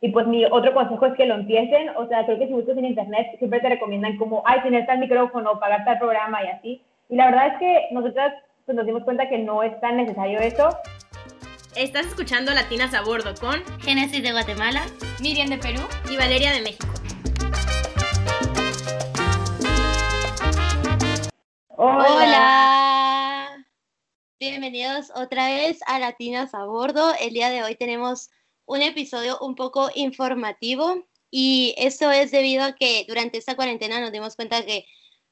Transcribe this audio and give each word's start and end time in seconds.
Y 0.00 0.10
pues 0.10 0.28
mi 0.28 0.44
otro 0.44 0.72
consejo 0.74 1.06
es 1.06 1.16
que 1.16 1.26
lo 1.26 1.34
empiecen, 1.34 1.88
o 1.96 2.06
sea, 2.06 2.24
creo 2.24 2.38
que 2.38 2.46
si 2.46 2.52
buscas 2.52 2.76
en 2.76 2.84
internet 2.84 3.26
siempre 3.38 3.58
te 3.58 3.68
recomiendan 3.68 4.16
como, 4.16 4.44
ay, 4.46 4.62
tener 4.62 4.86
tal 4.86 5.00
micrófono, 5.00 5.58
pagar 5.58 5.84
tal 5.84 5.98
programa 5.98 6.40
y 6.44 6.46
así. 6.46 6.82
Y 7.08 7.16
la 7.16 7.26
verdad 7.26 7.48
es 7.48 7.58
que 7.58 7.88
nosotras 7.90 8.32
pues, 8.64 8.76
nos 8.76 8.86
dimos 8.86 9.02
cuenta 9.02 9.28
que 9.28 9.38
no 9.38 9.64
es 9.64 9.78
tan 9.80 9.96
necesario 9.96 10.38
eso. 10.38 10.68
Estás 11.74 12.06
escuchando 12.06 12.54
Latinas 12.54 12.94
a 12.94 13.02
Bordo 13.02 13.34
con 13.40 13.56
Génesis 13.80 14.22
de 14.22 14.30
Guatemala, 14.30 14.82
Miriam 15.20 15.48
de 15.48 15.58
Perú 15.58 15.80
y 16.08 16.16
Valeria 16.16 16.52
de 16.52 16.62
México. 16.62 16.86
Hola. 21.70 23.48
Bienvenidos 24.38 25.10
otra 25.16 25.48
vez 25.48 25.80
a 25.88 25.98
Latinas 25.98 26.54
a 26.54 26.66
Bordo. 26.66 27.14
El 27.20 27.30
día 27.30 27.50
de 27.50 27.64
hoy 27.64 27.74
tenemos 27.74 28.30
un 28.68 28.82
episodio 28.82 29.38
un 29.40 29.54
poco 29.56 29.90
informativo 29.94 31.04
y 31.30 31.74
eso 31.76 32.10
es 32.12 32.30
debido 32.30 32.62
a 32.62 32.74
que 32.74 33.04
durante 33.08 33.38
esta 33.38 33.56
cuarentena 33.56 34.00
nos 34.00 34.12
dimos 34.12 34.36
cuenta 34.36 34.64
que 34.64 34.84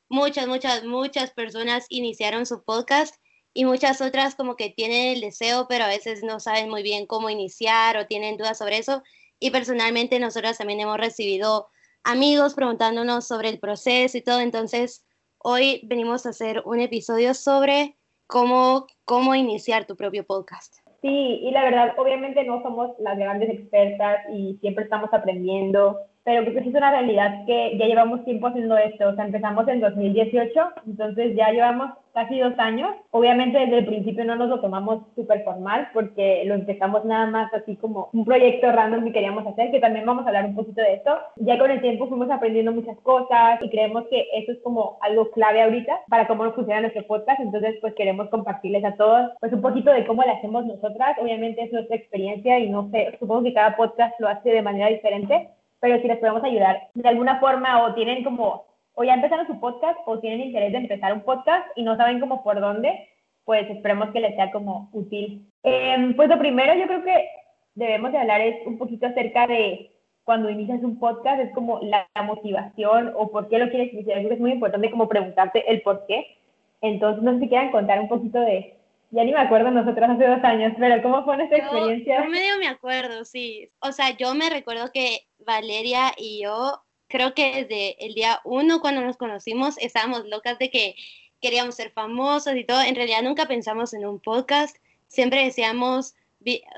muchas, 0.09 0.49
muchas, 0.49 0.85
muchas 0.85 1.31
personas 1.31 1.87
iniciaron 1.89 2.47
su 2.47 2.65
podcast 2.65 3.15
y 3.55 3.65
muchas 3.65 4.01
otras 4.01 4.35
como 4.35 4.57
que 4.57 4.71
tienen 4.71 5.15
el 5.15 5.21
deseo, 5.21 5.67
pero 5.69 5.85
a 5.85 5.89
veces 5.89 6.23
no 6.25 6.41
saben 6.41 6.69
muy 6.69 6.83
bien 6.83 7.07
cómo 7.07 7.31
iniciar 7.31 7.97
o 7.97 8.07
tienen 8.07 8.37
dudas 8.37 8.59
sobre 8.59 8.79
eso. 8.79 9.03
Y 9.39 9.51
personalmente 9.51 10.19
nosotras 10.19 10.59
también 10.59 10.81
hemos 10.81 10.99
recibido 10.99 11.69
amigos 12.03 12.55
preguntándonos 12.55 13.27
sobre 13.27 13.51
el 13.51 13.61
proceso 13.61 14.19
y 14.19 14.23
todo, 14.23 14.41
entonces 14.41 15.07
Hoy 15.49 15.81
venimos 15.85 16.27
a 16.27 16.31
hacer 16.31 16.61
un 16.65 16.81
episodio 16.81 17.33
sobre 17.33 17.97
cómo, 18.27 18.89
cómo 19.05 19.37
iniciar 19.37 19.87
tu 19.87 19.95
propio 19.97 20.27
podcast. 20.27 20.86
Sí, 21.07 21.41
y 21.41 21.51
la 21.53 21.63
verdad, 21.63 21.95
obviamente 21.99 22.43
no 22.43 22.61
somos 22.63 22.91
las 22.99 23.17
grandes 23.17 23.49
expertas 23.51 24.19
y 24.33 24.59
siempre 24.61 24.83
estamos 24.83 25.09
aprendiendo 25.13 26.01
pero 26.27 26.43
creo 26.43 26.55
que 26.55 26.63
sí 26.65 26.69
es 26.71 26.75
una 26.75 26.91
realidad 26.91 27.47
que 27.47 27.79
ya 27.79 27.87
llevamos 27.87 28.25
tiempo 28.25 28.49
haciendo 28.49 28.77
esto, 28.77 29.11
o 29.11 29.15
sea, 29.15 29.27
empezamos 29.27 29.69
en 29.69 29.79
2018, 29.79 30.61
entonces 30.89 31.37
ya 31.37 31.53
llevamos 31.53 31.93
casi 32.17 32.39
dos 32.39 32.59
años. 32.59 32.97
Obviamente 33.11 33.59
desde 33.59 33.79
el 33.79 33.87
principio 33.87 34.25
no 34.25 34.37
nos 34.37 34.49
lo 34.49 34.61
tomamos 34.61 35.03
súper 35.15 35.45
formal 35.45 35.89
porque 35.93 36.45
lo 36.47 36.55
empezamos 36.55 37.05
nada 37.05 37.27
más 37.27 37.53
así 37.53 37.77
como 37.77 38.09
un 38.15 38.25
proyecto 38.25 38.73
random 38.73 39.05
que 39.05 39.13
queríamos 39.13 39.47
hacer, 39.47 39.71
que 39.71 39.81
también 39.81 40.07
vamos 40.07 40.25
a 40.25 40.29
hablar 40.29 40.47
un 40.47 40.55
poquito 40.55 40.81
de 40.81 40.95
esto. 40.95 41.15
Ya 41.37 41.59
con 41.59 41.71
el 41.71 41.83
tiempo 41.83 42.09
fuimos 42.09 42.31
aprendiendo 42.31 42.73
muchas 42.73 42.99
cosas 43.01 43.61
y 43.61 43.69
creemos 43.69 44.05
que 44.09 44.27
eso 44.33 44.53
es 44.53 44.59
como 44.63 44.97
algo 45.03 45.31
clave 45.31 45.63
ahorita 45.63 46.01
para 46.09 46.27
cómo 46.27 46.51
funciona 46.53 46.81
nuestro 46.81 47.07
podcast, 47.07 47.39
entonces 47.41 47.77
pues 47.83 47.95
queremos 47.95 48.31
compartirles 48.31 48.85
a 48.87 48.97
todos 48.97 49.33
pues 49.41 49.53
un 49.53 49.61
poquito 49.61 49.93
de 49.93 50.07
cómo 50.07 50.23
lo 50.23 50.33
hacemos 50.33 50.65
nosotras. 50.65 51.19
Obviamente 51.21 51.65
es 51.65 51.73
nuestra 51.73 51.97
experiencia 51.97 52.59
y 52.59 52.71
no 52.71 52.89
sé, 52.93 53.15
supongo 53.21 53.43
que 53.43 53.53
cada 53.53 53.77
podcast 53.77 54.19
lo 54.21 54.29
hace 54.29 54.49
de 54.49 54.63
manera 54.63 54.89
diferente, 54.89 55.51
pero 55.81 56.01
si 56.01 56.09
les 56.09 56.17
podemos 56.17 56.43
ayudar 56.43 56.89
de 56.95 57.09
alguna 57.09 57.39
forma 57.41 57.85
o 57.85 57.95
tienen 57.95 58.25
como, 58.25 58.65
o 58.97 59.05
ya 59.05 59.15
empezaron 59.15 59.47
su 59.47 59.61
podcast 59.61 59.99
o 60.07 60.19
tienen 60.19 60.41
interés 60.41 60.73
de 60.73 60.79
empezar 60.79 61.13
un 61.13 61.21
podcast 61.21 61.67
y 61.77 61.83
no 61.83 61.97
saben 61.97 62.19
como 62.19 62.43
por 62.43 62.61
dónde, 62.61 63.09
pues 63.45 63.69
esperemos 63.71 64.11
que 64.11 64.21
les 64.21 64.35
sea 64.35 64.51
como 64.51 64.89
útil. 64.93 65.47
Em, 65.63 66.17
pues 66.17 66.29
lo 66.29 66.39
primero 66.39 66.75
yo 66.75 66.87
creo 66.87 67.05
que 67.05 67.29
debemos 67.75 68.11
de 68.11 68.19
hablar 68.19 68.41
es 68.41 68.67
un 68.67 68.79
poquito 68.79 69.07
acerca 69.07 69.47
de 69.47 69.93
cuando 70.25 70.51
inicias 70.51 70.83
un 70.83 70.99
podcast, 70.99 71.41
es 71.41 71.53
como 71.55 71.79
la, 71.83 72.09
motivación 72.25 73.13
o 73.15 73.31
por 73.31 73.49
qué 73.49 73.59
lo 73.59 73.71
quieres 73.71 73.93
iniciar. 73.93 74.19
Creo 74.19 74.31
que 74.31 74.35
es 74.35 74.41
muy 74.41 74.53
importante 74.53 74.91
como 74.91 75.09
preguntarte 75.09 75.71
el 75.71 75.83
por 75.83 76.05
qué. 76.07 76.39
Entonces, 76.81 77.23
no 77.23 77.35
sé 77.35 77.41
si 77.41 77.49
quieran 77.49 77.71
contar 77.71 78.01
un 78.01 78.09
poquito 78.09 78.41
de, 78.41 78.77
ya 79.11 79.23
ni 79.23 79.33
me 79.33 79.39
acuerdo 79.39 79.71
nosotros 79.71 80.11
hace 80.11 80.27
dos 80.27 80.43
años, 80.43 80.73
pero 80.79 81.01
¿cómo 81.03 81.25
fue 81.25 81.37
nuestra 81.37 81.59
experiencia? 81.59 82.25
Yo 82.25 82.31
medio 82.31 82.59
me 82.59 82.67
acuerdo, 82.67 83.25
sí. 83.25 83.69
O 83.81 83.93
sea, 83.93 84.17
yo 84.17 84.35
me 84.35 84.51
recuerdo 84.51 84.91
que 84.93 85.21
Valeria 85.39 86.13
y 86.17 86.43
yo, 86.43 86.83
creo 87.09 87.35
que 87.35 87.63
desde 87.65 88.05
el 88.05 88.15
día 88.15 88.41
uno 88.45 88.81
cuando 88.81 89.01
nos 89.01 89.17
conocimos, 89.17 89.77
estábamos 89.79 90.27
locas 90.27 90.59
de 90.59 90.71
que 90.71 90.97
queríamos 91.41 91.75
ser 91.75 91.91
famosos 91.91 92.57
y 92.57 92.65
todo. 92.65 92.83
En 92.83 92.95
realidad 92.95 93.23
nunca 93.23 93.47
pensamos 93.47 93.95
en 93.95 94.07
un 94.07 94.21
podcast, 94.21 94.77
siempre 95.09 95.45
decíamos 95.45 96.15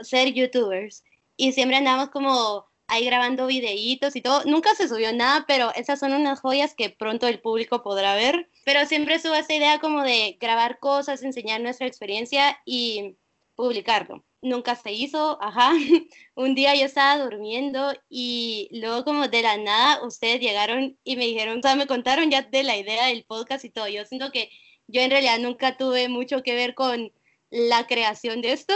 ser 0.02 0.32
youtubers 0.32 1.04
y 1.36 1.52
siempre 1.52 1.76
andamos 1.76 2.10
como 2.10 2.66
ahí 2.88 3.04
grabando 3.04 3.46
videitos 3.46 4.16
y 4.16 4.22
todo. 4.22 4.42
Nunca 4.44 4.74
se 4.74 4.88
subió 4.88 5.12
nada, 5.12 5.44
pero 5.46 5.72
esas 5.74 6.00
son 6.00 6.14
unas 6.14 6.40
joyas 6.40 6.74
que 6.74 6.90
pronto 6.90 7.28
el 7.28 7.40
público 7.40 7.82
podrá 7.82 8.14
ver. 8.14 8.48
Pero 8.64 8.86
siempre 8.86 9.18
subo 9.18 9.34
esa 9.34 9.54
idea 9.54 9.78
como 9.78 10.02
de 10.02 10.36
grabar 10.40 10.78
cosas, 10.78 11.22
enseñar 11.22 11.60
nuestra 11.60 11.86
experiencia 11.86 12.58
y 12.64 13.16
publicarlo. 13.54 14.24
Nunca 14.40 14.76
se 14.76 14.92
hizo, 14.92 15.42
ajá. 15.42 15.72
Un 16.34 16.54
día 16.54 16.74
yo 16.74 16.86
estaba 16.86 17.22
durmiendo 17.22 17.92
y 18.08 18.68
luego 18.72 19.04
como 19.04 19.28
de 19.28 19.42
la 19.42 19.56
nada 19.56 20.04
ustedes 20.06 20.40
llegaron 20.40 20.96
y 21.04 21.16
me 21.16 21.26
dijeron, 21.26 21.58
o 21.58 21.62
sea, 21.62 21.74
me 21.74 21.86
contaron 21.86 22.30
ya 22.30 22.42
de 22.42 22.62
la 22.62 22.76
idea 22.76 23.06
del 23.06 23.24
podcast 23.24 23.64
y 23.64 23.70
todo. 23.70 23.88
Yo 23.88 24.04
siento 24.04 24.30
que 24.30 24.50
yo 24.86 25.00
en 25.02 25.10
realidad 25.10 25.38
nunca 25.38 25.76
tuve 25.76 26.08
mucho 26.08 26.42
que 26.42 26.54
ver 26.54 26.74
con 26.74 27.12
la 27.50 27.86
creación 27.86 28.40
de 28.42 28.52
esto, 28.52 28.74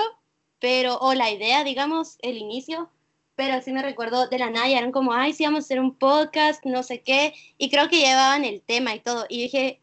pero, 0.58 0.98
o 0.98 1.14
la 1.14 1.30
idea, 1.30 1.64
digamos, 1.64 2.16
el 2.22 2.36
inicio, 2.38 2.90
pero 3.34 3.60
sí 3.62 3.72
me 3.72 3.82
recuerdo 3.82 4.28
de 4.28 4.38
la 4.38 4.50
nada, 4.50 4.68
y 4.68 4.74
eran 4.74 4.92
como, 4.92 5.12
ay, 5.12 5.32
sí, 5.32 5.44
vamos 5.44 5.64
a 5.64 5.66
hacer 5.66 5.80
un 5.80 5.96
podcast, 5.96 6.64
no 6.64 6.82
sé 6.82 7.02
qué, 7.02 7.34
y 7.58 7.70
creo 7.70 7.88
que 7.88 7.98
llevaban 7.98 8.44
el 8.44 8.62
tema 8.62 8.94
y 8.94 9.00
todo, 9.00 9.26
y 9.28 9.42
dije, 9.42 9.80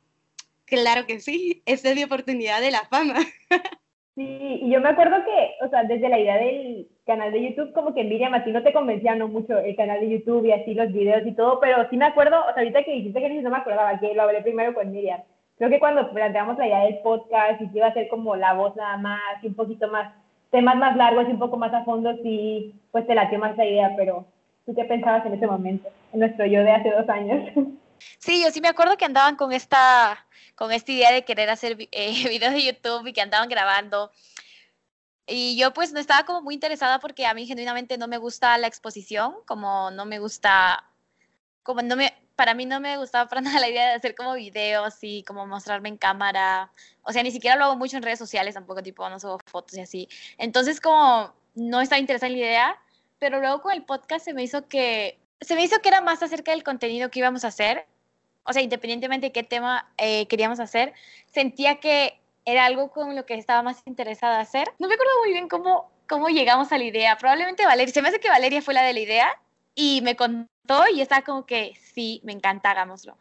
claro 0.65 1.05
que 1.07 1.19
sí, 1.19 1.61
esta 1.65 1.89
es 1.89 1.95
mi 1.95 2.03
oportunidad 2.03 2.61
de 2.61 2.71
la 2.71 2.87
fama. 2.87 3.19
Sí, 4.19 4.59
y 4.63 4.69
yo 4.69 4.81
me 4.81 4.89
acuerdo 4.89 5.15
que, 5.23 5.65
o 5.65 5.69
sea, 5.69 5.85
desde 5.85 6.09
la 6.09 6.19
idea 6.19 6.35
del 6.35 6.89
canal 7.05 7.31
de 7.31 7.41
YouTube, 7.41 7.71
como 7.71 7.93
que 7.93 8.03
Miriam, 8.03 8.33
a 8.33 8.43
ti 8.43 8.51
no 8.51 8.61
te 8.63 8.73
convencía 8.73 9.15
no 9.15 9.29
mucho 9.29 9.57
el 9.57 9.77
canal 9.77 10.01
de 10.01 10.09
YouTube 10.09 10.43
y 10.43 10.51
así 10.51 10.73
los 10.73 10.91
videos 10.91 11.25
y 11.25 11.31
todo, 11.31 11.61
pero 11.61 11.89
sí 11.89 11.95
me 11.95 12.03
acuerdo, 12.03 12.37
o 12.41 12.53
sea, 12.53 12.55
ahorita 12.57 12.83
que 12.83 12.91
dijiste 12.91 13.21
que 13.21 13.29
no 13.29 13.49
me 13.49 13.55
acordaba, 13.55 13.97
que 13.97 14.13
lo 14.13 14.23
hablé 14.23 14.41
primero 14.41 14.73
con 14.73 14.91
Miriam. 14.91 15.21
Creo 15.57 15.69
que 15.69 15.79
cuando 15.79 16.11
planteamos 16.11 16.57
la 16.57 16.67
idea 16.67 16.83
del 16.83 16.97
podcast 16.97 17.61
y 17.61 17.69
que 17.69 17.77
iba 17.77 17.87
a 17.87 17.93
ser 17.93 18.09
como 18.09 18.35
la 18.35 18.51
voz 18.55 18.75
nada 18.75 18.97
más 18.97 19.41
y 19.41 19.47
un 19.47 19.55
poquito 19.55 19.87
más 19.87 20.13
temas 20.51 20.75
más 20.75 20.97
largos 20.97 21.25
y 21.29 21.31
un 21.31 21.39
poco 21.39 21.55
más 21.55 21.73
a 21.73 21.85
fondo, 21.85 22.13
sí, 22.21 22.75
pues 22.91 23.07
te 23.07 23.15
latió 23.15 23.39
más 23.39 23.55
la 23.55 23.65
idea, 23.65 23.93
pero 23.95 24.25
¿tú 24.65 24.75
qué 24.75 24.83
pensabas 24.83 25.25
en 25.25 25.35
ese 25.35 25.47
momento, 25.47 25.87
en 26.11 26.19
nuestro 26.19 26.45
yo 26.45 26.61
de 26.65 26.71
hace 26.71 26.91
dos 26.91 27.07
años? 27.07 27.53
Sí, 28.17 28.43
yo 28.43 28.49
sí 28.51 28.61
me 28.61 28.69
acuerdo 28.69 28.97
que 28.97 29.05
andaban 29.05 29.35
con 29.35 29.51
esta, 29.51 30.25
con 30.59 30.73
esta 30.73 30.91
idea 30.91 31.13
de 31.13 31.23
querer 31.23 31.49
hacer 31.49 31.77
eh, 31.93 32.27
videos 32.27 32.53
de 32.53 32.65
YouTube 32.65 33.07
y 33.07 33.13
que 33.13 33.21
andaban 33.21 33.47
grabando. 33.47 34.11
Y 35.25 35.57
yo 35.57 35.73
pues 35.73 35.93
no 35.93 36.01
estaba 36.01 36.25
como 36.25 36.41
muy 36.41 36.53
interesada 36.53 36.99
porque 36.99 37.25
a 37.25 37.33
mí 37.33 37.45
genuinamente 37.45 37.97
no 37.97 38.09
me 38.09 38.17
gusta 38.17 38.57
la 38.57 38.67
exposición, 38.67 39.35
como 39.45 39.89
no 39.91 40.05
me 40.05 40.19
gusta, 40.19 40.83
como 41.63 41.81
no 41.81 41.95
me, 41.95 42.13
para 42.35 42.55
mí 42.55 42.65
no 42.65 42.81
me 42.81 42.97
gustaba 42.97 43.29
para 43.29 43.39
nada 43.41 43.61
la 43.61 43.69
idea 43.69 43.87
de 43.87 43.93
hacer 43.93 44.15
como 44.15 44.33
videos 44.33 44.97
y 45.01 45.23
como 45.23 45.47
mostrarme 45.47 45.87
en 45.87 45.97
cámara. 45.97 46.73
O 47.03 47.13
sea, 47.13 47.23
ni 47.23 47.31
siquiera 47.31 47.55
lo 47.55 47.63
hago 47.63 47.77
mucho 47.77 47.95
en 47.95 48.03
redes 48.03 48.19
sociales 48.19 48.55
tampoco, 48.55 48.83
tipo, 48.83 49.09
no 49.09 49.17
subo 49.17 49.39
fotos 49.45 49.77
y 49.77 49.81
así. 49.81 50.09
Entonces, 50.37 50.81
como 50.81 51.33
no 51.55 51.79
estaba 51.79 51.99
interesada 51.99 52.27
en 52.27 52.33
la 52.33 52.45
idea, 52.45 52.81
pero 53.17 53.39
luego 53.39 53.61
con 53.61 53.71
el 53.71 53.83
podcast 53.85 54.25
se 54.25 54.33
me 54.33 54.43
hizo 54.43 54.67
que, 54.67 55.19
se 55.39 55.55
me 55.55 55.63
hizo 55.63 55.79
que 55.79 55.87
era 55.87 56.01
más 56.01 56.21
acerca 56.21 56.51
del 56.51 56.63
contenido 56.63 57.09
que 57.09 57.19
íbamos 57.19 57.45
a 57.45 57.47
hacer. 57.47 57.85
O 58.43 58.53
sea, 58.53 58.61
independientemente 58.61 59.27
de 59.27 59.31
qué 59.31 59.43
tema 59.43 59.91
eh, 59.97 60.27
queríamos 60.27 60.59
hacer, 60.59 60.93
sentía 61.27 61.79
que 61.79 62.19
era 62.45 62.65
algo 62.65 62.91
con 62.91 63.15
lo 63.15 63.25
que 63.25 63.35
estaba 63.35 63.61
más 63.61 63.81
interesada 63.85 64.39
hacer. 64.39 64.67
No 64.79 64.87
me 64.87 64.95
acuerdo 64.95 65.11
muy 65.23 65.31
bien 65.31 65.47
cómo, 65.47 65.91
cómo 66.07 66.29
llegamos 66.29 66.71
a 66.71 66.77
la 66.77 66.83
idea. 66.83 67.17
Probablemente 67.17 67.65
Valeria, 67.65 67.93
se 67.93 68.01
me 68.01 68.09
hace 68.09 68.19
que 68.19 68.29
Valeria 68.29 68.61
fue 68.61 68.73
la 68.73 68.83
de 68.83 68.93
la 68.93 68.99
idea 68.99 69.39
y 69.75 70.01
me 70.01 70.15
contó 70.15 70.49
y 70.93 71.01
estaba 71.01 71.23
como 71.23 71.45
que 71.45 71.73
sí, 71.93 72.21
me 72.23 72.33
encanta, 72.33 72.71
hagámoslo. 72.71 73.17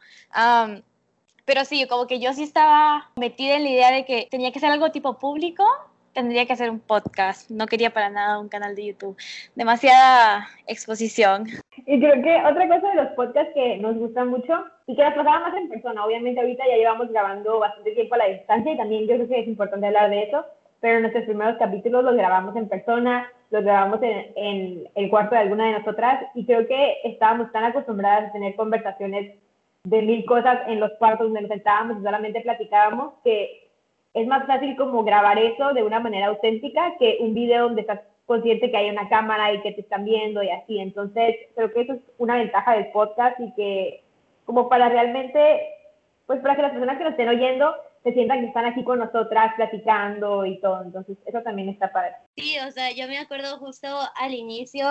pero 1.44 1.64
sí, 1.64 1.86
como 1.86 2.06
que 2.06 2.20
yo 2.20 2.32
sí 2.32 2.42
estaba 2.42 3.10
metida 3.16 3.54
en 3.54 3.64
la 3.64 3.70
idea 3.70 3.90
de 3.90 4.04
que 4.04 4.28
tenía 4.30 4.52
que 4.52 4.60
ser 4.60 4.70
algo 4.70 4.90
tipo 4.90 5.18
público, 5.18 5.64
tendría 6.12 6.46
que 6.46 6.52
hacer 6.52 6.70
un 6.70 6.80
podcast, 6.80 7.50
no 7.50 7.66
quería 7.66 7.90
para 7.90 8.10
nada 8.10 8.38
un 8.38 8.48
canal 8.48 8.74
de 8.74 8.86
YouTube, 8.86 9.16
demasiada 9.54 10.48
exposición. 10.66 11.44
Y 11.86 12.00
creo 12.00 12.22
que 12.22 12.44
otra 12.44 12.68
cosa 12.68 12.88
de 12.88 12.94
los 12.96 13.12
podcasts 13.12 13.52
que 13.54 13.76
nos 13.78 13.96
gusta 13.96 14.24
mucho 14.24 14.52
y 14.86 14.96
que 14.96 15.02
las 15.02 15.14
pasaba 15.14 15.40
más 15.40 15.56
en 15.56 15.68
persona, 15.68 16.04
obviamente 16.04 16.40
ahorita 16.40 16.64
ya 16.66 16.76
llevamos 16.76 17.08
grabando 17.10 17.60
bastante 17.60 17.92
tiempo 17.92 18.14
a 18.14 18.18
la 18.18 18.28
distancia 18.28 18.72
y 18.72 18.76
también 18.76 19.06
yo 19.06 19.14
creo 19.16 19.28
que 19.28 19.40
es 19.40 19.48
importante 19.48 19.86
hablar 19.86 20.10
de 20.10 20.24
eso, 20.24 20.44
pero 20.80 21.00
nuestros 21.00 21.24
primeros 21.24 21.56
capítulos 21.58 22.04
los 22.04 22.16
grabamos 22.16 22.56
en 22.56 22.68
persona, 22.68 23.30
los 23.50 23.64
grabamos 23.64 24.02
en, 24.02 24.26
en, 24.36 24.88
el 24.94 25.10
cuarto 25.10 25.34
de 25.34 25.42
alguna 25.42 25.66
de 25.66 25.78
nosotras 25.78 26.26
y 26.34 26.44
creo 26.44 26.66
que 26.66 26.98
estábamos 27.04 27.50
tan 27.52 27.64
acostumbradas 27.64 28.28
a 28.28 28.32
tener 28.32 28.54
conversaciones 28.54 29.34
de 29.84 30.02
mil 30.02 30.24
cosas 30.26 30.60
en 30.66 30.80
los 30.80 30.92
cuartos 30.98 31.28
donde 31.28 31.42
nos 31.42 31.50
sentábamos 31.50 31.98
y 31.98 32.02
solamente 32.02 32.40
platicábamos 32.40 33.14
que 33.24 33.67
es 34.14 34.26
más 34.26 34.46
fácil 34.46 34.76
como 34.76 35.04
grabar 35.04 35.38
eso 35.38 35.72
de 35.72 35.82
una 35.82 36.00
manera 36.00 36.26
auténtica 36.28 36.94
que 36.98 37.18
un 37.20 37.34
video 37.34 37.64
donde 37.64 37.82
estás 37.82 38.00
consciente 38.26 38.70
que 38.70 38.76
hay 38.76 38.90
una 38.90 39.08
cámara 39.08 39.52
y 39.54 39.62
que 39.62 39.72
te 39.72 39.80
están 39.80 40.04
viendo 40.04 40.42
y 40.42 40.50
así. 40.50 40.78
Entonces, 40.78 41.34
creo 41.54 41.72
que 41.72 41.80
eso 41.80 41.94
es 41.94 42.00
una 42.18 42.36
ventaja 42.36 42.74
del 42.74 42.90
podcast 42.92 43.40
y 43.40 43.52
que 43.54 44.04
como 44.44 44.68
para 44.68 44.88
realmente, 44.88 45.60
pues 46.26 46.40
para 46.40 46.56
que 46.56 46.62
las 46.62 46.72
personas 46.72 46.98
que 46.98 47.04
nos 47.04 47.12
estén 47.12 47.28
oyendo 47.28 47.74
se 48.02 48.12
sientan 48.12 48.40
que 48.40 48.46
están 48.46 48.64
aquí 48.64 48.84
con 48.84 48.98
nosotras 48.98 49.54
platicando 49.56 50.44
y 50.46 50.60
todo. 50.60 50.82
Entonces, 50.82 51.16
eso 51.26 51.42
también 51.42 51.68
está 51.68 51.90
padre. 51.90 52.12
Sí, 52.36 52.56
o 52.66 52.70
sea, 52.70 52.90
yo 52.92 53.08
me 53.08 53.18
acuerdo 53.18 53.58
justo 53.58 53.88
al 54.16 54.34
inicio, 54.34 54.86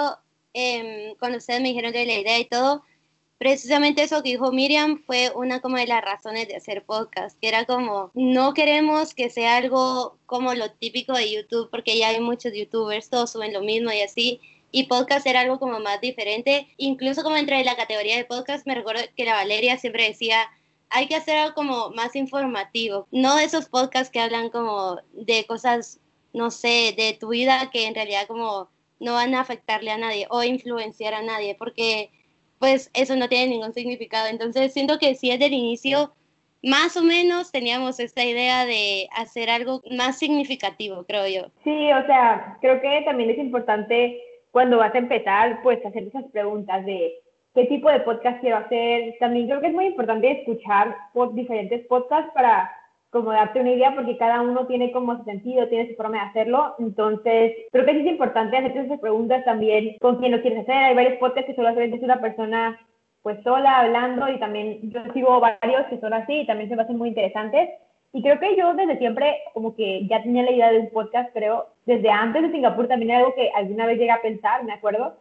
em, 0.54 1.16
cuando 1.20 1.38
ustedes 1.38 1.62
me 1.62 1.70
dijeron 1.70 1.92
de 1.92 2.06
la 2.06 2.14
idea 2.14 2.40
y 2.40 2.46
todo, 2.46 2.84
precisamente 3.38 4.04
eso 4.04 4.24
que 4.24 4.30
dijo 4.30 4.52
Miriam 4.52 5.04
fue 5.06 5.32
una 5.36 5.62
como 5.62 5.78
de 5.78 5.88
las 5.88 6.04
razones 6.04 6.48
de 6.48 6.56
hacer 6.56 6.84
podcast, 6.86 7.38
que 7.40 7.48
era 7.48 7.66
como, 7.66 8.12
no 8.14 8.54
queremos 8.54 9.14
que 9.14 9.30
sea 9.30 9.58
algo 9.58 10.18
como 10.26 10.54
lo 10.54 10.72
típico 10.72 11.14
de 11.14 11.32
YouTube, 11.32 11.70
porque 11.70 11.98
ya 11.98 12.10
hay 12.10 12.20
muchos 12.20 12.54
youtubers, 12.54 13.10
todos 13.10 13.32
suben 13.32 13.54
lo 13.54 13.62
mismo 13.62 13.92
y 13.92 14.02
así, 14.02 14.42
y 14.72 14.84
podcast 14.88 15.26
era 15.26 15.42
algo 15.42 15.60
como 15.60 15.80
más 15.80 16.02
diferente, 16.02 16.68
incluso 16.78 17.24
como 17.24 17.38
entre 17.38 17.64
la 17.64 17.76
categoría 17.76 18.18
de 18.18 18.26
podcast, 18.26 18.66
me 18.68 18.76
recuerdo 18.76 19.04
que 19.16 19.26
la 19.26 19.34
Valeria 19.34 19.78
siempre 19.78 20.08
decía, 20.08 20.50
hay 20.90 21.08
que 21.08 21.16
hacer 21.16 21.38
algo 21.38 21.56
como 21.56 21.90
más 21.92 22.16
informativo, 22.16 23.08
no 23.12 23.40
esos 23.40 23.68
podcasts 23.68 24.12
que 24.12 24.20
hablan 24.20 24.50
como 24.50 24.98
de 25.14 25.46
cosas, 25.46 26.00
no 26.34 26.52
sé, 26.52 26.94
de 26.98 27.18
tu 27.20 27.30
vida 27.30 27.70
que 27.72 27.86
en 27.88 27.96
realidad 27.96 28.28
como 28.28 28.70
no 29.00 29.14
van 29.14 29.36
a 29.36 29.42
afectarle 29.42 29.92
a 29.92 29.98
nadie 29.98 30.28
o 30.30 30.44
influenciar 30.44 31.14
a 31.14 31.22
nadie, 31.22 31.56
porque 31.56 32.12
pues 32.60 32.90
eso 32.94 33.16
no 33.16 33.28
tiene 33.28 33.52
ningún 33.52 33.74
significado. 33.74 34.28
Entonces 34.28 34.74
siento 34.74 35.00
que 35.00 35.16
si 35.16 35.32
es 35.32 35.40
del 35.40 35.54
inicio, 35.54 36.12
más 36.64 36.98
o 36.98 37.04
menos 37.04 37.52
teníamos 37.52 38.00
esta 38.00 38.24
idea 38.24 38.66
de 38.66 39.08
hacer 39.16 39.50
algo 39.50 39.82
más 39.92 40.18
significativo, 40.18 41.06
creo 41.06 41.28
yo. 41.28 41.50
Sí, 41.64 41.92
o 41.92 42.06
sea, 42.06 42.58
creo 42.62 42.82
que 42.82 43.04
también 43.06 43.30
es 43.30 43.38
importante 43.38 44.22
cuando 44.52 44.78
vas 44.78 44.94
a 44.96 45.00
empezar, 45.00 45.62
pues 45.62 45.86
hacer 45.86 46.04
esas 46.04 46.26
preguntas 46.32 46.86
de 46.86 47.14
qué 47.54 47.66
tipo 47.66 47.90
de 47.90 48.00
podcast 48.02 48.40
quiero 48.42 48.58
hacer. 48.58 49.16
También 49.20 49.48
creo 49.48 49.62
que 49.62 49.68
es 49.68 49.74
muy 49.74 49.86
importante 49.86 50.32
escuchar 50.32 50.96
diferentes 51.34 51.86
podcasts 51.88 52.32
para 52.34 52.72
como 53.10 53.32
darte 53.32 53.60
una 53.62 53.72
idea 53.72 53.96
porque 53.96 54.18
cada 54.18 54.42
uno 54.42 54.68
tiene 54.68 54.92
como 54.92 55.18
su 55.18 55.24
sentido, 55.24 55.68
tiene 55.70 55.90
su 55.90 55.96
forma 55.96 56.18
de 56.18 56.30
hacerlo. 56.30 56.76
Entonces, 56.80 57.54
creo 57.72 57.86
que 57.86 57.94
sí 57.94 58.00
es 58.00 58.08
importante 58.08 58.58
hacerte 58.58 58.82
esas 58.82 59.00
preguntas 59.00 59.46
también 59.46 59.98
con 60.00 60.18
quién 60.18 60.32
lo 60.32 60.42
quieres 60.42 60.60
hacer. 60.60 60.76
Hay 60.76 60.96
varios 60.96 61.20
podcasts 61.20 61.48
que 61.48 61.56
solamente 61.56 61.98
es 61.98 62.04
una 62.04 62.20
persona 62.20 62.80
pues 63.22 63.42
sola 63.44 63.80
hablando 63.80 64.30
y 64.30 64.40
también 64.40 64.80
yo 64.92 65.02
sigo 65.14 65.40
varios 65.40 65.86
que 65.90 66.00
son 66.00 66.14
así 66.14 66.42
y 66.42 66.46
también 66.46 66.70
se 66.70 66.76
me 66.76 66.84
hacen 66.84 66.98
muy 66.98 67.10
interesantes. 67.10 67.70
Y 68.14 68.22
creo 68.22 68.40
que 68.40 68.56
yo 68.56 68.74
desde 68.74 68.98
siempre 68.98 69.38
como 69.54 69.76
que 69.76 70.08
ya 70.08 70.24
tenía 70.24 70.44
la 70.44 70.52
idea 70.52 70.72
de 70.72 70.80
un 70.80 70.90
podcast, 70.90 71.32
creo, 71.34 71.68
desde 71.86 72.10
antes 72.10 72.42
de 72.42 72.52
Singapur 72.52 72.88
también 72.88 73.12
era 73.12 73.20
algo 73.20 73.36
que 73.36 73.52
alguna 73.54 73.86
vez 73.86 73.98
llegué 73.98 74.12
a 74.12 74.22
pensar, 74.22 74.64
me 74.64 74.74
acuerdo, 74.74 75.16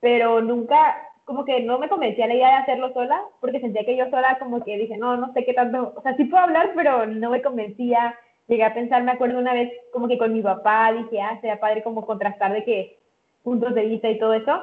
pero 0.00 0.40
nunca 0.40 0.96
como 1.24 1.44
que 1.44 1.60
no 1.62 1.78
me 1.78 1.88
convencía 1.88 2.26
la 2.26 2.34
idea 2.34 2.48
de 2.48 2.62
hacerlo 2.62 2.92
sola, 2.92 3.20
porque 3.40 3.60
sentía 3.60 3.84
que 3.84 3.96
yo 3.96 4.08
sola 4.10 4.38
como 4.38 4.62
que 4.64 4.76
dije, 4.76 4.96
no, 4.96 5.16
no 5.16 5.32
sé 5.32 5.44
qué 5.44 5.54
tanto, 5.54 5.92
o 5.96 6.02
sea, 6.02 6.16
sí 6.16 6.24
puedo 6.24 6.42
hablar, 6.42 6.72
pero 6.74 7.06
no 7.06 7.30
me 7.30 7.42
convencía. 7.42 8.14
Llegué 8.48 8.64
a 8.64 8.74
pensar, 8.74 9.02
me 9.02 9.12
acuerdo 9.12 9.38
una 9.38 9.54
vez 9.54 9.72
como 9.92 10.08
que 10.08 10.18
con 10.18 10.32
mi 10.32 10.42
papá, 10.42 10.92
dije, 10.92 11.20
ah, 11.20 11.38
sería 11.40 11.60
padre 11.60 11.82
como 11.82 12.04
contrastar 12.04 12.52
de 12.52 12.64
que 12.64 12.98
puntos 13.44 13.74
de 13.74 13.86
vista 13.86 14.10
y 14.10 14.18
todo 14.18 14.34
eso. 14.34 14.62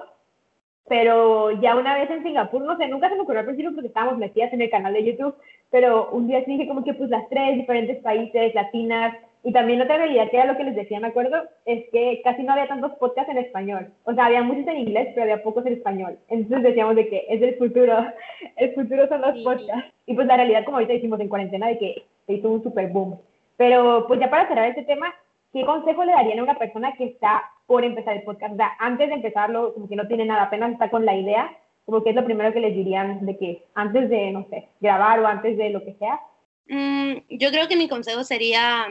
Pero 0.88 1.52
ya 1.62 1.76
una 1.76 1.96
vez 1.96 2.10
en 2.10 2.24
Singapur, 2.24 2.62
no 2.62 2.78
sé, 2.78 2.88
nunca 2.88 3.10
se 3.10 3.16
me 3.16 3.22
ocurrió 3.22 3.42
al 3.42 3.46
principio 3.46 3.74
porque 3.74 3.88
estábamos 3.88 4.18
metidas 4.18 4.52
en 4.54 4.62
el 4.62 4.70
canal 4.70 4.94
de 4.94 5.06
YouTube, 5.06 5.36
pero 5.70 6.10
un 6.12 6.28
día 6.28 6.44
sí 6.44 6.52
dije 6.52 6.68
como 6.68 6.84
que 6.84 6.94
pues 6.94 7.10
las 7.10 7.30
tres 7.30 7.56
diferentes 7.58 8.02
países, 8.02 8.56
latinas, 8.56 9.16
y 9.42 9.54
también 9.54 9.82
otra 9.82 9.98
realidad 9.98 10.30
que 10.30 10.38
era 10.38 10.52
lo 10.52 10.58
que 10.58 10.66
les 10.66 10.76
decía, 10.76 11.00
me 11.00 11.08
acuerdo, 11.08 11.38
es 11.66 11.90
que 11.92 12.22
casi 12.24 12.44
no 12.44 12.52
había 12.52 12.68
tantos 12.68 12.92
podcasts 12.94 13.32
en 13.32 13.38
español. 13.38 13.88
O 14.04 14.14
sea, 14.14 14.26
había 14.26 14.44
muchos 14.44 14.68
en 14.68 14.80
inglés, 14.80 15.10
pero 15.14 15.24
había 15.24 15.44
pocos 15.44 15.66
en 15.66 15.74
español. 15.74 16.18
Entonces 16.28 16.64
decíamos 16.64 16.96
de 16.98 17.08
que 17.08 17.26
es 17.30 17.42
el 17.42 17.56
futuro, 17.56 18.06
el 18.58 18.74
futuro 18.74 19.08
son 19.08 19.22
los 19.22 19.42
podcasts. 19.44 19.94
Y 20.06 20.14
pues 20.14 20.28
la 20.28 20.36
realidad, 20.36 20.66
como 20.66 20.78
ahorita 20.78 20.94
decimos 20.94 21.20
en 21.22 21.30
cuarentena, 21.30 21.68
de 21.68 21.78
que 21.78 22.04
se 22.28 22.34
hizo 22.34 22.50
un 22.50 22.64
super 22.64 22.90
boom. 22.90 23.18
Pero 23.56 24.06
pues 24.08 24.20
ya 24.20 24.30
para 24.30 24.48
cerrar 24.48 24.70
este 24.70 24.84
tema, 24.84 25.14
¿qué 25.54 25.66
consejo 25.66 26.04
le 26.04 26.12
darían 26.12 26.40
a 26.40 26.44
una 26.44 26.60
persona 26.60 26.94
que 26.98 27.06
está 27.06 27.44
por 27.66 27.86
empezar 27.86 28.18
el 28.18 28.24
podcast? 28.24 28.54
O 28.54 28.58
sea, 28.58 28.72
antes 28.80 29.08
de 29.08 29.16
empezarlo, 29.16 29.74
como 29.74 29.88
que 29.88 29.96
no 29.96 30.08
tiene 30.08 30.26
nada, 30.26 30.44
apenas 30.44 30.74
está 30.74 30.90
con 30.90 31.06
la 31.06 31.16
idea, 31.16 31.50
como 31.86 32.04
que 32.04 32.10
es 32.10 32.16
lo 32.16 32.26
primero 32.26 32.52
que 32.52 32.60
les 32.60 32.76
dirían 32.76 33.26
de 33.26 33.38
que 33.38 33.64
antes 33.74 34.10
de, 34.10 34.32
no 34.32 34.46
sé, 34.50 34.68
grabar 34.82 35.22
o 35.22 35.28
antes 35.28 35.58
de 35.58 35.70
lo 35.70 35.84
que 35.84 35.94
sea. 35.94 36.20
Mm, 36.68 37.22
yo 37.30 37.50
creo 37.52 37.68
que 37.68 37.78
mi 37.78 37.88
consejo 37.88 38.24
sería 38.24 38.86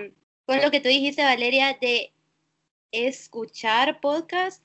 con 0.49 0.63
lo 0.63 0.71
que 0.71 0.81
tú 0.81 0.89
dijiste, 0.89 1.23
Valeria, 1.23 1.77
de 1.79 2.11
escuchar 2.91 4.01
podcast, 4.01 4.65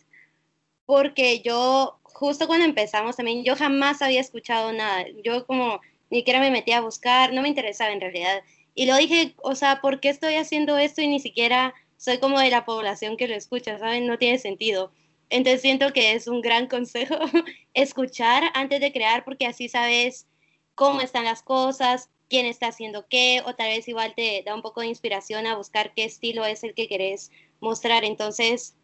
porque 0.86 1.42
yo, 1.42 2.00
justo 2.04 2.48
cuando 2.48 2.64
empezamos 2.64 3.18
también, 3.18 3.44
yo 3.44 3.58
jamás 3.58 4.02
había 4.02 4.22
escuchado 4.22 4.72
nada. 4.72 5.04
Yo 5.26 5.46
como 5.46 5.82
ni 6.10 6.20
siquiera 6.20 6.40
me 6.40 6.52
metí 6.52 6.72
a 6.72 6.80
buscar, 6.80 7.34
no 7.34 7.42
me 7.42 7.50
interesaba 7.50 7.92
en 7.92 8.00
realidad. 8.00 8.44
Y 8.74 8.86
lo 8.86 8.96
dije, 8.96 9.36
o 9.44 9.56
sea, 9.56 9.82
¿por 9.82 10.00
qué 10.00 10.08
estoy 10.08 10.36
haciendo 10.36 10.78
esto 10.78 11.02
y 11.02 11.10
ni 11.10 11.20
siquiera 11.20 11.74
soy 11.98 12.18
como 12.18 12.40
de 12.40 12.50
la 12.50 12.64
población 12.64 13.18
que 13.18 13.28
lo 13.28 13.36
escucha, 13.36 13.78
¿saben? 13.78 14.08
No 14.08 14.18
tiene 14.18 14.40
sentido. 14.40 14.94
Entonces 15.30 15.62
siento 15.62 15.92
que 15.92 16.14
es 16.14 16.28
un 16.30 16.40
gran 16.40 16.68
consejo 16.68 17.18
escuchar 17.74 18.44
antes 18.54 18.80
de 18.80 18.94
crear 18.94 19.26
porque 19.26 19.48
así 19.48 19.68
sabes 19.68 20.28
cómo 20.76 21.02
están 21.02 21.26
las 21.26 21.44
cosas, 21.44 22.10
quién 22.30 22.46
está 22.46 22.68
haciendo 22.68 23.06
qué, 23.08 23.42
o 23.46 23.56
tal 23.56 23.70
vez 23.70 23.88
igual 23.88 24.14
te 24.16 24.44
da 24.46 24.56
un 24.56 24.62
poco 24.62 24.82
de 24.82 24.88
inspiración 24.88 25.46
a 25.48 25.56
buscar 25.56 25.94
qué 25.94 26.06
estilo 26.06 26.46
es 26.46 26.64
el 26.64 26.74
que 26.74 26.88
querés 26.88 27.32
mostrar. 27.60 28.04
Entonces, 28.04 28.76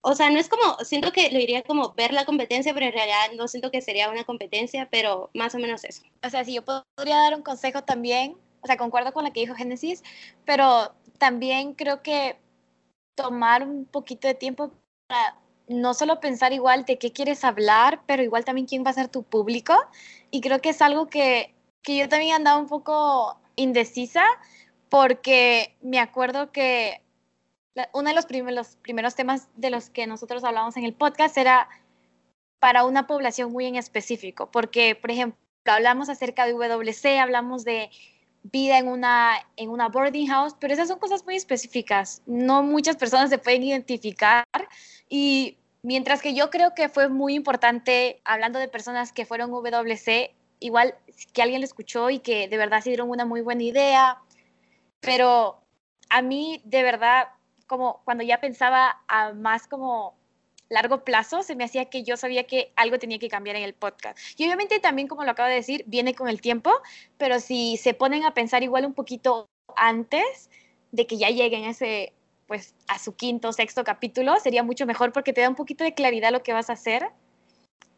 o 0.00 0.14
sea, 0.14 0.30
no 0.30 0.38
es 0.38 0.48
como, 0.48 0.76
siento 0.84 1.10
que 1.12 1.30
lo 1.30 1.38
diría 1.38 1.62
como 1.62 1.92
ver 1.94 2.12
la 2.12 2.24
competencia, 2.24 2.72
pero 2.72 2.86
en 2.86 2.92
realidad 2.92 3.32
no 3.36 3.48
siento 3.48 3.72
que 3.72 3.82
sería 3.82 4.08
una 4.08 4.22
competencia, 4.22 4.88
pero 4.90 5.30
más 5.34 5.54
o 5.54 5.58
menos 5.58 5.82
eso. 5.82 6.02
O 6.24 6.30
sea, 6.30 6.44
si 6.44 6.54
yo 6.54 6.64
podría 6.64 7.16
dar 7.16 7.34
un 7.34 7.42
consejo 7.42 7.82
también, 7.82 8.36
o 8.60 8.66
sea, 8.66 8.76
concuerdo 8.76 9.12
con 9.12 9.24
lo 9.24 9.32
que 9.32 9.40
dijo 9.40 9.54
Génesis, 9.54 10.04
pero 10.44 10.94
también 11.18 11.74
creo 11.74 12.02
que 12.02 12.38
tomar 13.16 13.66
un 13.66 13.84
poquito 13.86 14.28
de 14.28 14.34
tiempo 14.34 14.70
para 15.08 15.38
no 15.68 15.94
solo 15.94 16.20
pensar 16.20 16.52
igual 16.52 16.84
de 16.84 16.98
qué 16.98 17.10
quieres 17.10 17.42
hablar, 17.42 18.02
pero 18.06 18.22
igual 18.22 18.44
también 18.44 18.68
quién 18.68 18.84
va 18.84 18.90
a 18.90 18.94
ser 18.94 19.08
tu 19.08 19.24
público. 19.24 19.74
Y 20.30 20.40
creo 20.40 20.60
que 20.60 20.68
es 20.68 20.82
algo 20.82 21.08
que 21.08 21.55
que 21.86 21.96
yo 21.96 22.08
también 22.08 22.34
andaba 22.34 22.58
un 22.58 22.66
poco 22.66 23.38
indecisa 23.54 24.24
porque 24.88 25.76
me 25.80 26.00
acuerdo 26.00 26.50
que 26.50 27.00
uno 27.92 28.08
de 28.08 28.14
los, 28.16 28.26
los 28.52 28.76
primeros 28.82 29.14
temas 29.14 29.48
de 29.54 29.70
los 29.70 29.88
que 29.90 30.08
nosotros 30.08 30.42
hablamos 30.42 30.76
en 30.76 30.84
el 30.84 30.94
podcast 30.94 31.36
era 31.38 31.68
para 32.58 32.84
una 32.84 33.06
población 33.06 33.52
muy 33.52 33.66
en 33.66 33.76
específico, 33.76 34.50
porque, 34.50 34.96
por 34.96 35.12
ejemplo, 35.12 35.38
hablamos 35.64 36.08
acerca 36.08 36.44
de 36.44 36.54
WC, 36.54 37.20
hablamos 37.20 37.64
de 37.64 37.90
vida 38.42 38.78
en 38.78 38.88
una, 38.88 39.34
en 39.54 39.70
una 39.70 39.88
boarding 39.88 40.26
house, 40.26 40.56
pero 40.58 40.74
esas 40.74 40.88
son 40.88 40.98
cosas 40.98 41.24
muy 41.24 41.36
específicas. 41.36 42.20
No 42.26 42.64
muchas 42.64 42.96
personas 42.96 43.30
se 43.30 43.38
pueden 43.38 43.62
identificar 43.62 44.44
y 45.08 45.58
mientras 45.82 46.20
que 46.20 46.34
yo 46.34 46.50
creo 46.50 46.74
que 46.74 46.88
fue 46.88 47.08
muy 47.08 47.34
importante, 47.34 48.20
hablando 48.24 48.58
de 48.58 48.66
personas 48.66 49.12
que 49.12 49.24
fueron 49.24 49.52
WC, 49.52 50.34
igual 50.60 50.94
que 51.32 51.42
alguien 51.42 51.60
lo 51.60 51.64
escuchó 51.64 52.10
y 52.10 52.18
que 52.18 52.48
de 52.48 52.56
verdad 52.56 52.80
se 52.80 52.90
dieron 52.90 53.10
una 53.10 53.24
muy 53.24 53.40
buena 53.40 53.62
idea, 53.62 54.18
pero 55.00 55.60
a 56.08 56.22
mí 56.22 56.60
de 56.64 56.82
verdad, 56.82 57.28
como 57.66 58.02
cuando 58.04 58.24
ya 58.24 58.40
pensaba 58.40 59.02
a 59.08 59.32
más 59.32 59.66
como 59.66 60.16
largo 60.68 61.04
plazo, 61.04 61.42
se 61.42 61.54
me 61.54 61.64
hacía 61.64 61.86
que 61.86 62.02
yo 62.02 62.16
sabía 62.16 62.44
que 62.44 62.72
algo 62.76 62.98
tenía 62.98 63.18
que 63.18 63.28
cambiar 63.28 63.56
en 63.56 63.62
el 63.62 63.74
podcast. 63.74 64.18
Y 64.36 64.44
obviamente 64.44 64.80
también, 64.80 65.08
como 65.08 65.24
lo 65.24 65.30
acabo 65.30 65.48
de 65.48 65.54
decir, 65.56 65.84
viene 65.86 66.14
con 66.14 66.28
el 66.28 66.40
tiempo, 66.40 66.72
pero 67.18 67.40
si 67.40 67.76
se 67.76 67.94
ponen 67.94 68.24
a 68.24 68.34
pensar 68.34 68.62
igual 68.62 68.84
un 68.84 68.94
poquito 68.94 69.46
antes 69.76 70.50
de 70.92 71.06
que 71.06 71.18
ya 71.18 71.30
lleguen 71.30 71.64
a 71.64 71.70
ese, 71.70 72.12
pues, 72.46 72.74
a 72.88 72.98
su 72.98 73.14
quinto, 73.14 73.52
sexto 73.52 73.84
capítulo, 73.84 74.38
sería 74.40 74.62
mucho 74.62 74.86
mejor 74.86 75.12
porque 75.12 75.32
te 75.32 75.40
da 75.40 75.48
un 75.48 75.54
poquito 75.54 75.84
de 75.84 75.94
claridad 75.94 76.32
lo 76.32 76.42
que 76.42 76.52
vas 76.52 76.70
a 76.70 76.74
hacer. 76.74 77.10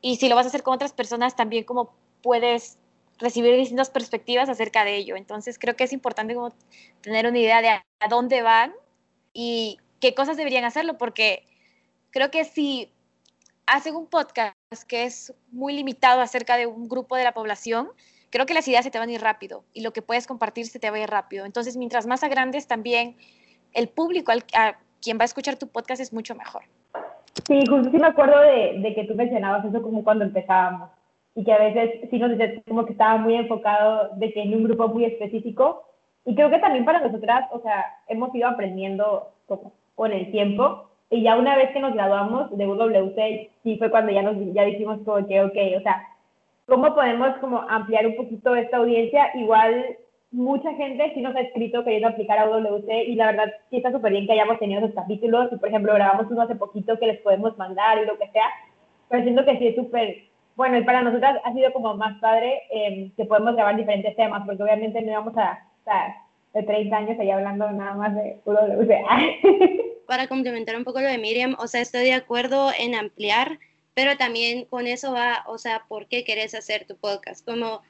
Y 0.01 0.17
si 0.17 0.29
lo 0.29 0.37
vas 0.37 0.47
a 0.47 0.49
hacer 0.49 0.63
con 0.63 0.75
otras 0.75 0.93
personas, 0.93 1.37
también 1.37 1.65
como 1.65 1.95
puedes 2.23 2.79
recibir 3.19 3.57
distintas 3.57 3.91
perspectivas 3.91 4.49
acerca 4.49 4.85
de 4.85 4.97
ello. 4.97 5.17
Entonces 5.17 5.59
creo 5.59 5.77
que 5.77 5.85
es 5.85 5.93
importante 5.93 6.35
como 6.35 6.53
tener 7.01 7.27
una 7.27 7.39
idea 7.39 7.63
de 7.63 7.69
a, 7.69 7.85
dónde 8.09 8.43
van 8.43 8.73
y 9.33 9.79
qué 10.01 10.15
cosas 10.15 10.37
deberían 10.37 10.65
hacerlo, 10.65 10.97
porque 10.99 11.45
creo 12.11 12.31
que 12.31 12.45
si 12.45 12.91
hacen 13.67 13.97
un 13.97 14.07
podcast 14.07 14.55
que 14.87 15.05
es 15.05 15.35
muy 15.51 15.75
limitado 15.75 16.21
acerca 16.21 16.57
de 16.57 16.67
un 16.67 16.89
grupo 16.89 17.17
de 17.17 17.25
la 17.25 17.33
población, 17.33 17.89
creo 18.31 18.47
que 18.47 18.55
las 18.55 18.67
ideas 18.69 18.85
se 18.85 18.91
te 18.91 18.99
van 18.99 19.09
a 19.09 19.13
ir 19.13 19.21
rápido 19.21 19.65
y 19.75 19.83
lo 19.83 19.93
que 19.93 20.03
puedes 20.03 20.27
compartir 20.27 20.67
se 20.67 20.79
te 20.79 20.91
va 20.91 20.97
a 20.97 21.01
ir 21.01 21.11
rápido. 21.11 21.45
Entonces, 21.45 21.77
mientras 21.77 22.07
más 22.07 22.23
a 22.23 22.29
grandes, 22.29 22.67
también 22.67 23.17
el 23.73 23.89
público 23.89 24.33
al, 24.33 24.45
a 24.55 24.79
quien 25.03 25.19
va 25.19 25.23
a 25.23 25.25
escuchar 25.25 25.57
tu 25.57 25.69
podcast 25.69 26.01
es 26.01 26.13
mucho 26.13 26.35
mejor. 26.35 26.63
Sí, 27.47 27.61
justo 27.69 27.91
sí 27.91 27.99
me 27.99 28.07
acuerdo 28.07 28.41
de, 28.41 28.79
de 28.81 28.95
que 28.95 29.05
tú 29.05 29.15
mencionabas 29.15 29.65
eso 29.65 29.83
como 29.83 30.03
cuando 30.03 30.25
empezábamos 30.25 30.91
y 31.39 31.45
que 31.45 31.53
a 31.53 31.59
veces 31.59 32.01
sí 32.11 32.19
nos 32.19 32.33
dice 32.33 32.65
como 32.67 32.85
que 32.85 32.91
estaba 32.91 33.17
muy 33.17 33.37
enfocado 33.37 34.09
de 34.17 34.33
que 34.33 34.43
en 34.43 34.57
un 34.57 34.65
grupo 34.65 34.89
muy 34.89 35.05
específico. 35.05 35.85
Y 36.25 36.35
creo 36.35 36.51
que 36.51 36.59
también 36.59 36.85
para 36.85 36.99
nosotras, 36.99 37.49
o 37.53 37.61
sea, 37.61 37.85
hemos 38.09 38.35
ido 38.35 38.49
aprendiendo 38.49 39.29
como 39.47 39.73
con 39.95 40.13
el 40.13 40.33
tiempo. 40.33 40.89
Y 41.11 41.23
ya 41.23 41.37
una 41.37 41.55
vez 41.55 41.71
que 41.71 41.79
nos 41.79 41.95
graduamos 41.95 42.51
de 42.59 42.67
UWC, 42.67 43.51
sí 43.63 43.79
fue 43.79 43.89
cuando 43.89 44.11
ya 44.11 44.23
nos 44.23 44.35
ya 44.53 44.65
dijimos 44.65 44.99
como 45.05 45.25
que, 45.29 45.41
ok, 45.41 45.57
o 45.77 45.81
sea, 45.83 46.09
¿cómo 46.67 46.93
podemos 46.93 47.37
como 47.37 47.61
ampliar 47.69 48.05
un 48.09 48.17
poquito 48.17 48.57
esta 48.57 48.79
audiencia? 48.79 49.31
Igual 49.35 49.97
mucha 50.33 50.75
gente 50.75 51.13
sí 51.15 51.21
nos 51.21 51.37
ha 51.37 51.41
escrito 51.43 51.85
queriendo 51.85 52.09
aplicar 52.09 52.41
a 52.41 52.51
UWC 52.51 52.89
y 53.07 53.15
la 53.15 53.27
verdad 53.27 53.55
sí 53.71 53.77
está 53.77 53.93
súper 53.93 54.11
bien 54.11 54.27
que 54.27 54.33
hayamos 54.33 54.59
tenido 54.59 54.81
esos 54.81 54.97
capítulos 54.97 55.53
y 55.53 55.57
por 55.57 55.69
ejemplo 55.69 55.95
grabamos 55.95 56.27
uno 56.31 56.43
hace 56.43 56.57
poquito 56.57 56.99
que 56.99 57.07
les 57.07 57.21
podemos 57.21 57.57
mandar 57.57 58.03
y 58.03 58.07
lo 58.07 58.19
que 58.19 58.29
sea, 58.33 58.47
pero 59.09 59.23
siento 59.23 59.45
que 59.45 59.57
sí 59.57 59.69
es 59.69 59.77
súper 59.77 60.28
bueno, 60.59 60.77
y 60.77 60.83
para 60.83 61.03
nosotras 61.03 61.41
ha 61.45 61.53
sido 61.53 61.73
como 61.73 61.95
más 61.95 62.19
padre 62.21 62.63
eh, 62.73 63.13
que 63.17 63.25
podemos 63.27 63.55
grabar 63.55 63.77
diferentes 63.77 64.17
temas, 64.17 64.43
porque 64.45 64.61
obviamente 64.61 65.01
no 65.01 65.13
íbamos 65.13 65.37
a 65.37 65.65
estar 65.79 66.17
de 66.53 66.65
30 66.65 66.97
años 66.97 67.21
ahí 67.21 67.31
hablando 67.31 67.71
nada 67.71 67.95
más 67.95 68.13
de 68.17 68.41
puro 68.45 68.59
Para 70.09 70.27
complementar 70.27 70.77
un 70.77 70.83
poco 70.83 71.01
lo 71.01 71.07
de 71.07 71.17
Miriam, 71.17 71.55
o 71.61 71.69
sea, 71.69 71.81
estoy 71.81 72.07
de 72.07 72.15
acuerdo 72.15 72.73
en 72.77 72.97
ampliar, 72.97 73.61
pero 73.95 74.17
también 74.17 74.65
con 74.65 74.89
eso 74.89 75.13
va, 75.13 75.45
o 75.47 75.59
sea, 75.59 75.85
¿por 75.87 76.09
qué 76.09 76.25
querés 76.25 76.57
hacer 76.57 76.87
tu 76.87 76.97
podcast? 76.97 77.47
Como 77.47 77.83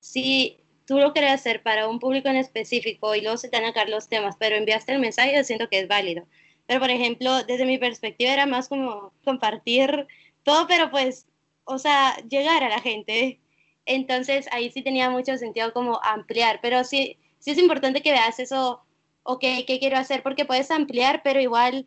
si 0.00 0.58
tú 0.86 0.98
lo 0.98 1.12
querés 1.12 1.34
hacer 1.34 1.62
para 1.62 1.86
un 1.86 2.00
público 2.00 2.28
en 2.28 2.36
específico 2.36 3.14
y 3.14 3.20
luego 3.20 3.36
se 3.36 3.48
te 3.48 3.60
van 3.60 3.70
a 3.70 3.72
caer 3.72 3.90
los 3.90 4.08
temas, 4.08 4.34
pero 4.40 4.56
enviaste 4.56 4.92
el 4.92 4.98
mensaje, 4.98 5.36
yo 5.36 5.44
siento 5.44 5.68
que 5.68 5.78
es 5.78 5.86
válido. 5.86 6.26
Pero, 6.66 6.80
por 6.80 6.90
ejemplo, 6.90 7.44
desde 7.44 7.64
mi 7.64 7.78
perspectiva 7.78 8.32
era 8.32 8.46
más 8.46 8.68
como 8.68 9.12
compartir 9.22 10.08
todo, 10.42 10.66
pero 10.66 10.90
pues 10.90 11.28
o 11.68 11.78
sea, 11.78 12.16
llegar 12.28 12.64
a 12.64 12.70
la 12.70 12.80
gente. 12.80 13.40
Entonces 13.84 14.48
ahí 14.52 14.70
sí 14.70 14.82
tenía 14.82 15.10
mucho 15.10 15.36
sentido 15.36 15.72
como 15.72 16.00
ampliar, 16.02 16.60
pero 16.62 16.82
sí, 16.82 17.18
sí 17.38 17.52
es 17.52 17.58
importante 17.58 18.02
que 18.02 18.12
veas 18.12 18.38
eso, 18.40 18.80
ok, 19.22 19.40
¿qué 19.66 19.78
quiero 19.78 19.98
hacer? 19.98 20.22
Porque 20.22 20.44
puedes 20.44 20.70
ampliar, 20.70 21.20
pero 21.22 21.40
igual, 21.40 21.86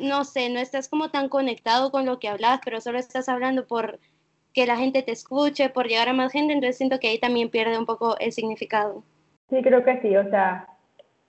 no 0.00 0.24
sé, 0.24 0.50
no 0.50 0.58
estás 0.58 0.88
como 0.88 1.10
tan 1.10 1.28
conectado 1.28 1.90
con 1.90 2.06
lo 2.06 2.18
que 2.18 2.28
hablas, 2.28 2.60
pero 2.64 2.80
solo 2.80 2.98
estás 2.98 3.28
hablando 3.28 3.66
por 3.66 4.00
que 4.52 4.66
la 4.66 4.76
gente 4.76 5.02
te 5.02 5.12
escuche, 5.12 5.68
por 5.68 5.86
llegar 5.86 6.08
a 6.08 6.12
más 6.12 6.32
gente, 6.32 6.52
entonces 6.52 6.78
siento 6.78 6.98
que 6.98 7.08
ahí 7.08 7.18
también 7.18 7.50
pierde 7.50 7.78
un 7.78 7.86
poco 7.86 8.18
el 8.18 8.32
significado. 8.32 9.04
Sí, 9.48 9.62
creo 9.62 9.84
que 9.84 10.00
sí, 10.00 10.16
o 10.16 10.28
sea, 10.30 10.66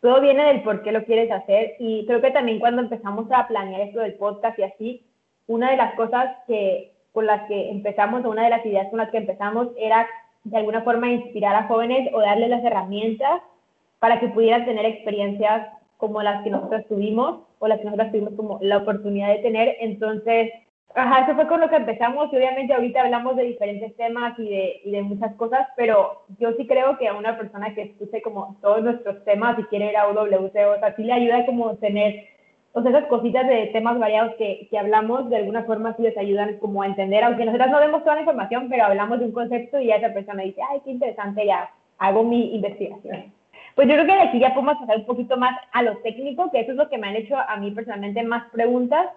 todo 0.01 0.21
viene 0.21 0.45
del 0.45 0.63
por 0.63 0.81
qué 0.81 0.91
lo 0.91 1.05
quieres 1.05 1.31
hacer 1.31 1.75
y 1.79 2.05
creo 2.05 2.21
que 2.21 2.31
también 2.31 2.60
cuando 2.60 2.81
empezamos 2.81 3.29
a 3.31 3.48
planear 3.48 3.81
esto 3.81 4.00
del 4.00 4.15
podcast 4.15 4.57
y 4.60 4.63
así, 4.63 5.05
una 5.48 5.71
de 5.71 5.77
las 5.77 5.93
cosas 5.95 6.36
que 6.48 6.93
con 7.12 7.25
las 7.25 7.48
que 7.48 7.70
empezamos, 7.70 8.25
una 8.25 8.44
de 8.44 8.50
las 8.50 8.65
ideas 8.65 8.88
con 8.89 9.00
las 9.00 9.10
que 9.10 9.18
empezamos 9.18 9.68
era 9.77 10.08
de 10.44 10.58
alguna 10.58 10.82
forma 10.82 11.12
inspirar 11.12 11.56
a 11.56 11.68
jóvenes 11.68 12.10
o 12.13 12.20
darles 12.20 12.50
las 12.50 12.63
herramientas 12.63 13.41
para 14.00 14.20
que 14.20 14.30
pudieran 14.30 14.65
tener 14.65 14.86
experiencias 14.86 15.68
como 15.98 16.24
las 16.24 16.44
que 16.44 16.50
nosotros 16.50 16.88
tuvimos 16.88 17.41
o 17.60 17.68
las 17.68 17.77
que 17.77 17.86
nosotros 17.86 18.12
tuvimos 18.12 18.34
como 18.36 18.58
la 18.62 18.77
oportunidad 18.77 19.30
de 19.30 19.44
tener. 19.44 19.77
Entonces, 19.82 20.51
ajá, 20.96 21.25
eso 21.25 21.36
fue 21.36 21.48
con 21.48 21.62
lo 21.62 21.70
que 21.70 21.75
empezamos 21.75 22.34
y 22.34 22.38
obviamente 22.38 22.74
ahorita 22.74 23.01
hablamos 23.01 23.36
de 23.36 23.44
diferentes 23.44 23.96
temas 23.96 24.38
y 24.39 24.50
de, 24.50 24.82
y 24.84 24.91
de 24.91 25.01
muchas 25.03 25.36
cosas, 25.36 25.68
pero 25.75 26.24
yo 26.39 26.53
sí 26.53 26.65
creo 26.65 26.98
que 26.98 27.08
a 27.08 27.13
una 27.13 27.38
persona 27.38 27.74
que 27.75 27.84
escuche 27.84 28.22
como 28.24 28.58
todos 28.62 28.84
nuestros 28.84 29.24
temas 29.25 29.60
y 29.60 29.63
quiere 29.65 29.89
ir 29.89 29.98
a 29.98 30.10
UWC, 30.10 30.56
o 30.75 30.80
sea, 30.80 30.96
sí 30.96 31.03
le 31.03 31.13
ayuda 31.13 31.46
como 31.46 31.75
tener 31.77 32.31
o 32.74 32.82
sea, 32.82 32.92
esas 32.92 33.08
cositas 33.08 33.48
de 33.48 33.68
temas 33.68 34.00
variados 34.00 34.36
que, 34.36 34.68
que, 34.70 34.78
hablamos, 34.78 35.30
de 35.30 35.38
alguna 35.38 35.63
forma 35.63 35.96
sí 35.96 36.04
les 36.04 36.18
ayudan 36.18 36.58
como 36.58 36.82
a 36.82 36.88
entender, 36.88 37.24
aunque 37.24 37.46
nosotros 37.46 37.70
no 37.70 37.80
vemos 37.80 38.04
toda 38.04 38.16
la 38.16 38.22
información, 38.22 38.68
pero 38.70 38.86
hablamos 38.86 39.20
de 39.20 39.25
un 39.25 39.32
concepto 39.32 39.80
y 39.80 39.88
ya 39.88 39.96
esa 39.96 40.13
persona 40.13 40.44
dice, 40.44 40.62
ay, 40.70 40.82
qué 40.86 40.92
interesante, 40.92 41.46
ya 41.46 41.70
hago 41.98 42.24
mi 42.24 42.56
investigación. 42.56 43.34
Pues 43.75 43.88
yo 43.88 43.94
creo 43.96 44.06
que 44.06 44.13
de 44.13 44.22
aquí 44.22 44.40
ya 44.40 44.54
podemos 44.54 44.78
pasar 44.78 44.98
un 44.98 45.06
poquito 45.06 45.38
más 45.38 45.58
a 45.72 45.84
lo 45.84 45.98
técnico, 45.98 46.50
que 46.51 46.62
eso 46.62 46.72
es 46.72 46.78
lo 46.78 46.90
que 46.90 46.98
me 46.98 47.08
han 47.08 47.16
hecho 47.16 47.36
a 47.38 47.58
mí 47.58 47.72
personalmente 47.72 48.24
más 48.24 48.50
preguntas, 48.51 49.08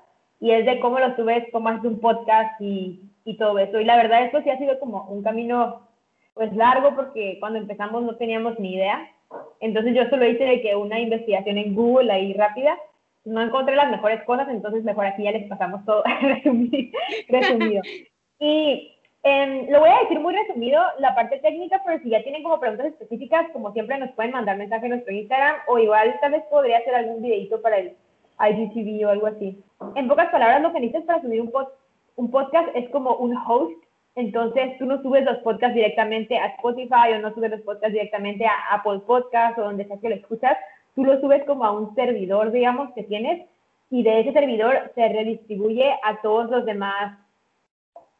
y 0.41 0.51
es 0.51 0.67
de 0.67 0.81
cómo 0.81 0.99
lo 0.99 1.15
subes, 1.17 1.45
cómo 1.53 1.69
haces 1.69 1.85
un 1.85 2.01
podcast 2.01 2.61
y, 2.61 3.01
y 3.25 3.37
todo 3.37 3.59
eso. 3.59 3.81
Y 3.81 3.85
la 3.85 3.97
verdad, 3.97 4.25
esto 4.25 4.43
sí 4.43 4.51
ha 4.51 4.59
sido 4.59 4.79
como 4.79 5.05
un 5.05 5.23
camino 5.23 5.89
pues 6.35 6.53
largo, 6.55 6.95
porque 6.95 7.39
cuando 7.41 7.59
empezamos 7.59 8.03
no 8.03 8.17
teníamos 8.17 8.59
ni 8.59 8.75
idea. 8.75 9.09
Entonces 9.61 9.95
yo 9.95 10.09
solo 10.11 10.27
hice 10.27 10.45
de 10.45 10.61
que 10.61 10.77
una 10.77 11.01
investigación 11.01 11.59
en 11.59 11.75
Google 11.75 12.13
ahí 12.13 12.33
rápida, 12.35 12.77
no 13.25 13.41
encontré 13.41 13.75
las 13.75 13.91
mejores 13.91 14.23
cosas, 14.25 14.49
entonces 14.49 14.85
mejor 14.85 15.07
aquí 15.07 15.25
ya 15.25 15.33
les 15.33 15.49
pasamos 15.49 15.85
todo 15.85 16.03
resumido. 17.29 17.83
Y 18.39 18.93
em, 19.23 19.71
lo 19.71 19.81
voy 19.81 19.91
a 19.91 20.01
decir 20.01 20.21
muy 20.21 20.35
resumido, 20.35 20.83
la 20.99 21.15
parte 21.15 21.39
técnica, 21.39 21.81
pero 21.85 22.03
si 22.03 22.11
ya 22.11 22.23
tienen 22.23 22.43
como 22.43 22.61
preguntas 22.61 22.87
específicas, 22.87 23.47
como 23.53 23.73
siempre 23.73 23.99
nos 23.99 24.11
pueden 24.13 24.33
mandar 24.33 24.59
mensaje 24.59 24.87
en 24.87 24.93
nuestro 24.93 25.15
Instagram 25.15 25.57
o 25.69 25.79
igual 25.79 26.15
tal 26.21 26.33
vez 26.33 26.43
podría 26.51 26.79
hacer 26.79 26.95
algún 26.95 27.23
videito 27.23 27.61
para 27.63 27.79
el 27.79 27.97
IGTV 28.39 29.07
o 29.07 29.11
algo 29.11 29.27
así. 29.29 29.63
En 29.95 30.09
pocas 30.09 30.31
palabras, 30.31 30.61
lo 30.61 30.73
que 30.73 30.81
necesitas 30.81 31.05
para 31.05 31.23
subir 31.23 31.41
un, 31.41 31.53
un 32.17 32.31
podcast 32.31 32.69
es 32.75 32.89
como 32.91 33.17
un 33.17 33.37
host, 33.37 33.83
entonces 34.17 34.79
tú 34.79 34.87
no 34.87 35.03
subes 35.03 35.25
los 35.25 35.39
podcasts 35.39 35.75
directamente 35.75 36.37
a 36.37 36.47
Spotify 36.47 37.13
o 37.15 37.19
no 37.19 37.35
subes 37.35 37.51
los 37.51 37.63
podcasts 37.63 37.93
directamente 37.93 38.45
a 38.47 38.75
Apple 38.75 39.01
Podcasts 39.07 39.59
o 39.59 39.63
donde 39.63 39.87
sea 39.87 39.99
que 39.99 40.09
lo 40.09 40.15
escuchas, 40.17 40.57
tú 40.95 41.05
lo 41.05 41.21
subes 41.21 41.45
como 41.45 41.65
a 41.65 41.73
un 41.73 41.95
servidor, 41.95 42.53
digamos, 42.53 42.93
que 42.95 43.03
tienes, 43.05 43.47
y 43.91 44.03
de 44.03 44.21
ese 44.21 44.33
servidor 44.33 44.93
se 44.95 45.09
redistribuye 45.09 45.95
a 46.03 46.21
todos 46.23 46.51
los 46.51 46.65
demás 46.65 47.19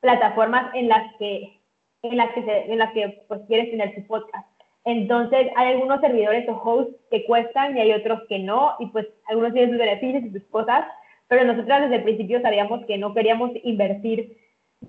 plataformas 0.01 0.75
en 0.75 0.89
las 0.89 1.15
que, 1.17 1.59
en 2.03 2.17
las 2.17 2.31
que, 2.33 2.41
en 2.41 2.79
las 2.79 2.93
que 2.93 3.25
pues, 3.29 3.41
quieres 3.49 3.71
tener 3.71 3.95
tu 3.95 4.07
podcast. 4.07 4.47
Entonces, 4.85 5.49
hay 5.57 5.73
algunos 5.73 6.01
servidores 6.01 6.47
o 6.49 6.53
hosts 6.53 6.95
que 7.11 7.25
cuestan 7.25 7.77
y 7.77 7.81
hay 7.81 7.93
otros 7.93 8.21
que 8.29 8.39
no, 8.39 8.75
y 8.79 8.87
pues 8.87 9.07
algunos 9.27 9.53
tienen 9.55 9.71
sus 9.71 9.79
beneficios 9.79 10.25
y 10.25 10.31
sus 10.31 10.45
cosas, 10.51 10.85
pero 11.29 11.45
nosotros 11.45 11.81
desde 11.81 11.97
el 11.97 12.03
principio 12.03 12.43
sabíamos 12.43 12.85
que 12.85 12.99
no 12.99 13.15
queríamos 13.15 13.51
invertir 13.63 14.37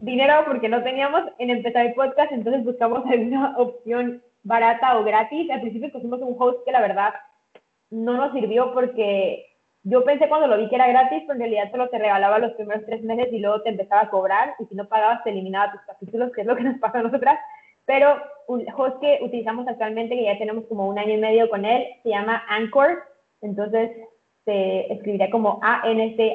dinero 0.02 0.44
porque 0.46 0.68
no 0.68 0.84
teníamos 0.84 1.24
en 1.40 1.50
empezar 1.50 1.86
el 1.86 1.94
podcast, 1.94 2.32
entonces 2.32 2.66
buscamos 2.66 3.06
alguna 3.10 3.56
opción 3.58 4.22
barata 4.44 5.00
o 5.00 5.04
gratis. 5.04 5.50
Al 5.50 5.62
principio 5.62 5.92
pusimos 5.92 6.22
un 6.22 6.36
host 6.38 6.60
que 6.66 6.72
la 6.72 6.82
verdad 6.82 7.14
no 7.90 8.14
nos 8.14 8.34
sirvió 8.34 8.74
porque 8.74 9.46
yo 9.84 10.04
pensé 10.04 10.28
cuando 10.28 10.48
lo 10.48 10.58
vi 10.58 10.68
que 10.68 10.76
era 10.76 10.88
gratis, 10.88 11.22
pero 11.22 11.34
en 11.34 11.40
realidad 11.40 11.70
solo 11.70 11.90
te 11.90 12.00
regalaba 12.00 12.40
los 12.40 12.54
primeros 12.54 12.84
tres 12.86 13.04
meses 13.04 13.32
y 13.32 13.38
luego 13.40 13.62
te 13.62 13.70
empezaba 13.70 14.02
a 14.02 14.10
cobrar 14.10 14.56
y 14.60 14.66
si 14.66 14.74
no 14.74 14.88
pagabas 14.88 15.24
te 15.24 15.30
eliminaba 15.30 15.72
tus 15.72 15.82
capítulos, 15.82 16.32
que 16.34 16.42
es 16.42 16.48
lo 16.48 16.56
que 16.56 16.64
nos 16.64 16.80
pasa 16.82 16.98
a 17.00 17.04
nosotras. 17.04 17.38
Pero 17.86 18.18
un 18.48 18.66
host 18.76 19.00
que 19.00 19.20
utilizamos 19.22 19.68
actualmente, 19.68 20.16
que 20.16 20.24
ya 20.24 20.40
tenemos 20.40 20.66
como 20.66 20.88
un 20.88 20.98
año 20.98 21.14
y 21.14 21.18
medio 21.18 21.48
con 21.50 21.66
él, 21.66 21.86
se 22.02 22.10
llama 22.10 22.44
Anchor. 22.50 23.04
Entonces 23.42 23.92
se 24.44 24.92
escribiría 24.92 25.30
como 25.30 25.60
A-N-C-H-O-R.fm. 25.62 26.32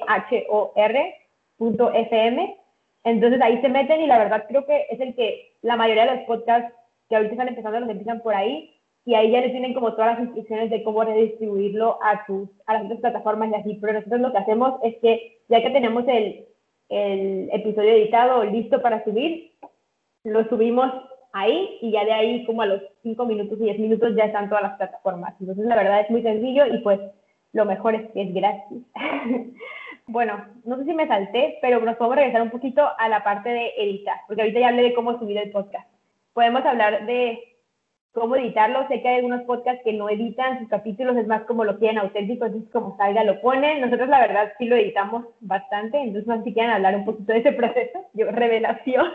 Entonces 3.03 3.43
ahí 3.43 3.61
se 3.61 3.69
meten 3.69 4.01
y 4.01 4.07
la 4.07 4.19
verdad 4.19 4.45
creo 4.47 4.65
que 4.65 4.87
es 4.91 5.01
el 5.01 5.17
que 5.17 5.57
la 5.63 5.75
mayoría 5.77 6.07
de 6.07 6.17
los 6.17 6.25
podcasts 6.27 6.73
que 7.09 7.17
ahorita 7.17 7.33
están 7.33 7.49
empezando 7.49 7.81
los 7.81 7.89
empiezan 7.89 8.21
por 8.21 8.35
ahí 8.35 8.80
y 9.05 9.15
ahí 9.15 9.31
ya 9.31 9.41
les 9.41 9.53
tienen 9.53 9.75
como 9.75 9.95
todas 9.95 10.19
las 10.19 10.21
instrucciones 10.21 10.71
de 10.71 10.83
cómo 10.83 11.03
redistribuirlo 11.03 11.99
a, 12.03 12.25
tus, 12.27 12.49
a 12.67 12.75
las 12.75 12.85
otras 12.85 13.01
plataformas 13.01 13.51
y 13.51 13.55
así. 13.55 13.79
Pero 13.81 13.95
nosotros 13.95 14.21
lo 14.21 14.33
que 14.33 14.39
hacemos 14.39 14.75
es 14.83 14.97
que 14.97 15.41
ya 15.49 15.63
que 15.63 15.71
tenemos 15.71 16.05
el, 16.07 16.47
el 16.89 17.49
episodio 17.53 17.93
editado 17.93 18.45
listo 18.45 18.83
para 18.83 19.03
subir, 19.05 19.53
lo 20.25 20.47
subimos 20.49 20.93
ahí 21.33 21.79
y 21.81 21.93
ya 21.93 22.05
de 22.05 22.13
ahí 22.13 22.45
como 22.45 22.63
a 22.63 22.67
los 22.67 22.83
5 23.03 23.25
minutos 23.27 23.59
y 23.61 23.65
10 23.65 23.79
minutos 23.79 24.15
ya 24.17 24.25
están 24.25 24.49
todas 24.49 24.63
las 24.63 24.77
plataformas. 24.77 25.35
Entonces 25.41 25.65
la 25.65 25.77
verdad 25.77 26.01
es 26.01 26.11
muy 26.11 26.23
sencillo 26.23 26.67
y 26.67 26.79
pues 26.79 27.01
lo 27.53 27.65
mejor 27.65 27.95
es 27.95 28.11
que 28.11 28.23
es 28.23 28.35
gratis. 28.35 28.83
bueno, 30.07 30.45
no 30.65 30.77
sé 30.77 30.85
si 30.85 30.93
me 30.93 31.09
salté, 31.09 31.59
pero 31.63 31.81
nos 31.81 31.97
podemos 31.97 32.17
regresar 32.17 32.43
un 32.43 32.51
poquito 32.51 32.87
a 32.99 33.09
la 33.09 33.25
parte 33.25 33.49
de 33.49 33.73
editar, 33.79 34.17
porque 34.27 34.43
ahorita 34.43 34.61
ya 34.61 34.69
hablé 34.69 34.83
de 34.83 34.95
cómo 34.95 35.19
subir 35.19 35.39
el 35.39 35.51
podcast. 35.51 35.89
Podemos 36.33 36.65
hablar 36.65 37.07
de 37.07 37.50
cómo 38.13 38.37
editarlo. 38.37 38.87
Sé 38.89 39.01
que 39.01 39.09
hay 39.09 39.17
algunos 39.17 39.43
podcasts 39.43 39.83
que 39.85 39.93
no 39.93 40.09
editan 40.09 40.59
sus 40.59 40.69
capítulos, 40.69 41.17
es 41.17 41.27
más 41.27 41.43
como 41.43 41.65
lo 41.65 41.79
quieren 41.79 41.99
auténtico, 41.99 42.47
es 42.47 42.53
como 42.73 42.97
salga 42.97 43.25
lo 43.25 43.41
ponen. 43.41 43.81
Nosotros 43.81 44.09
la 44.09 44.21
verdad 44.21 44.53
sí 44.59 44.67
lo 44.67 44.77
editamos 44.77 45.27
bastante, 45.41 45.99
entonces 45.99 46.27
no 46.27 46.39
sé 46.39 46.45
si 46.45 46.55
quieren 46.55 46.73
hablar 46.73 46.97
un 46.97 47.05
poquito 47.05 47.33
de 47.33 47.39
ese 47.39 47.53
proceso. 47.53 48.07
Yo, 48.15 48.31
revelación. 48.31 49.11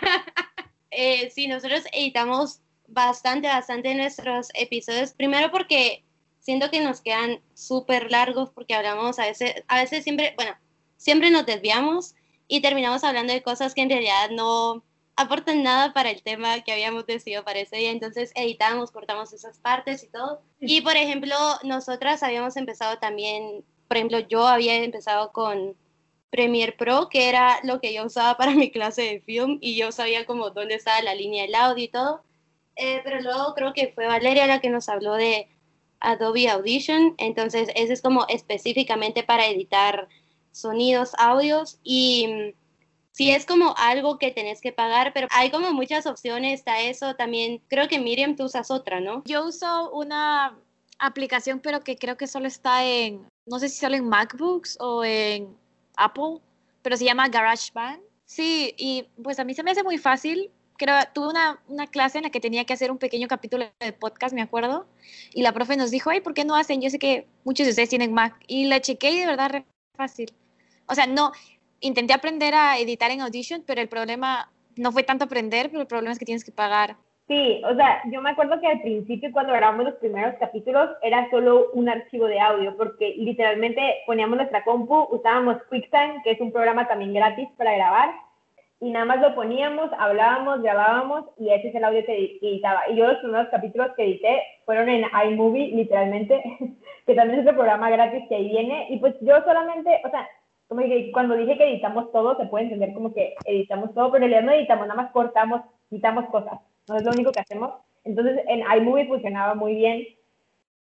eh, 0.90 1.30
sí, 1.30 1.48
nosotros 1.48 1.84
editamos 1.92 2.60
bastante, 2.88 3.48
bastante 3.48 3.94
nuestros 3.94 4.48
episodios. 4.54 5.14
Primero 5.14 5.50
porque 5.50 6.04
siento 6.40 6.70
que 6.70 6.82
nos 6.82 7.00
quedan 7.00 7.40
súper 7.54 8.10
largos 8.10 8.50
porque 8.50 8.74
hablamos 8.74 9.18
a 9.18 9.26
veces, 9.26 9.64
a 9.68 9.80
veces 9.80 10.04
siempre, 10.04 10.34
bueno, 10.36 10.52
siempre 10.96 11.30
nos 11.30 11.46
desviamos 11.46 12.14
y 12.46 12.60
terminamos 12.60 13.02
hablando 13.02 13.32
de 13.32 13.42
cosas 13.42 13.74
que 13.74 13.80
en 13.80 13.88
realidad 13.88 14.30
no, 14.30 14.84
aportan 15.16 15.62
nada 15.62 15.92
para 15.92 16.10
el 16.10 16.22
tema 16.22 16.60
que 16.62 16.72
habíamos 16.72 17.06
decidido 17.06 17.44
para 17.44 17.60
ese 17.60 17.76
día, 17.76 17.90
entonces 17.90 18.32
editamos, 18.34 18.90
cortamos 18.90 19.32
esas 19.32 19.58
partes 19.58 20.02
y 20.02 20.08
todo. 20.08 20.42
Y 20.60 20.80
por 20.80 20.96
ejemplo, 20.96 21.34
nosotras 21.62 22.22
habíamos 22.22 22.56
empezado 22.56 22.98
también, 22.98 23.64
por 23.88 23.96
ejemplo, 23.96 24.18
yo 24.20 24.46
había 24.46 24.76
empezado 24.76 25.32
con 25.32 25.76
Premiere 26.30 26.72
Pro, 26.72 27.08
que 27.08 27.28
era 27.28 27.60
lo 27.62 27.80
que 27.80 27.94
yo 27.94 28.04
usaba 28.04 28.36
para 28.36 28.52
mi 28.52 28.70
clase 28.70 29.02
de 29.02 29.20
film 29.20 29.58
y 29.60 29.76
yo 29.76 29.92
sabía 29.92 30.26
como 30.26 30.50
dónde 30.50 30.74
estaba 30.74 31.00
la 31.02 31.14
línea 31.14 31.44
del 31.44 31.54
audio 31.54 31.84
y 31.84 31.88
todo. 31.88 32.24
Eh, 32.76 33.00
pero 33.04 33.20
luego 33.20 33.54
creo 33.54 33.72
que 33.72 33.92
fue 33.94 34.06
Valeria 34.06 34.48
la 34.48 34.60
que 34.60 34.68
nos 34.68 34.88
habló 34.88 35.14
de 35.14 35.48
Adobe 36.00 36.48
Audition, 36.48 37.14
entonces 37.18 37.68
ese 37.76 37.92
es 37.92 38.02
como 38.02 38.26
específicamente 38.28 39.22
para 39.22 39.46
editar 39.46 40.08
sonidos, 40.50 41.12
audios 41.18 41.78
y 41.84 42.54
sí 43.14 43.30
es 43.30 43.46
como 43.46 43.74
algo 43.78 44.18
que 44.18 44.32
tenés 44.32 44.60
que 44.60 44.72
pagar, 44.72 45.12
pero 45.14 45.28
hay 45.30 45.50
como 45.50 45.72
muchas 45.72 46.04
opciones, 46.06 46.54
está 46.54 46.80
eso 46.80 47.14
también. 47.14 47.62
Creo 47.68 47.88
que 47.88 48.00
Miriam, 48.00 48.34
tú 48.34 48.44
usas 48.44 48.70
otra, 48.70 49.00
¿no? 49.00 49.22
Yo 49.24 49.46
uso 49.46 49.90
una 49.92 50.58
aplicación, 50.98 51.60
pero 51.60 51.80
que 51.80 51.96
creo 51.96 52.16
que 52.16 52.26
solo 52.26 52.48
está 52.48 52.84
en, 52.84 53.26
no 53.46 53.58
sé 53.60 53.68
si 53.68 53.78
solo 53.78 53.94
en 53.94 54.08
MacBooks 54.08 54.78
o 54.80 55.04
en 55.04 55.56
Apple, 55.96 56.40
pero 56.82 56.96
se 56.96 57.04
llama 57.04 57.28
GarageBand. 57.28 58.02
Sí, 58.26 58.74
y 58.76 59.06
pues 59.22 59.38
a 59.38 59.44
mí 59.44 59.54
se 59.54 59.62
me 59.62 59.70
hace 59.70 59.84
muy 59.84 59.98
fácil. 59.98 60.50
Creo, 60.76 60.96
tuve 61.12 61.28
una, 61.28 61.60
una 61.68 61.86
clase 61.86 62.18
en 62.18 62.24
la 62.24 62.30
que 62.30 62.40
tenía 62.40 62.64
que 62.64 62.72
hacer 62.72 62.90
un 62.90 62.98
pequeño 62.98 63.28
capítulo 63.28 63.66
de 63.78 63.92
podcast, 63.92 64.34
me 64.34 64.42
acuerdo, 64.42 64.88
y 65.32 65.42
la 65.42 65.52
profe 65.52 65.76
nos 65.76 65.92
dijo, 65.92 66.10
ay, 66.10 66.20
¿por 66.20 66.34
qué 66.34 66.44
no 66.44 66.56
hacen? 66.56 66.80
Yo 66.80 66.90
sé 66.90 66.98
que 66.98 67.28
muchos 67.44 67.64
de 67.64 67.70
ustedes 67.70 67.90
tienen 67.90 68.12
Mac, 68.12 68.34
y 68.48 68.64
la 68.64 68.80
chequé 68.80 69.12
y 69.12 69.20
de 69.20 69.26
verdad 69.26 69.50
re 69.50 69.64
fácil. 69.96 70.32
O 70.86 70.96
sea, 70.96 71.06
no, 71.06 71.30
intenté 71.84 72.14
aprender 72.14 72.54
a 72.54 72.78
editar 72.78 73.10
en 73.10 73.20
Audition, 73.20 73.62
pero 73.66 73.80
el 73.80 73.88
problema 73.88 74.50
no 74.76 74.90
fue 74.90 75.02
tanto 75.02 75.24
aprender, 75.24 75.68
pero 75.68 75.82
el 75.82 75.86
problema 75.86 76.12
es 76.12 76.18
que 76.18 76.24
tienes 76.24 76.44
que 76.44 76.50
pagar. 76.50 76.96
Sí, 77.28 77.62
o 77.64 77.74
sea, 77.74 78.02
yo 78.10 78.20
me 78.20 78.30
acuerdo 78.30 78.60
que 78.60 78.66
al 78.66 78.80
principio 78.82 79.30
cuando 79.32 79.52
grabamos 79.52 79.84
los 79.86 79.94
primeros 79.94 80.34
capítulos 80.38 80.90
era 81.02 81.28
solo 81.30 81.70
un 81.72 81.88
archivo 81.88 82.26
de 82.26 82.40
audio, 82.40 82.76
porque 82.76 83.14
literalmente 83.16 83.80
poníamos 84.06 84.36
nuestra 84.36 84.64
compu, 84.64 85.08
usábamos 85.10 85.62
QuickTime, 85.68 86.20
que 86.22 86.32
es 86.32 86.40
un 86.40 86.52
programa 86.52 86.88
también 86.88 87.14
gratis 87.14 87.48
para 87.56 87.74
grabar, 87.74 88.10
y 88.80 88.90
nada 88.90 89.06
más 89.06 89.20
lo 89.20 89.34
poníamos, 89.34 89.90
hablábamos, 89.98 90.60
grabábamos 90.60 91.24
y 91.38 91.48
ese 91.48 91.68
es 91.68 91.74
el 91.74 91.84
audio 91.84 92.04
que 92.04 92.38
editaba. 92.42 92.82
Y 92.90 92.96
yo 92.96 93.06
los 93.06 93.18
primeros 93.18 93.48
capítulos 93.48 93.92
que 93.96 94.04
edité 94.04 94.42
fueron 94.66 94.88
en 94.90 95.06
iMovie, 95.26 95.74
literalmente, 95.74 96.42
que 97.06 97.14
también 97.14 97.40
es 97.40 97.46
otro 97.46 97.56
programa 97.56 97.88
gratis 97.90 98.24
que 98.28 98.34
ahí 98.36 98.48
viene, 98.48 98.86
y 98.90 98.98
pues 98.98 99.14
yo 99.22 99.42
solamente, 99.44 100.00
o 100.04 100.10
sea, 100.10 100.28
como 100.68 100.80
que 100.82 101.12
cuando 101.12 101.36
dije 101.36 101.56
que 101.56 101.70
editamos 101.70 102.10
todo, 102.12 102.36
se 102.36 102.46
puede 102.46 102.64
entender 102.64 102.92
como 102.94 103.12
que 103.12 103.34
editamos 103.44 103.94
todo, 103.94 104.10
pero 104.10 104.24
en 104.24 104.30
realidad 104.30 104.50
no 104.50 104.56
editamos, 104.56 104.86
nada 104.86 105.02
más 105.02 105.12
cortamos, 105.12 105.62
quitamos 105.90 106.26
cosas 106.26 106.60
no 106.88 106.96
es 106.96 107.04
lo 107.04 107.12
único 107.12 107.32
que 107.32 107.40
hacemos. 107.40 107.72
Entonces 108.04 108.40
en 108.46 108.60
iMovie 108.60 109.06
funcionaba 109.06 109.54
muy 109.54 109.74
bien, 109.74 110.06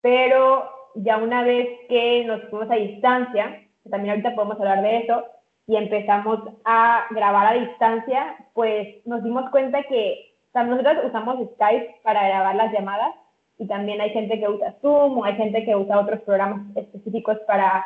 pero 0.01 0.69
ya 0.95 1.17
una 1.17 1.43
vez 1.43 1.67
que 1.87 2.25
nos 2.25 2.43
fuimos 2.49 2.69
a 2.69 2.75
distancia, 2.75 3.63
también 3.89 4.11
ahorita 4.11 4.35
podemos 4.35 4.59
hablar 4.59 4.81
de 4.81 4.97
eso, 4.97 5.23
y 5.67 5.75
empezamos 5.75 6.39
a 6.63 7.05
grabar 7.11 7.47
a 7.47 7.59
distancia, 7.59 8.37
pues 8.53 9.05
nos 9.05 9.23
dimos 9.23 9.49
cuenta 9.49 9.83
que 9.83 10.33
o 10.49 10.51
sea, 10.53 10.63
nosotros 10.63 11.05
usamos 11.05 11.37
Skype 11.53 11.99
para 12.03 12.25
grabar 12.27 12.55
las 12.55 12.71
llamadas 12.71 13.13
y 13.59 13.67
también 13.67 13.99
hay 13.99 14.11
gente 14.11 14.39
que 14.39 14.47
usa 14.47 14.75
Zoom 14.81 15.17
o 15.17 15.25
hay 15.25 15.35
gente 15.35 15.65
que 15.65 15.75
usa 15.75 15.99
otros 15.99 16.21
programas 16.21 16.61
específicos 16.75 17.37
para, 17.45 17.85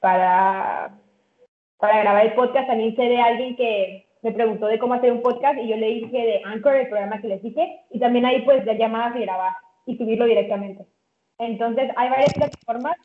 para, 0.00 0.92
para 1.84 2.00
grabar 2.00 2.24
el 2.24 2.32
podcast. 2.32 2.66
También 2.66 2.96
sé 2.96 3.02
de 3.02 3.20
alguien 3.20 3.56
que, 3.56 4.06
me 4.22 4.32
preguntó 4.32 4.66
de 4.68 4.78
cómo 4.78 4.94
hacer 4.94 5.12
un 5.12 5.20
podcast 5.20 5.58
y 5.58 5.68
yo 5.68 5.76
le 5.76 5.86
dije 5.86 6.16
de 6.16 6.40
Anchor, 6.46 6.74
el 6.76 6.88
programa 6.88 7.20
que 7.20 7.28
les 7.28 7.42
dije, 7.42 7.82
y 7.90 8.00
también 8.00 8.24
ahí 8.24 8.40
pues 8.40 8.64
de 8.64 8.78
llamadas 8.78 9.14
y 9.16 9.20
grabar 9.20 9.52
y 9.84 9.98
subirlo 9.98 10.24
directamente. 10.24 10.86
Entonces 11.36 11.90
hay 11.94 12.08
varias 12.08 12.32
plataformas, 12.32 12.96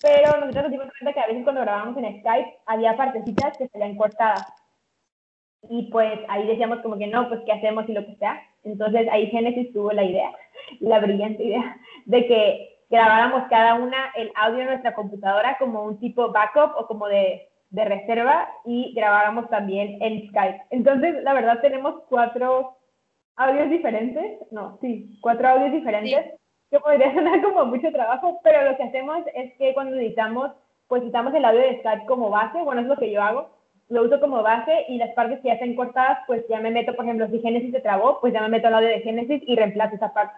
pero 0.00 0.30
nosotros 0.38 0.62
nos 0.62 0.70
dimos 0.70 0.86
cuenta 0.96 1.12
que 1.12 1.20
a 1.20 1.26
veces 1.26 1.42
cuando 1.42 1.62
grabábamos 1.62 1.96
en 1.96 2.20
Skype 2.20 2.54
había 2.66 2.96
partecitas 2.96 3.58
que 3.58 3.66
salían 3.66 3.96
cortadas. 3.96 4.46
Y 5.68 5.90
pues 5.90 6.20
ahí 6.28 6.46
decíamos 6.46 6.78
como 6.82 6.98
que 6.98 7.08
no, 7.08 7.28
pues 7.28 7.40
qué 7.44 7.50
hacemos 7.50 7.88
y 7.88 7.92
lo 7.92 8.06
que 8.06 8.14
sea. 8.14 8.40
Entonces 8.62 9.08
ahí 9.10 9.26
Genesis 9.32 9.72
tuvo 9.72 9.90
la 9.90 10.04
idea, 10.04 10.30
la 10.78 11.00
brillante 11.00 11.42
idea, 11.42 11.78
de 12.04 12.26
que 12.28 12.78
grabáramos 12.90 13.48
cada 13.50 13.74
una 13.74 14.12
el 14.14 14.30
audio 14.36 14.60
en 14.60 14.66
nuestra 14.66 14.94
computadora 14.94 15.56
como 15.58 15.82
un 15.82 15.98
tipo 15.98 16.30
backup 16.30 16.76
o 16.78 16.86
como 16.86 17.08
de 17.08 17.48
de 17.74 17.84
reserva 17.84 18.48
y 18.64 18.94
grabáramos 18.94 19.50
también 19.50 19.98
en 20.00 20.28
Skype. 20.28 20.62
Entonces, 20.70 21.22
la 21.24 21.34
verdad, 21.34 21.60
tenemos 21.60 22.02
cuatro 22.08 22.76
audios 23.36 23.68
diferentes, 23.68 24.38
no, 24.52 24.78
sí, 24.80 25.18
cuatro 25.20 25.48
audios 25.48 25.72
diferentes, 25.72 26.34
que 26.70 26.78
podría 26.78 27.12
sonar 27.14 27.42
como 27.42 27.66
mucho 27.66 27.90
trabajo, 27.90 28.40
pero 28.44 28.70
lo 28.70 28.76
que 28.76 28.84
hacemos 28.84 29.18
es 29.34 29.52
que 29.58 29.74
cuando 29.74 29.96
editamos, 29.96 30.52
pues 30.86 31.02
editamos 31.02 31.34
el 31.34 31.44
audio 31.44 31.60
de 31.60 31.80
Skype 31.80 32.06
como 32.06 32.30
base, 32.30 32.62
bueno, 32.62 32.82
es 32.82 32.86
lo 32.86 32.96
que 32.96 33.10
yo 33.10 33.20
hago, 33.20 33.50
lo 33.88 34.04
uso 34.04 34.20
como 34.20 34.42
base 34.42 34.84
y 34.88 34.96
las 34.96 35.10
partes 35.14 35.40
que 35.40 35.48
ya 35.48 35.54
están 35.54 35.74
cortadas, 35.74 36.18
pues 36.28 36.44
ya 36.48 36.60
me 36.60 36.70
meto, 36.70 36.94
por 36.94 37.04
ejemplo, 37.04 37.26
si 37.28 37.40
Génesis 37.40 37.72
se 37.72 37.80
trabó, 37.80 38.20
pues 38.20 38.32
ya 38.32 38.40
me 38.40 38.50
meto 38.50 38.68
el 38.68 38.74
audio 38.74 38.88
de 38.88 39.00
Génesis 39.00 39.42
y 39.46 39.56
reemplazo 39.56 39.96
esa 39.96 40.12
parte. 40.14 40.36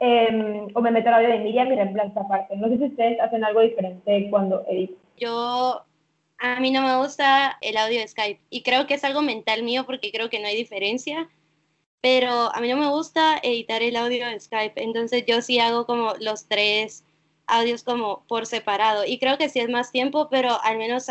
Em, 0.00 0.68
o 0.74 0.80
me 0.80 0.90
meto 0.90 1.08
el 1.08 1.14
audio 1.14 1.28
de 1.28 1.40
Miriam 1.40 1.70
y 1.70 1.76
reemplazo 1.76 2.10
esa 2.10 2.28
parte. 2.28 2.56
No 2.56 2.68
sé 2.68 2.78
si 2.78 2.84
ustedes 2.84 3.20
hacen 3.20 3.44
algo 3.44 3.60
diferente 3.60 4.28
cuando 4.30 4.64
editan. 4.68 4.96
Yo 5.16 5.82
a 6.38 6.60
mí 6.60 6.70
no 6.70 6.82
me 6.82 6.96
gusta 6.96 7.58
el 7.60 7.76
audio 7.76 8.00
de 8.00 8.08
Skype 8.08 8.40
y 8.48 8.62
creo 8.62 8.86
que 8.86 8.94
es 8.94 9.04
algo 9.04 9.22
mental 9.22 9.62
mío 9.62 9.84
porque 9.84 10.12
creo 10.12 10.30
que 10.30 10.38
no 10.38 10.46
hay 10.46 10.56
diferencia, 10.56 11.28
pero 12.00 12.54
a 12.54 12.60
mí 12.60 12.68
no 12.68 12.76
me 12.76 12.88
gusta 12.88 13.38
editar 13.42 13.82
el 13.82 13.96
audio 13.96 14.26
de 14.26 14.38
Skype, 14.38 14.80
entonces 14.82 15.24
yo 15.26 15.42
sí 15.42 15.58
hago 15.58 15.84
como 15.86 16.14
los 16.20 16.46
tres 16.46 17.04
audios 17.46 17.82
como 17.82 18.24
por 18.28 18.46
separado 18.46 19.04
y 19.04 19.18
creo 19.18 19.38
que 19.38 19.48
sí 19.48 19.58
es 19.58 19.68
más 19.68 19.90
tiempo, 19.90 20.28
pero 20.30 20.62
al 20.62 20.78
menos 20.78 21.06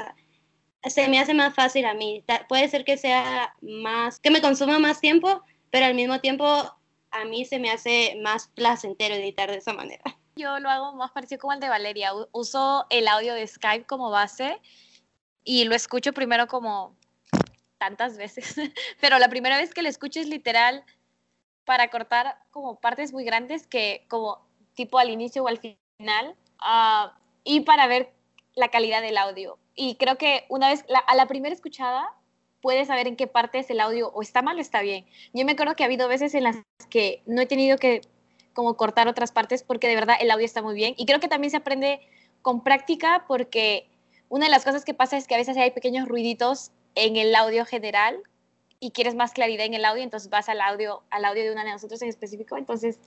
se 0.84 1.08
me 1.10 1.20
hace 1.20 1.34
más 1.34 1.54
fácil 1.54 1.86
a 1.86 1.94
mí. 1.94 2.24
Puede 2.48 2.70
ser 2.70 2.86
que 2.86 2.96
sea 2.96 3.54
más, 3.62 4.20
que 4.20 4.32
me 4.32 4.42
consuma 4.42 4.80
más 4.80 5.02
tiempo, 5.02 5.42
pero 5.72 5.88
al 5.88 5.96
mismo 5.96 6.20
tiempo 6.22 6.46
a 6.46 7.26
mí 7.26 7.44
se 7.44 7.60
me 7.60 7.72
hace 7.72 8.18
más 8.22 8.48
placentero 8.50 9.16
editar 9.16 9.50
de 9.50 9.58
esa 9.58 9.74
manera. 9.74 10.04
Yo 10.36 10.60
lo 10.60 10.70
hago 10.70 10.94
más 10.94 11.12
parecido 11.12 11.42
como 11.42 11.54
el 11.54 11.60
de 11.60 11.68
Valeria. 11.68 12.12
Uso 12.32 12.86
el 12.92 13.08
audio 13.08 13.34
de 13.34 13.48
Skype 13.48 13.88
como 13.88 14.12
base 14.12 14.62
y 15.48 15.64
lo 15.64 15.76
escucho 15.76 16.12
primero 16.12 16.48
como 16.48 16.94
tantas 17.78 18.18
veces, 18.18 18.56
pero 19.00 19.18
la 19.18 19.30
primera 19.30 19.58
vez 19.58 19.74
que 19.74 19.82
lo 19.82 19.88
escucho 19.88 20.20
es 20.20 20.28
literal 20.28 20.84
para 21.64 21.90
cortar 21.90 22.38
como 22.52 22.76
partes 22.76 23.14
muy 23.14 23.24
grandes 23.24 23.66
que 23.66 24.06
como 24.10 24.46
tipo 24.74 25.00
al 25.00 25.10
inicio 25.10 25.44
o 25.44 25.48
al 25.48 25.58
final 25.58 26.36
ah, 26.60 27.18
y 27.46 27.62
para 27.62 27.88
ver 27.88 28.12
la 28.56 28.68
calidad 28.68 29.02
del 29.02 29.18
audio. 29.18 29.58
Y 29.74 29.96
creo 29.96 30.18
que 30.18 30.46
una 30.50 30.68
vez, 30.68 30.84
a 31.06 31.16
la 31.16 31.28
primera 31.28 31.56
escuchada, 31.56 32.10
puedes 32.62 32.88
saber 32.88 33.08
en 33.08 33.16
qué 33.16 33.28
parte 33.28 33.66
el 33.70 33.80
audio 33.80 34.10
o 34.10 34.22
está 34.22 34.42
mal 34.42 34.58
o 34.58 34.62
está 34.62 34.82
bien. 34.82 35.06
Yo 35.32 35.46
me 35.46 35.54
acuerdo 35.54 35.76
que 35.76 35.84
ha 35.84 35.86
habido 35.86 36.10
veces 36.10 36.34
en 36.34 36.44
las 36.44 36.58
que 36.90 37.22
no 37.26 37.42
he 37.42 37.46
tenido 37.46 37.78
que 37.78 38.02
como 38.54 38.76
cortar 38.76 39.08
otras 39.08 39.32
partes 39.32 39.64
porque 39.64 39.88
de 39.88 39.96
verdad 39.96 40.18
el 40.20 40.30
audio 40.30 40.46
está 40.46 40.62
muy 40.62 40.76
bien. 40.76 40.94
Y 40.98 41.06
creo 41.06 41.22
que 41.22 41.30
también 41.30 41.52
se 41.52 41.58
aprende 41.58 42.02
con 42.42 42.64
práctica 42.64 43.24
porque 43.28 43.88
una 44.30 44.46
de 44.46 44.52
las 44.52 44.66
cosas 44.66 44.86
que 44.86 44.94
pasa 44.94 45.18
es 45.18 45.28
que 45.28 45.36
a 45.36 45.38
veces 45.38 45.58
hay 45.58 45.72
pequeños 45.72 46.08
ruiditos 46.08 46.72
en 46.96 47.16
el 47.16 47.34
audio 47.36 47.66
general 47.66 48.18
y 48.80 48.92
quieres 48.92 49.16
más 49.16 49.34
claridad 49.34 49.66
en 49.66 49.74
el 49.74 49.86
audio, 49.86 50.04
entonces 50.04 50.30
vas 50.30 50.50
al 50.50 50.62
audio, 50.62 51.02
al 51.10 51.26
audio 51.26 51.44
de 51.44 51.52
una 51.52 51.64
de 51.64 51.72
nosotros 51.72 52.02
en 52.02 52.10
específico. 52.10 52.58
Entonces, 52.58 53.00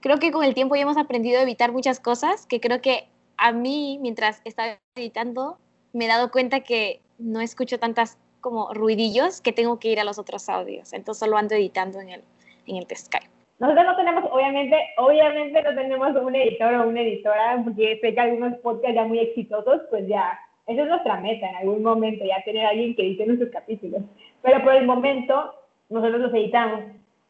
creo 0.00 0.18
que 0.18 0.30
con 0.30 0.44
el 0.44 0.54
tiempo 0.54 0.76
ya 0.76 0.82
hemos 0.82 0.96
aprendido 0.96 1.38
a 1.38 1.42
evitar 1.42 1.72
muchas 1.72 2.00
cosas 2.00 2.46
que 2.46 2.60
creo 2.60 2.80
que 2.80 3.08
a 3.36 3.52
mí, 3.52 3.98
mientras 4.00 4.40
estaba 4.44 4.78
editando, 4.96 5.58
me 5.92 6.06
he 6.06 6.08
dado 6.08 6.30
cuenta 6.30 6.60
que 6.60 7.00
no 7.18 7.40
escucho 7.40 7.78
tantas 7.78 8.18
como 8.40 8.72
ruidillos 8.72 9.40
que 9.40 9.52
tengo 9.52 9.78
que 9.78 9.88
ir 9.88 10.00
a 10.00 10.04
los 10.04 10.18
otros 10.18 10.48
audios. 10.48 10.92
Entonces, 10.92 11.20
solo 11.20 11.36
ando 11.36 11.54
editando 11.54 12.00
en 12.00 12.10
el, 12.10 12.24
en 12.66 12.76
el 12.76 12.86
Skype. 12.96 13.28
Nosotros 13.58 13.86
no 13.86 13.96
tenemos, 13.96 14.24
obviamente, 14.30 14.76
obviamente 14.98 15.62
no 15.62 15.74
tenemos 15.74 16.10
un 16.22 16.36
editor 16.36 16.74
o 16.74 16.88
una 16.88 17.00
editora, 17.00 17.60
porque 17.64 17.98
sé 18.00 18.14
que 18.14 18.20
algunos 18.20 18.56
podcasts 18.58 18.94
ya 18.94 19.04
muy 19.04 19.18
exitosos, 19.18 19.82
pues 19.90 20.06
ya 20.06 20.38
esa 20.68 20.82
es 20.82 20.88
nuestra 20.88 21.18
meta 21.20 21.48
en 21.48 21.56
algún 21.56 21.82
momento, 21.82 22.24
ya 22.26 22.42
tener 22.44 22.66
a 22.66 22.70
alguien 22.70 22.94
que 22.94 23.02
edite 23.02 23.26
nuestros 23.26 23.50
capítulos. 23.50 24.02
Pero 24.42 24.62
por 24.62 24.74
el 24.74 24.86
momento, 24.86 25.54
nosotros 25.88 26.20
los 26.20 26.34
editamos. 26.34 26.80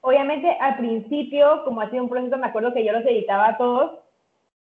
Obviamente, 0.01 0.51
al 0.61 0.77
principio, 0.77 1.63
como 1.65 1.81
ha 1.81 1.89
sido 1.89 2.03
un 2.03 2.09
proceso, 2.09 2.37
me 2.37 2.49
acuerdo 2.49 2.75
que 2.75 2.85
yo 2.85 2.93
los 2.93 3.05
editaba 3.07 3.57
todos, 3.57 4.01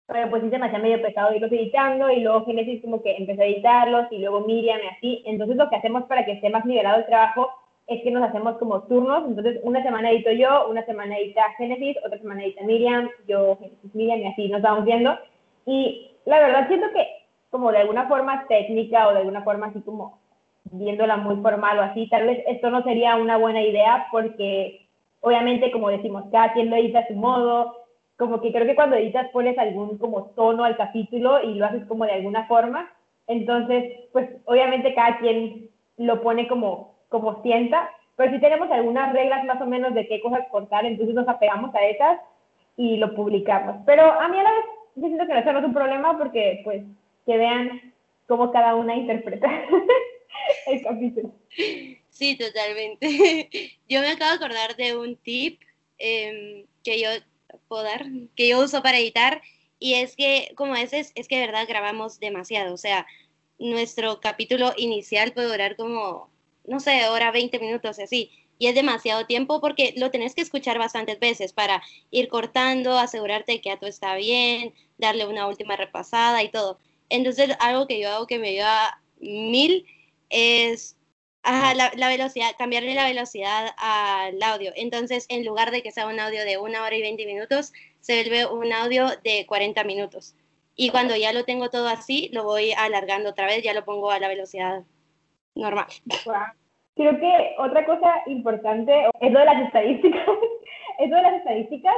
pero 0.06 0.28
pues 0.28 0.42
sí 0.42 0.50
se 0.50 0.58
me 0.58 0.66
hacía 0.66 0.78
medio 0.78 1.00
pesado 1.00 1.34
irlos 1.34 1.50
editando 1.50 2.10
y 2.10 2.20
luego 2.20 2.44
Genesis 2.44 2.82
como 2.82 3.02
que 3.02 3.16
empezó 3.16 3.42
a 3.42 3.46
editarlos 3.46 4.06
y 4.10 4.18
luego 4.18 4.40
Miriam 4.40 4.80
y 4.82 4.96
así. 4.96 5.22
Entonces 5.26 5.56
lo 5.56 5.68
que 5.68 5.76
hacemos 5.76 6.04
para 6.04 6.24
que 6.24 6.32
esté 6.32 6.48
más 6.50 6.64
nivelado 6.64 6.98
el 6.98 7.06
trabajo 7.06 7.50
es 7.86 8.02
que 8.02 8.10
nos 8.10 8.22
hacemos 8.22 8.56
como 8.56 8.82
turnos. 8.84 9.26
Entonces 9.28 9.60
una 9.62 9.82
semana 9.82 10.10
edito 10.10 10.30
yo, 10.32 10.68
una 10.70 10.84
semana 10.86 11.18
edita 11.18 11.42
Genesis, 11.58 11.98
otra 12.04 12.18
semana 12.18 12.42
edita 12.42 12.64
Miriam, 12.64 13.10
yo 13.26 13.56
Genesis 13.56 13.94
Miriam 13.94 14.20
y 14.20 14.26
así 14.26 14.48
nos 14.48 14.62
vamos 14.62 14.86
viendo. 14.86 15.18
Y 15.66 16.10
la 16.24 16.40
verdad 16.40 16.68
siento 16.68 16.86
que 16.94 17.17
como 17.50 17.72
de 17.72 17.78
alguna 17.78 18.06
forma 18.08 18.46
técnica 18.48 19.08
o 19.08 19.12
de 19.12 19.18
alguna 19.18 19.42
forma 19.42 19.66
así 19.66 19.80
como 19.80 20.18
viéndola 20.70 21.16
muy 21.16 21.36
formal 21.36 21.78
o 21.78 21.82
así, 21.82 22.08
tal 22.08 22.26
vez 22.26 22.42
esto 22.46 22.70
no 22.70 22.82
sería 22.82 23.16
una 23.16 23.38
buena 23.38 23.62
idea 23.62 24.06
porque 24.10 24.86
obviamente 25.20 25.70
como 25.70 25.88
decimos, 25.88 26.24
cada 26.30 26.52
quien 26.52 26.70
lo 26.70 26.76
edita 26.76 27.00
a 27.00 27.08
su 27.08 27.14
modo, 27.14 27.74
como 28.16 28.40
que 28.40 28.52
creo 28.52 28.66
que 28.66 28.74
cuando 28.74 28.96
editas 28.96 29.28
pones 29.30 29.56
algún 29.58 29.96
como 29.98 30.26
tono 30.36 30.64
al 30.64 30.76
capítulo 30.76 31.42
y 31.42 31.54
lo 31.54 31.66
haces 31.66 31.84
como 31.86 32.04
de 32.04 32.12
alguna 32.12 32.46
forma, 32.46 32.90
entonces 33.26 34.08
pues 34.12 34.28
obviamente 34.44 34.94
cada 34.94 35.18
quien 35.18 35.70
lo 35.96 36.20
pone 36.22 36.48
como, 36.48 36.94
como 37.08 37.42
sienta, 37.42 37.90
pero 38.16 38.32
si 38.32 38.40
tenemos 38.40 38.70
algunas 38.70 39.12
reglas 39.12 39.44
más 39.44 39.60
o 39.60 39.66
menos 39.66 39.94
de 39.94 40.06
qué 40.06 40.20
cosas 40.20 40.46
cortar, 40.50 40.84
entonces 40.84 41.14
nos 41.14 41.28
apegamos 41.28 41.74
a 41.74 41.84
esas 41.84 42.20
y 42.76 42.96
lo 42.96 43.14
publicamos. 43.14 43.76
Pero 43.86 44.02
a 44.02 44.28
mí 44.28 44.38
a 44.38 44.42
la 44.42 44.50
vez 44.50 44.64
yo 44.96 45.06
siento 45.06 45.26
que 45.26 45.38
eso 45.38 45.52
no 45.52 45.60
es 45.60 45.64
un 45.64 45.74
problema 45.74 46.18
porque 46.18 46.60
pues 46.64 46.82
que 47.28 47.36
vean 47.36 47.94
cómo 48.26 48.50
cada 48.50 48.74
una 48.74 48.96
interpreta 48.96 49.48
el 50.66 50.82
capítulo. 50.82 51.34
Sí, 52.08 52.36
totalmente. 52.36 53.76
Yo 53.88 54.00
me 54.00 54.08
acabo 54.08 54.30
de 54.30 54.36
acordar 54.36 54.76
de 54.76 54.96
un 54.96 55.14
tip 55.16 55.60
em, 55.98 56.64
que 56.82 57.00
yo 57.00 57.10
puedo 57.68 57.82
dar, 57.82 58.06
que 58.34 58.48
yo 58.48 58.60
uso 58.60 58.82
para 58.82 58.98
editar, 58.98 59.42
y 59.78 59.94
es 59.94 60.16
que, 60.16 60.52
como 60.56 60.72
veces, 60.72 61.12
es 61.14 61.28
que 61.28 61.38
de 61.38 61.46
verdad 61.46 61.66
grabamos 61.68 62.18
demasiado. 62.18 62.72
O 62.72 62.78
sea, 62.78 63.06
nuestro 63.58 64.20
capítulo 64.20 64.72
inicial 64.76 65.32
puede 65.32 65.48
durar 65.48 65.76
como 65.76 66.30
no 66.68 66.80
sé, 66.80 67.08
hora 67.08 67.32
20 67.32 67.58
minutos 67.58 67.98
así. 67.98 68.30
Y 68.58 68.66
es 68.66 68.74
demasiado 68.74 69.26
tiempo 69.26 69.60
porque 69.60 69.94
lo 69.96 70.10
tenés 70.10 70.34
que 70.34 70.42
escuchar 70.42 70.78
bastantes 70.78 71.18
veces 71.18 71.52
para 71.52 71.82
ir 72.10 72.28
cortando, 72.28 72.98
asegurarte 72.98 73.60
que 73.60 73.70
ya 73.70 73.78
todo 73.78 73.88
está 73.88 74.16
bien, 74.16 74.74
darle 74.98 75.26
una 75.26 75.46
última 75.46 75.76
repasada 75.76 76.42
y 76.42 76.50
todo. 76.50 76.78
Entonces, 77.10 77.56
algo 77.60 77.86
que 77.86 78.00
yo 78.00 78.10
hago 78.10 78.26
que 78.26 78.38
me 78.38 78.50
ayuda 78.50 79.00
mil 79.20 79.86
es 80.30 80.96
la, 81.44 81.92
la, 81.96 82.08
velocidad, 82.08 82.50
cambiarle 82.58 82.94
la 82.94 83.06
velocidad 83.06 83.70
al 83.78 84.42
audio. 84.42 84.72
Entonces, 84.76 85.26
en 85.28 85.44
lugar 85.44 85.70
de 85.70 85.82
que 85.82 85.92
sea 85.92 86.06
un 86.06 86.20
audio 86.20 86.44
de 86.44 86.58
una 86.58 86.82
hora 86.82 86.96
y 86.96 87.02
20 87.02 87.24
minutos, 87.26 87.72
se 88.00 88.22
vuelve 88.22 88.46
un 88.46 88.72
audio 88.72 89.06
de 89.24 89.46
40 89.46 89.84
minutos. 89.84 90.34
Y 90.76 90.90
cuando 90.90 91.16
ya 91.16 91.32
lo 91.32 91.44
tengo 91.44 91.70
todo 91.70 91.88
así, 91.88 92.30
lo 92.32 92.44
voy 92.44 92.72
alargando 92.72 93.30
otra 93.30 93.46
vez, 93.46 93.62
ya 93.62 93.74
lo 93.74 93.84
pongo 93.84 94.10
a 94.10 94.20
la 94.20 94.28
velocidad 94.28 94.84
normal. 95.54 95.86
Creo 96.94 97.18
que 97.18 97.54
otra 97.58 97.84
cosa 97.84 98.22
importante 98.26 98.92
es 99.20 99.32
lo 99.32 99.40
de 99.40 99.44
las 99.44 99.66
estadísticas. 99.66 100.22
es 100.98 101.10
lo 101.10 101.16
de 101.16 101.22
las 101.22 101.34
estadísticas 101.34 101.94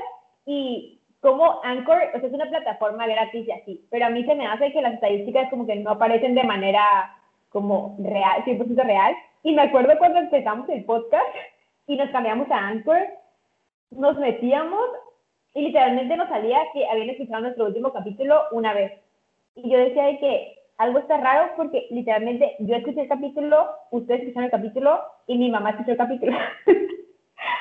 y 0.47 1.00
como 1.21 1.61
Anchor, 1.63 1.99
o 2.15 2.19
sea, 2.19 2.29
es 2.29 2.35
una 2.35 2.49
plataforma 2.49 3.07
gratis 3.07 3.47
y 3.47 3.51
así, 3.51 3.87
pero 3.91 4.07
a 4.07 4.11
mí 4.11 4.25
se 4.25 4.35
me 4.35 4.47
hace 4.47 4.73
que 4.73 4.81
las 4.81 4.95
estadísticas 4.95 5.51
como 5.51 5.67
que 5.67 5.77
no 5.77 5.91
aparecen 5.91 6.35
de 6.35 6.45
manera 6.45 6.83
como 7.51 7.97
real, 7.99 8.43
100% 8.45 8.85
real. 8.85 9.15
Y 9.43 9.53
me 9.53 9.63
acuerdo 9.63 9.99
cuando 9.99 10.19
empezamos 10.19 10.69
el 10.69 10.85
podcast 10.85 11.29
y 11.87 11.97
nos 11.97 12.11
cambiamos 12.11 12.51
a 12.51 12.69
Anchor, 12.69 12.99
nos 13.91 14.17
metíamos 14.19 14.89
y 15.55 15.63
literalmente 15.63 16.17
nos 16.17 16.29
salía 16.29 16.59
que 16.73 16.87
habían 16.89 17.11
escuchado 17.11 17.43
nuestro 17.43 17.67
último 17.67 17.93
capítulo 17.93 18.43
una 18.53 18.73
vez. 18.73 18.93
Y 19.57 19.69
yo 19.69 19.79
decía 19.79 20.05
de 20.05 20.19
que 20.19 20.59
algo 20.79 21.01
está 21.01 21.19
raro 21.19 21.53
porque 21.57 21.87
literalmente 21.91 22.57
yo 22.61 22.77
escuché 22.77 23.03
el 23.03 23.09
capítulo, 23.09 23.69
ustedes 23.91 24.21
escucharon 24.21 24.45
el 24.45 24.51
capítulo 24.51 25.01
y 25.27 25.37
mi 25.37 25.51
mamá 25.51 25.71
escuchó 25.71 25.91
el 25.91 25.99
capítulo. 25.99 26.33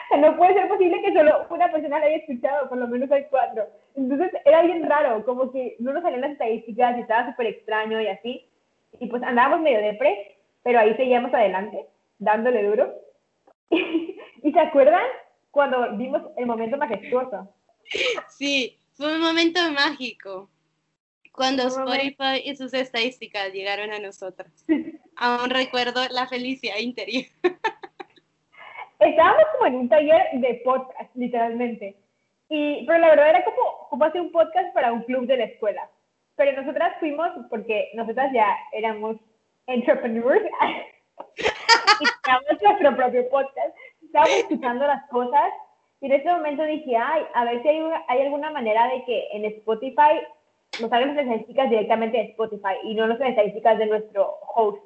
no 0.17 0.37
puede 0.37 0.53
ser 0.53 0.67
posible 0.67 1.01
que 1.01 1.13
solo 1.13 1.45
una 1.49 1.71
persona 1.71 1.99
lo 1.99 2.05
haya 2.05 2.17
escuchado, 2.17 2.69
por 2.69 2.77
lo 2.77 2.87
menos 2.87 3.11
hay 3.11 3.25
cuatro. 3.29 3.67
Entonces 3.95 4.31
era 4.45 4.61
bien 4.63 4.87
raro, 4.87 5.23
como 5.25 5.51
que 5.51 5.75
no 5.79 5.93
nos 5.93 6.03
salían 6.03 6.21
las 6.21 6.31
estadísticas 6.31 6.97
y 6.97 7.01
estaba 7.01 7.29
súper 7.29 7.47
extraño 7.47 8.01
y 8.01 8.07
así. 8.07 8.45
Y 8.99 9.07
pues 9.07 9.21
andábamos 9.23 9.61
medio 9.61 9.79
depre, 9.79 10.37
pero 10.63 10.79
ahí 10.79 10.95
seguíamos 10.95 11.33
adelante, 11.33 11.85
dándole 12.17 12.63
duro. 12.63 12.93
¿Y 13.69 14.51
se 14.51 14.59
acuerdan 14.59 15.05
cuando 15.51 15.95
vimos 15.97 16.21
el 16.37 16.45
momento 16.45 16.77
majestuoso? 16.77 17.53
Sí, 18.29 18.77
fue 18.93 19.15
un 19.15 19.21
momento 19.21 19.59
mágico. 19.71 20.49
Cuando 21.31 21.67
Spotify 21.67 22.41
y 22.43 22.55
sus 22.55 22.73
estadísticas 22.73 23.53
llegaron 23.53 23.91
a 23.91 23.99
nosotros. 23.99 24.51
Aún 25.15 25.49
recuerdo 25.49 26.01
la 26.09 26.27
felicidad 26.27 26.77
interior. 26.79 27.25
Estábamos 28.99 29.43
como 29.53 29.65
en 29.65 29.75
un 29.75 29.89
taller 29.89 30.27
de 30.33 30.61
podcast, 30.65 31.15
literalmente. 31.15 31.95
Y, 32.49 32.85
pero 32.85 32.99
la 32.99 33.09
verdad 33.09 33.29
era 33.29 33.45
como, 33.45 33.87
como 33.89 34.05
hacer 34.05 34.21
un 34.21 34.31
podcast 34.31 34.73
para 34.73 34.91
un 34.91 35.03
club 35.03 35.25
de 35.25 35.37
la 35.37 35.45
escuela. 35.45 35.89
Pero 36.35 36.61
nosotras 36.61 36.95
fuimos 36.99 37.29
porque 37.49 37.89
nosotras 37.93 38.31
ya 38.33 38.47
éramos 38.73 39.17
entrepreneurs 39.67 40.45
y 41.37 42.05
teníamos 42.23 42.61
nuestro 42.61 42.95
propio 42.97 43.29
podcast. 43.29 43.75
Estábamos 44.03 44.35
escuchando 44.37 44.87
las 44.87 45.07
cosas 45.09 45.53
y 46.01 46.07
en 46.07 46.13
ese 46.13 46.29
momento 46.29 46.63
dije, 46.63 46.97
ay, 46.97 47.23
a 47.33 47.45
ver 47.45 47.61
si 47.61 47.67
hay, 47.69 47.81
hay 48.07 48.21
alguna 48.21 48.51
manera 48.51 48.87
de 48.87 49.03
que 49.05 49.27
en 49.31 49.45
Spotify 49.45 50.19
nos 50.81 50.89
salgan 50.89 51.15
las 51.15 51.25
estadísticas 51.25 51.69
directamente 51.69 52.17
de 52.17 52.23
Spotify 52.31 52.75
y 52.83 52.95
no 52.95 53.07
las 53.07 53.19
estadísticas 53.21 53.77
de 53.77 53.85
nuestro 53.85 54.39
host. 54.55 54.83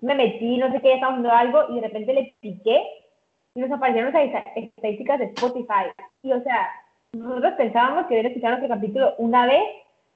Me 0.00 0.14
metí, 0.14 0.58
no 0.58 0.70
sé 0.72 0.80
qué, 0.80 0.94
estaba 0.94 1.12
haciendo 1.12 1.32
algo 1.32 1.64
y 1.70 1.80
de 1.80 1.86
repente 1.88 2.12
le 2.12 2.34
piqué 2.40 2.82
nos 3.60 3.70
aparecieron 3.70 4.12
las 4.12 4.44
estadísticas 4.54 5.18
de 5.18 5.26
Spotify. 5.26 5.90
Y 6.22 6.32
o 6.32 6.42
sea, 6.42 6.70
nosotros 7.12 7.54
pensábamos 7.56 8.06
que 8.06 8.14
habían 8.14 8.26
escuchado 8.26 8.58
nuestro 8.58 8.74
capítulo 8.74 9.14
una 9.18 9.46
vez, 9.46 9.62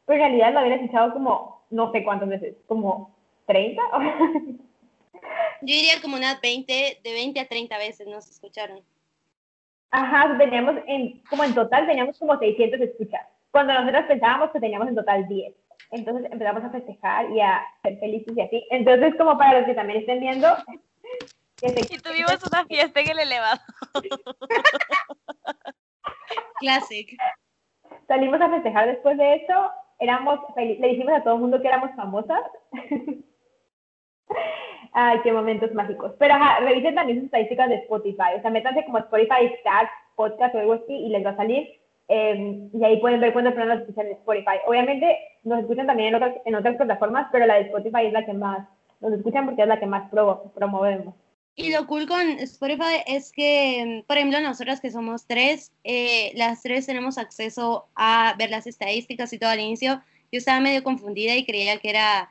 pero 0.07 0.22
en 0.22 0.29
realidad 0.29 0.53
lo 0.53 0.59
habían 0.61 0.81
escuchado 0.81 1.12
como 1.12 1.62
no 1.70 1.92
sé 1.92 2.05
cuántas 2.05 2.29
veces, 2.29 2.57
como 2.66 3.14
30. 3.46 3.83
Yo 5.62 5.74
diría 5.74 6.00
como 6.03 6.16
unas 6.16 6.40
20, 6.40 7.00
de 7.03 7.12
20 7.12 7.40
a 7.40 7.46
30 7.46 7.79
veces 7.79 8.07
nos 8.07 8.29
escucharon. 8.29 8.81
Ajá, 9.90 10.37
teníamos 10.38 10.76
en, 10.87 11.20
como 11.29 11.44
en 11.44 11.55
total 11.55 11.87
teníamos 11.87 12.18
como 12.18 12.38
600 12.38 12.81
escuchas, 12.81 13.26
cuando 13.50 13.74
nosotros 13.74 14.05
pensábamos 14.07 14.50
que 14.50 14.61
teníamos 14.61 14.88
en 14.88 14.94
total 14.94 15.26
10. 15.29 15.55
Entonces 15.92 16.31
empezamos 16.31 16.62
a 16.62 16.70
festejar 16.70 17.31
y 17.33 17.40
a 17.40 17.62
ser 17.83 17.98
felices 17.98 18.37
y 18.37 18.40
así. 18.40 18.66
Entonces, 18.70 19.14
como 19.16 19.37
para 19.37 19.59
los 19.59 19.66
que 19.66 19.74
también 19.74 20.00
estén 20.00 20.20
viendo... 20.20 20.46
y 21.62 21.99
tuvimos 21.99 22.38
una 22.51 22.64
fiesta 22.66 23.01
en 23.01 23.11
el 23.11 23.18
elevador. 23.20 23.61
Classic. 26.61 27.16
Salimos 28.09 28.40
a 28.40 28.51
festejar 28.51 28.88
después 28.88 29.16
de 29.18 29.37
eso. 29.37 29.70
Éramos, 29.99 30.40
le 30.57 30.88
dijimos 30.88 31.12
a 31.12 31.23
todo 31.23 31.35
el 31.35 31.40
mundo 31.40 31.61
que 31.61 31.68
éramos 31.68 31.90
famosas. 31.96 32.40
Ay, 34.92 35.20
qué 35.23 35.33
momentos 35.33 35.73
mágicos. 35.75 36.14
Pero 36.18 36.35
ajá, 36.35 36.61
revisen 36.61 36.94
también 36.94 37.18
sus 37.18 37.27
estadísticas 37.27 37.68
de 37.68 37.77
Spotify. 37.77 38.35
O 38.38 38.40
sea, 38.40 38.51
métanse 38.51 38.85
como 38.85 38.99
Spotify 38.99 39.55
Stats, 39.61 39.90
podcast 40.16 40.55
o 40.55 40.59
algo 40.59 40.73
así 40.75 40.92
y 40.92 41.09
les 41.11 41.25
va 41.25 41.31
a 41.31 41.37
salir. 41.37 41.68
Eh, 42.09 42.68
y 42.73 42.85
ahí 42.85 43.01
pueden 43.01 43.20
ver 43.20 43.33
cuántas 43.33 43.55
personas 43.55 43.79
nos 43.79 43.88
escuchan 43.88 44.07
en 44.07 44.18
Spotify. 44.18 44.59
Obviamente 44.66 45.18
nos 45.44 45.61
escuchan 45.61 45.87
también 45.87 46.09
en 46.09 46.16
otras, 46.16 46.35
en 46.44 46.55
otras 46.55 46.77
plataformas, 46.77 47.29
pero 47.31 47.46
la 47.46 47.55
de 47.55 47.62
Spotify 47.62 48.07
es 48.07 48.12
la 48.12 48.27
que 48.27 48.33
más 48.33 48.66
nos 49.01 49.12
escuchan 49.12 49.46
porque 49.46 49.62
es 49.62 49.68
la 49.68 49.79
que 49.79 49.87
más 49.87 50.11
promovemos. 50.11 51.14
Y 51.56 51.72
lo 51.72 51.86
cool 51.86 52.06
con 52.06 52.20
Spotify 52.38 53.02
es 53.06 53.32
que, 53.32 54.04
por 54.06 54.16
ejemplo, 54.16 54.40
nosotras 54.40 54.80
que 54.80 54.90
somos 54.90 55.26
tres, 55.26 55.72
eh, 55.84 56.32
las 56.34 56.62
tres 56.62 56.86
tenemos 56.86 57.18
acceso 57.18 57.88
a 57.94 58.34
ver 58.38 58.50
las 58.50 58.66
estadísticas 58.66 59.32
y 59.32 59.38
todo 59.38 59.50
al 59.50 59.60
inicio. 59.60 60.02
Yo 60.32 60.38
estaba 60.38 60.60
medio 60.60 60.82
confundida 60.82 61.34
y 61.36 61.44
creía 61.44 61.78
que 61.78 61.90
era 61.90 62.30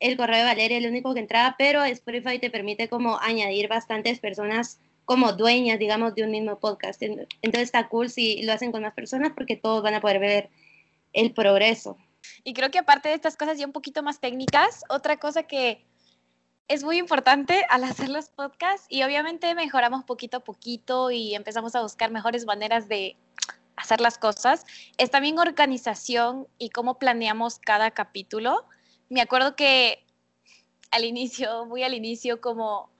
el 0.00 0.16
correo 0.16 0.38
de 0.38 0.44
Valeria 0.44 0.78
el 0.78 0.86
único 0.86 1.14
que 1.14 1.20
entraba, 1.20 1.54
pero 1.58 1.84
Spotify 1.84 2.38
te 2.38 2.50
permite 2.50 2.88
como 2.88 3.18
añadir 3.18 3.68
bastantes 3.68 4.18
personas 4.18 4.78
como 5.06 5.32
dueñas, 5.32 5.78
digamos, 5.78 6.14
de 6.14 6.24
un 6.24 6.32
mismo 6.32 6.58
podcast. 6.58 7.00
Entonces 7.02 7.62
está 7.62 7.88
cool 7.88 8.10
si 8.10 8.42
lo 8.42 8.52
hacen 8.52 8.72
con 8.72 8.82
más 8.82 8.92
personas 8.92 9.32
porque 9.34 9.56
todos 9.56 9.82
van 9.82 9.94
a 9.94 10.00
poder 10.00 10.18
ver 10.18 10.50
el 11.12 11.32
progreso. 11.32 11.96
Y 12.42 12.52
creo 12.54 12.70
que 12.70 12.78
aparte 12.78 13.08
de 13.08 13.14
estas 13.14 13.36
cosas 13.36 13.56
ya 13.56 13.66
un 13.66 13.72
poquito 13.72 14.02
más 14.02 14.20
técnicas, 14.20 14.82
otra 14.88 15.16
cosa 15.16 15.44
que 15.44 15.84
es 16.68 16.82
muy 16.82 16.98
importante 16.98 17.64
al 17.68 17.84
hacer 17.84 18.08
los 18.08 18.28
podcasts 18.28 18.86
y 18.88 19.02
obviamente 19.02 19.54
mejoramos 19.54 20.04
poquito 20.04 20.38
a 20.38 20.44
poquito 20.44 21.10
y 21.10 21.34
empezamos 21.34 21.74
a 21.74 21.82
buscar 21.82 22.10
mejores 22.10 22.44
maneras 22.44 22.88
de 22.88 23.16
hacer 23.76 24.00
las 24.00 24.18
cosas, 24.18 24.64
es 24.96 25.10
también 25.10 25.38
organización 25.38 26.48
y 26.58 26.70
cómo 26.70 26.98
planeamos 26.98 27.58
cada 27.58 27.90
capítulo. 27.90 28.64
Me 29.08 29.20
acuerdo 29.20 29.54
que 29.54 30.04
al 30.90 31.04
inicio, 31.04 31.66
muy 31.66 31.82
al 31.82 31.94
inicio, 31.94 32.40
como 32.40 32.90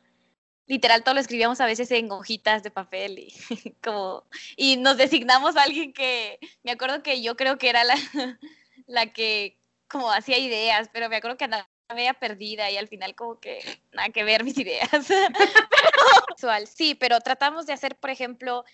literal 0.66 1.02
todo 1.02 1.14
lo 1.14 1.20
escribíamos 1.20 1.60
a 1.60 1.66
veces 1.66 1.90
en 1.92 2.10
hojitas 2.10 2.62
de 2.62 2.70
papel 2.70 3.18
y 3.18 3.32
como 3.82 4.24
y 4.56 4.76
nos 4.76 4.96
designamos 4.96 5.56
a 5.56 5.62
alguien 5.62 5.92
que 5.92 6.38
me 6.62 6.72
acuerdo 6.72 7.02
que 7.02 7.22
yo 7.22 7.36
creo 7.36 7.56
que 7.56 7.68
era 7.68 7.84
la, 7.84 7.94
la 8.86 9.12
que 9.12 9.58
como 9.88 10.10
hacía 10.10 10.38
ideas, 10.38 10.90
pero 10.92 11.08
me 11.08 11.16
acuerdo 11.16 11.36
que 11.36 11.44
andaba 11.44 11.68
media 11.94 12.14
perdida 12.14 12.70
y 12.70 12.76
al 12.76 12.88
final 12.88 13.14
como 13.14 13.38
que 13.38 13.60
nada 13.92 14.08
que 14.10 14.24
ver 14.24 14.44
mis 14.44 14.58
ideas. 14.58 14.90
pero, 16.40 16.66
sí, 16.66 16.94
pero 16.94 17.20
tratamos 17.20 17.66
de 17.66 17.72
hacer, 17.72 17.96
por 17.96 18.10
ejemplo, 18.10 18.64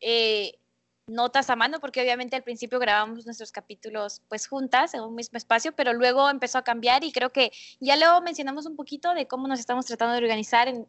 eh, 0.00 0.58
notas 1.06 1.50
a 1.50 1.56
mano, 1.56 1.80
porque 1.80 2.00
obviamente 2.00 2.36
al 2.36 2.44
principio 2.44 2.78
grabamos 2.78 3.26
nuestros 3.26 3.50
capítulos 3.50 4.22
pues 4.28 4.46
juntas 4.46 4.94
en 4.94 5.02
un 5.02 5.14
mismo 5.14 5.36
espacio, 5.36 5.72
pero 5.72 5.92
luego 5.92 6.30
empezó 6.30 6.58
a 6.58 6.64
cambiar 6.64 7.04
y 7.04 7.12
creo 7.12 7.32
que 7.32 7.52
ya 7.80 7.96
luego 7.96 8.20
mencionamos 8.20 8.66
un 8.66 8.76
poquito 8.76 9.12
de 9.14 9.26
cómo 9.26 9.48
nos 9.48 9.58
estamos 9.58 9.86
tratando 9.86 10.14
de 10.14 10.22
organizar 10.22 10.68
en, 10.68 10.86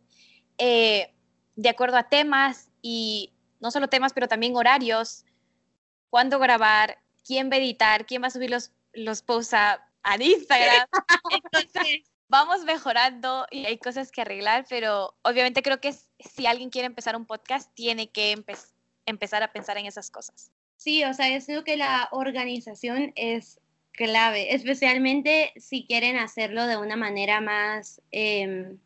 eh, 0.58 1.14
de 1.56 1.70
acuerdo 1.70 1.98
a 1.98 2.10
temas 2.10 2.70
y 2.82 3.34
no 3.60 3.72
solo 3.72 3.88
temas, 3.88 4.14
pero 4.14 4.28
también 4.28 4.56
horarios, 4.56 5.26
cuándo 6.10 6.38
grabar, 6.38 7.00
quién 7.26 7.50
va 7.50 7.56
a 7.56 7.60
editar, 7.60 8.06
quién 8.06 8.22
va 8.22 8.28
a 8.28 8.32
subir 8.32 8.52
los, 8.52 8.72
los 8.94 9.24
a 10.04 10.22
Instagram. 10.22 10.88
Entonces, 11.44 12.12
vamos 12.28 12.64
mejorando 12.64 13.46
y 13.52 13.66
hay 13.66 13.78
cosas 13.78 14.12
que 14.12 14.22
arreglar, 14.22 14.66
pero 14.70 15.16
obviamente 15.24 15.62
creo 15.62 15.80
que 15.80 15.94
si 16.20 16.46
alguien 16.46 16.70
quiere 16.70 16.88
empezar 16.88 17.16
un 17.16 17.26
podcast, 17.26 17.74
tiene 17.74 18.10
que 18.12 18.32
empezar 18.32 18.74
empezar 19.06 19.44
a 19.44 19.52
pensar 19.52 19.78
en 19.78 19.86
esas 19.86 20.10
cosas. 20.10 20.52
Sí, 20.78 21.04
o 21.04 21.14
sea, 21.14 21.30
yo 21.30 21.44
creo 21.46 21.64
que 21.64 21.78
la 21.78 22.10
organización 22.12 23.14
es 23.16 23.60
clave, 23.92 24.54
especialmente 24.54 25.54
si 25.56 25.86
quieren 25.86 26.18
hacerlo 26.18 26.68
de 26.68 26.78
una 26.78 26.96
manera 26.96 27.42
más 27.42 28.02
em, 28.12 28.80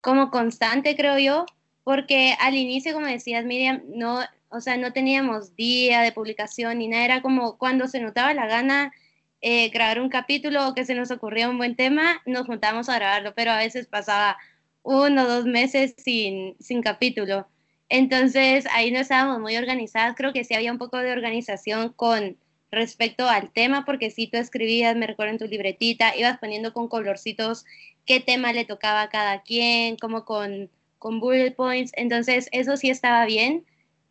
como 0.00 0.30
constante, 0.30 0.96
creo 0.96 1.18
yo, 1.18 1.46
porque 1.84 2.34
al 2.40 2.54
inicio, 2.54 2.92
como 2.92 3.06
decías, 3.06 3.44
Miriam, 3.44 3.82
no, 3.88 4.20
o 4.50 4.60
sea, 4.60 4.76
no 4.76 4.92
teníamos 4.92 5.56
día 5.56 6.00
de 6.02 6.12
publicación 6.12 6.78
ni 6.78 6.88
nada, 6.88 7.04
era 7.04 7.22
como 7.22 7.58
cuando 7.58 7.88
se 7.88 8.00
notaba 8.00 8.34
la 8.34 8.46
gana 8.46 8.92
eh, 9.40 9.68
grabar 9.70 10.00
un 10.00 10.08
capítulo 10.08 10.68
o 10.68 10.74
que 10.74 10.84
se 10.84 10.94
nos 10.94 11.10
ocurría 11.10 11.48
un 11.48 11.58
buen 11.58 11.76
tema, 11.76 12.22
nos 12.26 12.46
juntábamos 12.46 12.88
a 12.88 12.96
grabarlo, 12.96 13.34
pero 13.34 13.52
a 13.52 13.58
veces 13.58 13.86
pasaba 13.86 14.36
uno 14.82 15.24
o 15.24 15.28
dos 15.28 15.44
meses 15.44 15.94
sin, 15.98 16.56
sin 16.60 16.82
capítulo. 16.82 17.46
Entonces 17.88 18.66
ahí 18.72 18.90
no 18.90 18.98
estábamos 18.98 19.40
muy 19.40 19.56
organizadas, 19.56 20.14
creo 20.16 20.32
que 20.32 20.44
sí 20.44 20.54
había 20.54 20.72
un 20.72 20.78
poco 20.78 20.98
de 20.98 21.12
organización 21.12 21.92
con 21.92 22.36
respecto 22.70 23.28
al 23.28 23.50
tema, 23.50 23.84
porque 23.84 24.10
si 24.10 24.26
tú 24.26 24.36
escribías, 24.36 24.96
me 24.96 25.06
recuerdo 25.06 25.32
en 25.32 25.38
tu 25.38 25.46
libretita, 25.46 26.14
ibas 26.16 26.38
poniendo 26.38 26.72
con 26.72 26.88
colorcitos 26.88 27.64
qué 28.04 28.20
tema 28.20 28.52
le 28.52 28.64
tocaba 28.64 29.02
a 29.02 29.08
cada 29.08 29.42
quien, 29.42 29.96
como 29.96 30.24
con, 30.24 30.70
con 30.98 31.20
bullet 31.20 31.54
points, 31.54 31.92
entonces 31.94 32.48
eso 32.52 32.76
sí 32.76 32.90
estaba 32.90 33.24
bien, 33.24 33.64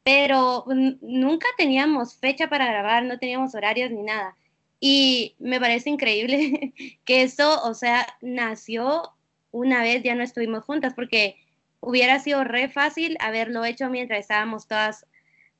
pero 0.03 0.65
nunca 1.01 1.47
teníamos 1.57 2.15
fecha 2.15 2.49
para 2.49 2.65
grabar, 2.65 3.03
no 3.03 3.19
teníamos 3.19 3.53
horarios 3.55 3.91
ni 3.91 4.03
nada. 4.03 4.35
Y 4.79 5.35
me 5.39 5.59
parece 5.59 5.89
increíble 5.89 6.73
que 7.05 7.23
eso, 7.23 7.63
o 7.63 7.73
sea, 7.73 8.07
nació 8.21 9.13
una 9.51 9.81
vez, 9.81 10.03
ya 10.03 10.15
no 10.15 10.23
estuvimos 10.23 10.63
juntas, 10.63 10.93
porque 10.93 11.35
hubiera 11.79 12.19
sido 12.19 12.43
re 12.43 12.69
fácil 12.69 13.17
haberlo 13.19 13.65
hecho 13.65 13.89
mientras 13.89 14.19
estábamos 14.19 14.67
todas 14.67 15.05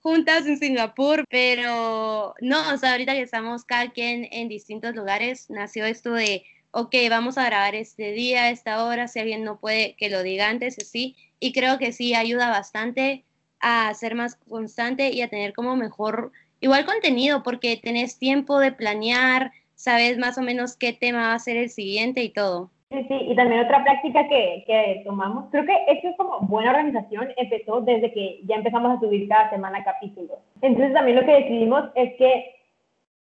juntas 0.01 0.45
en 0.45 0.57
Singapur, 0.57 1.25
pero 1.29 2.33
no, 2.41 2.73
o 2.73 2.77
sea, 2.77 2.91
ahorita 2.91 3.13
que 3.13 3.21
estamos 3.21 3.65
cada 3.65 3.89
quien 3.91 4.27
en 4.31 4.47
distintos 4.47 4.95
lugares, 4.95 5.49
nació 5.49 5.85
esto 5.85 6.13
de, 6.13 6.43
ok, 6.71 6.95
vamos 7.09 7.37
a 7.37 7.45
grabar 7.45 7.75
este 7.75 8.11
día, 8.11 8.49
esta 8.49 8.85
hora, 8.85 9.07
si 9.07 9.19
alguien 9.19 9.43
no 9.43 9.59
puede 9.59 9.95
que 9.95 10.09
lo 10.09 10.23
diga 10.23 10.49
antes, 10.49 10.75
sí, 10.75 11.15
y 11.39 11.51
creo 11.53 11.77
que 11.77 11.91
sí 11.91 12.13
ayuda 12.13 12.49
bastante 12.49 13.25
a 13.59 13.93
ser 13.93 14.15
más 14.15 14.35
constante 14.35 15.09
y 15.09 15.21
a 15.21 15.29
tener 15.29 15.53
como 15.53 15.75
mejor, 15.75 16.31
igual 16.59 16.85
contenido, 16.85 17.43
porque 17.43 17.79
tenés 17.81 18.17
tiempo 18.17 18.59
de 18.59 18.71
planear, 18.71 19.51
sabes 19.75 20.17
más 20.17 20.37
o 20.37 20.41
menos 20.41 20.75
qué 20.75 20.93
tema 20.93 21.29
va 21.29 21.33
a 21.33 21.39
ser 21.39 21.57
el 21.57 21.69
siguiente 21.69 22.23
y 22.23 22.29
todo. 22.29 22.71
Sí, 22.89 23.05
sí, 23.09 23.17
y 23.19 23.35
también 23.35 23.65
otra 23.65 23.83
práctica 23.83 24.27
que, 24.29 24.63
que, 24.65 25.01
tomamos, 25.05 25.49
creo 25.51 25.65
que 25.65 25.75
esto 25.89 26.07
es 26.07 26.15
como 26.15 26.39
buena 26.39 26.71
organización, 26.71 27.27
empezó 27.35 27.81
desde 27.81 28.13
que 28.13 28.39
ya 28.45 28.55
empezamos 28.55 28.95
a 28.95 28.99
subir 29.01 29.27
cada 29.27 29.49
semana 29.49 29.83
capítulos. 29.83 30.37
Entonces 30.61 30.93
también 30.93 31.17
lo 31.17 31.25
que 31.25 31.33
decidimos 31.33 31.83
es 31.95 32.13
que 32.15 32.55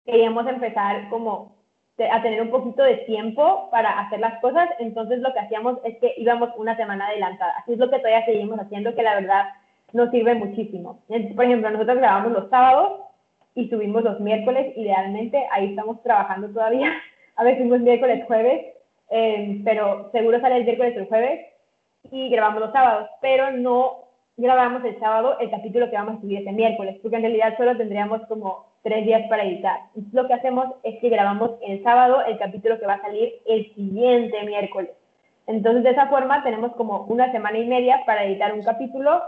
queríamos 0.06 0.46
empezar 0.48 1.08
como 1.10 1.56
a 2.12 2.22
tener 2.22 2.42
un 2.42 2.50
poquito 2.50 2.84
de 2.84 2.98
tiempo 3.06 3.70
para 3.72 4.00
hacer 4.02 4.20
las 4.20 4.40
cosas, 4.42 4.68
entonces 4.80 5.20
lo 5.20 5.32
que 5.32 5.40
hacíamos 5.40 5.78
es 5.86 5.98
que 6.00 6.14
íbamos 6.18 6.50
una 6.58 6.76
semana 6.76 7.08
adelantada. 7.08 7.54
Así 7.60 7.74
es 7.74 7.80
lo 7.80 7.90
que 7.90 8.00
todavía 8.00 8.26
seguimos 8.26 8.60
haciendo, 8.60 8.94
que 8.96 9.04
la 9.04 9.16
verdad 9.16 9.46
nos 9.94 10.10
sirve 10.10 10.34
muchísimo. 10.36 11.00
Por 11.08 11.46
ejemplo, 11.46 11.70
nosotros 11.70 11.98
grabamos 11.98 12.32
los 12.34 12.50
sábados 12.50 13.00
y 13.56 13.70
subimos 13.70 14.04
los 14.04 14.20
miércoles, 14.20 14.74
idealmente, 14.76 15.46
ahí 15.52 15.70
estamos 15.70 16.02
trabajando 16.04 16.50
todavía. 16.50 16.92
A 17.36 17.44
veces 17.44 17.60
subimos 17.60 17.80
miércoles, 17.82 18.24
jueves, 18.28 18.74
Em, 19.16 19.64
pero 19.64 20.10
seguro 20.12 20.42
sale 20.42 20.58
el 20.58 20.66
miércoles 20.66 20.96
o 20.98 21.00
el 21.02 21.06
jueves 21.06 21.46
y 22.10 22.30
grabamos 22.30 22.62
los 22.62 22.72
sábados, 22.72 23.10
pero 23.22 23.52
no 23.52 24.06
grabamos 24.38 24.84
el 24.86 25.00
sábado 25.00 25.38
el 25.40 25.52
capítulo 25.52 25.88
que 25.88 25.96
vamos 25.96 26.18
a 26.18 26.22
subir 26.22 26.40
ese 26.40 26.52
miércoles, 26.52 26.98
porque 27.00 27.18
en 27.18 27.22
realidad 27.22 27.56
solo 27.56 27.78
tendríamos 27.78 28.22
como 28.28 28.66
tres 28.82 29.06
días 29.06 29.22
para 29.30 29.44
editar. 29.44 29.82
Entonces, 29.96 30.14
lo 30.14 30.28
que 30.28 30.34
hacemos 30.34 30.66
es 30.82 31.00
que 31.00 31.10
grabamos 31.10 31.52
el 31.62 31.84
sábado 31.84 32.26
el 32.26 32.40
capítulo 32.40 32.80
que 32.80 32.88
va 32.88 32.96
a 32.96 33.02
salir 33.02 33.34
el 33.46 33.72
siguiente 33.76 34.44
miércoles. 34.46 34.90
Entonces, 35.46 35.84
de 35.84 35.92
esa 35.92 36.08
forma 36.08 36.44
tenemos 36.44 36.74
como 36.74 37.02
una 37.06 37.32
semana 37.32 37.60
y 37.60 37.68
media 37.68 38.02
para 38.08 38.24
editar 38.24 38.52
un 38.52 38.64
capítulo. 38.64 39.22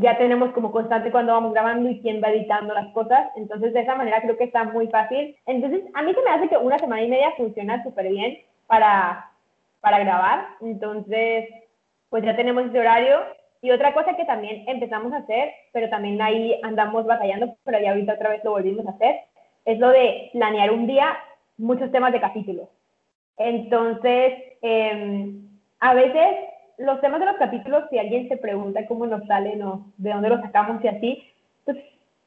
Ya 0.00 0.18
tenemos 0.18 0.50
como 0.52 0.72
constante 0.72 1.12
cuando 1.12 1.34
vamos 1.34 1.52
grabando 1.52 1.88
y 1.88 2.00
quién 2.00 2.20
va 2.20 2.30
editando 2.30 2.74
las 2.74 2.92
cosas. 2.92 3.28
Entonces, 3.36 3.72
de 3.72 3.80
esa 3.80 3.94
manera 3.94 4.20
creo 4.20 4.36
que 4.36 4.44
está 4.44 4.64
muy 4.64 4.88
fácil. 4.88 5.36
Entonces, 5.46 5.84
a 5.94 6.02
mí 6.02 6.12
se 6.12 6.22
me 6.22 6.30
hace 6.30 6.48
que 6.48 6.56
una 6.56 6.80
semana 6.80 7.02
y 7.02 7.08
media 7.08 7.30
funciona 7.36 7.80
súper 7.84 8.08
bien 8.08 8.38
para, 8.66 9.30
para 9.80 10.00
grabar. 10.00 10.48
Entonces, 10.60 11.48
pues 12.08 12.24
ya 12.24 12.34
tenemos 12.34 12.64
ese 12.64 12.80
horario. 12.80 13.20
Y 13.62 13.70
otra 13.70 13.94
cosa 13.94 14.16
que 14.16 14.24
también 14.24 14.68
empezamos 14.68 15.12
a 15.12 15.18
hacer, 15.18 15.52
pero 15.72 15.88
también 15.88 16.20
ahí 16.20 16.58
andamos 16.64 17.06
batallando, 17.06 17.56
pero 17.62 17.78
ya 17.78 17.90
ahorita 17.90 18.14
otra 18.14 18.30
vez 18.30 18.42
lo 18.42 18.50
volvimos 18.50 18.84
a 18.86 18.90
hacer, 18.90 19.20
es 19.64 19.78
lo 19.78 19.90
de 19.90 20.30
planear 20.32 20.72
un 20.72 20.88
día 20.88 21.16
muchos 21.56 21.90
temas 21.92 22.12
de 22.12 22.20
capítulos. 22.20 22.68
Entonces, 23.36 24.34
em, 24.60 25.48
a 25.78 25.94
veces 25.94 26.36
los 26.78 27.00
temas 27.00 27.20
de 27.20 27.26
los 27.26 27.36
capítulos, 27.36 27.84
si 27.90 27.98
alguien 27.98 28.28
se 28.28 28.36
pregunta 28.36 28.86
cómo 28.86 29.06
nos 29.06 29.26
salen 29.26 29.62
o 29.62 29.86
de 29.96 30.10
dónde 30.10 30.28
los 30.28 30.40
sacamos 30.40 30.82
y 30.82 30.88
así, 30.88 31.22
pues 31.64 31.78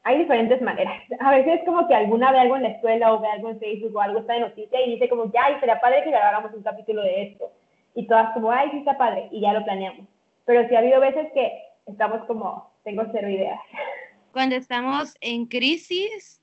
hay 0.04 0.20
diferentes 0.20 0.62
maneras. 0.62 1.02
A 1.20 1.32
veces 1.32 1.62
como 1.66 1.88
que 1.88 1.96
alguna 1.96 2.32
ve 2.32 2.40
algo 2.40 2.56
en 2.56 2.64
la 2.64 2.70
escuela 2.70 3.14
o 3.14 3.20
ve 3.20 3.28
algo 3.28 3.50
en 3.50 3.60
Facebook 3.60 3.96
o 3.96 4.02
algo 4.02 4.20
está 4.20 4.34
de 4.34 4.42
noticia 4.42 4.82
y 4.82 4.92
dice 4.94 5.10
como, 5.10 5.32
ya, 5.32 5.52
y 5.52 5.60
sería 5.60 5.80
padre 5.80 6.04
que 6.04 6.12
grabáramos 6.12 6.54
un 6.54 6.64
capítulo 6.64 7.02
de 7.02 7.24
esto. 7.24 7.52
Y 7.96 8.08
todas 8.08 8.34
como, 8.34 8.52
ay, 8.52 8.70
sí 8.72 8.78
está 8.78 8.98
padre, 8.98 9.28
y 9.32 9.42
ya 9.42 9.54
lo 9.54 9.64
planeamos. 9.64 10.08
Pero 10.46 10.68
sí 10.68 10.76
ha 10.76 10.80
habido 10.80 11.00
veces 11.00 11.28
que 11.34 11.52
estamos 11.88 12.24
como, 12.26 12.72
tengo 12.84 13.04
cero 13.12 13.30
ideas. 13.30 13.60
Cuando 14.32 14.56
estamos 14.56 15.16
en 15.22 15.48
crisis, 15.48 16.42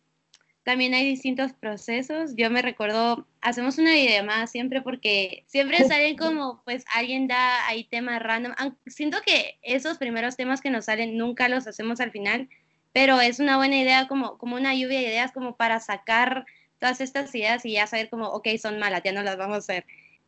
también 0.65 0.95
hay 0.95 1.05
distintos 1.05 1.53
procesos. 1.53 2.35
Yo 2.37 2.51
me 2.51 2.63
recuerdo, 2.63 3.27
hacemos 3.43 3.79
una 3.79 3.93
videollamada 3.93 4.47
siempre 4.47 4.83
porque 4.83 5.45
siempre 5.47 5.79
salen 5.89 6.17
como, 6.17 6.63
pues 6.65 6.85
alguien 6.95 7.29
da 7.29 7.67
ahí 7.69 7.85
temas 7.85 8.23
random. 8.23 8.55
Siento 8.87 9.19
que 9.25 9.59
esos 9.63 9.99
primeros 9.99 10.37
temas 10.37 10.61
que 10.61 10.71
nos 10.71 10.87
salen 10.87 11.17
nunca 11.17 11.49
los 11.49 11.67
hacemos 11.67 12.01
al 12.01 12.11
final, 12.11 12.49
pero 12.93 13.21
es 13.21 13.39
una 13.41 13.59
buena 13.59 13.77
idea 13.77 14.09
como, 14.09 14.39
como 14.39 14.57
una 14.57 14.75
lluvia 14.75 15.01
de 15.01 15.09
ideas 15.09 15.33
como 15.33 15.57
para 15.57 15.81
sacar 15.81 16.47
todas 16.79 17.01
estas 17.01 17.35
ideas 17.35 17.65
y 17.65 17.73
ya 17.73 17.87
saber 17.87 18.09
como, 18.09 18.29
ok, 18.29 18.49
son 18.61 18.79
malas, 18.79 19.03
ya 19.05 19.13
no 19.13 19.23
las 19.23 19.37
vamos 19.37 19.57
a 19.57 19.59
hacer. 19.59 19.87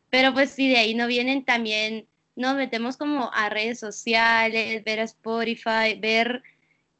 Pero 0.09 0.33
pues 0.33 0.51
si 0.51 0.69
de 0.69 0.77
ahí 0.77 0.93
no 0.93 1.07
vienen 1.07 1.43
también, 1.45 2.07
nos 2.35 2.55
metemos 2.55 2.97
como 2.97 3.31
a 3.33 3.49
redes 3.49 3.79
sociales, 3.79 4.83
ver 4.83 4.99
a 4.99 5.03
Spotify, 5.03 5.99
ver, 5.99 6.43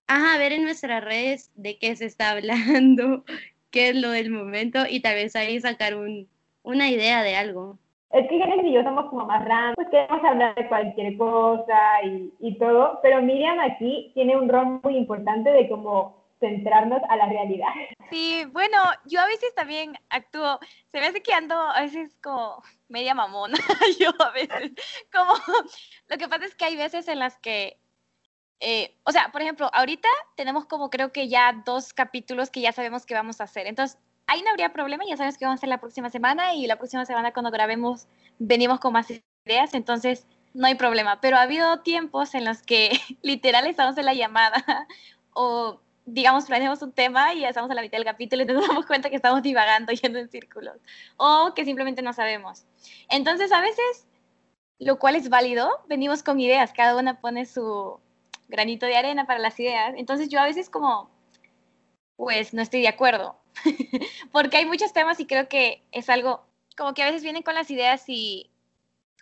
ajá, 0.07 0.37
ver 0.37 0.53
en 0.53 0.63
nuestras 0.63 1.03
redes 1.03 1.51
de 1.55 1.77
qué 1.77 1.95
se 1.95 2.05
está 2.05 2.31
hablando, 2.31 3.23
qué 3.71 3.89
es 3.89 3.95
lo 3.95 4.11
del 4.11 4.29
momento 4.29 4.79
y 4.89 5.01
tal 5.01 5.15
vez 5.15 5.35
ahí 5.35 5.59
sacar 5.59 5.95
un, 5.95 6.27
una 6.63 6.89
idea 6.89 7.23
de 7.23 7.35
algo. 7.35 7.77
Es 8.11 8.27
que 8.29 8.37
Genesis 8.37 8.65
y 8.65 8.73
yo 8.73 8.83
somos 8.83 9.09
como 9.09 9.25
más 9.25 9.43
random, 9.43 9.75
pues 9.75 9.89
queremos 9.89 10.23
hablar 10.23 10.55
de 10.55 10.67
cualquier 10.69 11.17
cosa 11.17 11.79
y, 12.05 12.33
y 12.39 12.57
todo, 12.57 12.99
pero 13.03 13.21
Miriam 13.21 13.59
aquí 13.59 14.11
tiene 14.13 14.37
un 14.37 14.47
rol 14.47 14.79
muy 14.81 14.95
importante 14.95 15.51
de 15.51 15.67
como 15.67 16.17
centrarnos 16.39 17.01
a 17.09 17.15
la 17.15 17.27
realidad. 17.27 17.67
Sí, 18.09 18.45
bueno, 18.53 18.77
yo 19.05 19.19
a 19.19 19.27
veces 19.27 19.53
también 19.53 19.91
actúo, 20.09 20.61
se 20.93 21.01
me 21.01 21.07
hace 21.07 21.21
que 21.21 21.33
ando 21.33 21.55
a 21.55 21.81
veces 21.81 22.15
como 22.23 22.63
media 22.87 23.13
mamona, 23.13 23.57
yo 23.99 24.11
a 24.17 24.31
veces, 24.31 24.71
como, 25.11 25.33
lo 26.07 26.17
que 26.17 26.29
pasa 26.29 26.45
es 26.45 26.55
que 26.55 26.63
hay 26.63 26.77
veces 26.77 27.09
en 27.09 27.19
las 27.19 27.37
que, 27.39 27.77
eh, 28.59 28.95
o 29.03 29.11
sea, 29.11 29.29
por 29.31 29.41
ejemplo, 29.41 29.69
ahorita 29.73 30.09
tenemos 30.35 30.65
como 30.65 30.89
creo 30.89 31.11
que 31.11 31.27
ya 31.27 31.61
dos 31.65 31.93
capítulos 31.93 32.49
que 32.49 32.61
ya 32.61 32.71
sabemos 32.71 33.05
que 33.05 33.13
vamos 33.13 33.39
a 33.39 33.43
hacer, 33.43 33.67
entonces 33.67 33.99
ahí 34.27 34.41
no 34.43 34.49
habría 34.49 34.73
problema, 34.73 35.03
ya 35.07 35.17
sabes 35.17 35.37
que 35.37 35.45
vamos 35.45 35.57
a 35.57 35.59
hacer 35.59 35.69
la 35.69 35.79
próxima 35.79 36.09
semana 36.09 36.53
y 36.53 36.67
la 36.67 36.75
próxima 36.75 37.05
semana 37.05 37.33
cuando 37.33 37.51
grabemos 37.51 38.07
venimos 38.39 38.79
con 38.79 38.93
más 38.93 39.07
ideas, 39.45 39.73
entonces 39.73 40.27
no 40.53 40.67
hay 40.67 40.75
problema. 40.75 41.21
Pero 41.21 41.37
ha 41.37 41.43
habido 41.43 41.79
tiempos 41.81 42.35
en 42.35 42.45
los 42.45 42.61
que 42.61 42.91
literal 43.21 43.65
estamos 43.67 43.97
en 43.97 44.05
la 44.05 44.13
llamada 44.13 44.63
o 45.33 45.79
digamos 46.05 46.45
planeamos 46.45 46.81
un 46.81 46.93
tema 46.93 47.33
y 47.33 47.41
ya 47.41 47.49
estamos 47.49 47.69
a 47.69 47.73
la 47.73 47.81
mitad 47.81 47.97
del 47.97 48.05
capítulo 48.05 48.43
y 48.43 48.45
nos 48.45 48.67
damos 48.67 48.85
cuenta 48.85 49.09
que 49.09 49.15
estamos 49.15 49.41
divagando 49.41 49.91
yendo 49.93 50.19
en 50.19 50.29
círculos 50.29 50.77
o 51.17 51.53
que 51.55 51.65
simplemente 51.65 52.01
no 52.01 52.13
sabemos. 52.13 52.65
Entonces 53.09 53.51
a 53.51 53.61
veces, 53.61 54.07
lo 54.79 54.99
cual 54.99 55.15
es 55.15 55.29
válido, 55.29 55.69
venimos 55.87 56.23
con 56.23 56.39
ideas, 56.39 56.73
cada 56.73 56.97
una 56.97 57.19
pone 57.21 57.45
su 57.45 57.99
granito 58.47 58.85
de 58.85 58.97
arena 58.97 59.25
para 59.25 59.39
las 59.39 59.59
ideas. 59.59 59.93
Entonces 59.97 60.29
yo 60.29 60.39
a 60.39 60.45
veces 60.45 60.69
como, 60.69 61.09
pues 62.15 62.53
no 62.53 62.61
estoy 62.61 62.81
de 62.81 62.87
acuerdo 62.87 63.39
porque 64.31 64.57
hay 64.57 64.65
muchos 64.65 64.93
temas 64.93 65.19
y 65.19 65.27
creo 65.27 65.47
que 65.47 65.83
es 65.91 66.09
algo 66.09 66.45
como 66.77 66.93
que 66.93 67.03
a 67.03 67.07
veces 67.07 67.23
vienen 67.23 67.43
con 67.43 67.55
las 67.55 67.71
ideas 67.71 68.03
y 68.07 68.51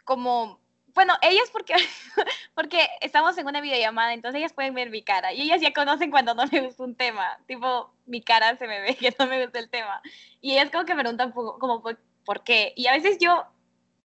como, 0.03 0.59
bueno, 0.93 1.13
ellas 1.21 1.49
porque, 1.51 1.73
porque 2.55 2.87
estamos 3.01 3.37
en 3.37 3.47
una 3.47 3.61
videollamada, 3.61 4.13
entonces 4.13 4.39
ellas 4.39 4.53
pueden 4.53 4.73
ver 4.73 4.89
mi 4.89 5.01
cara 5.01 5.33
y 5.33 5.41
ellas 5.41 5.61
ya 5.61 5.73
conocen 5.73 6.11
cuando 6.11 6.35
no 6.35 6.43
me 6.51 6.61
gusta 6.61 6.83
un 6.83 6.95
tema, 6.95 7.39
tipo, 7.47 7.91
mi 8.05 8.21
cara 8.21 8.57
se 8.57 8.67
me 8.67 8.81
ve 8.81 8.95
que 8.95 9.15
no 9.17 9.25
me 9.25 9.41
gusta 9.43 9.59
el 9.59 9.69
tema. 9.69 10.01
Y 10.41 10.51
ellas 10.53 10.69
como 10.69 10.85
que 10.85 10.95
preguntan 10.95 11.31
como, 11.31 11.81
¿por 12.25 12.43
qué? 12.43 12.73
Y 12.75 12.87
a 12.87 12.93
veces 12.93 13.17
yo, 13.19 13.45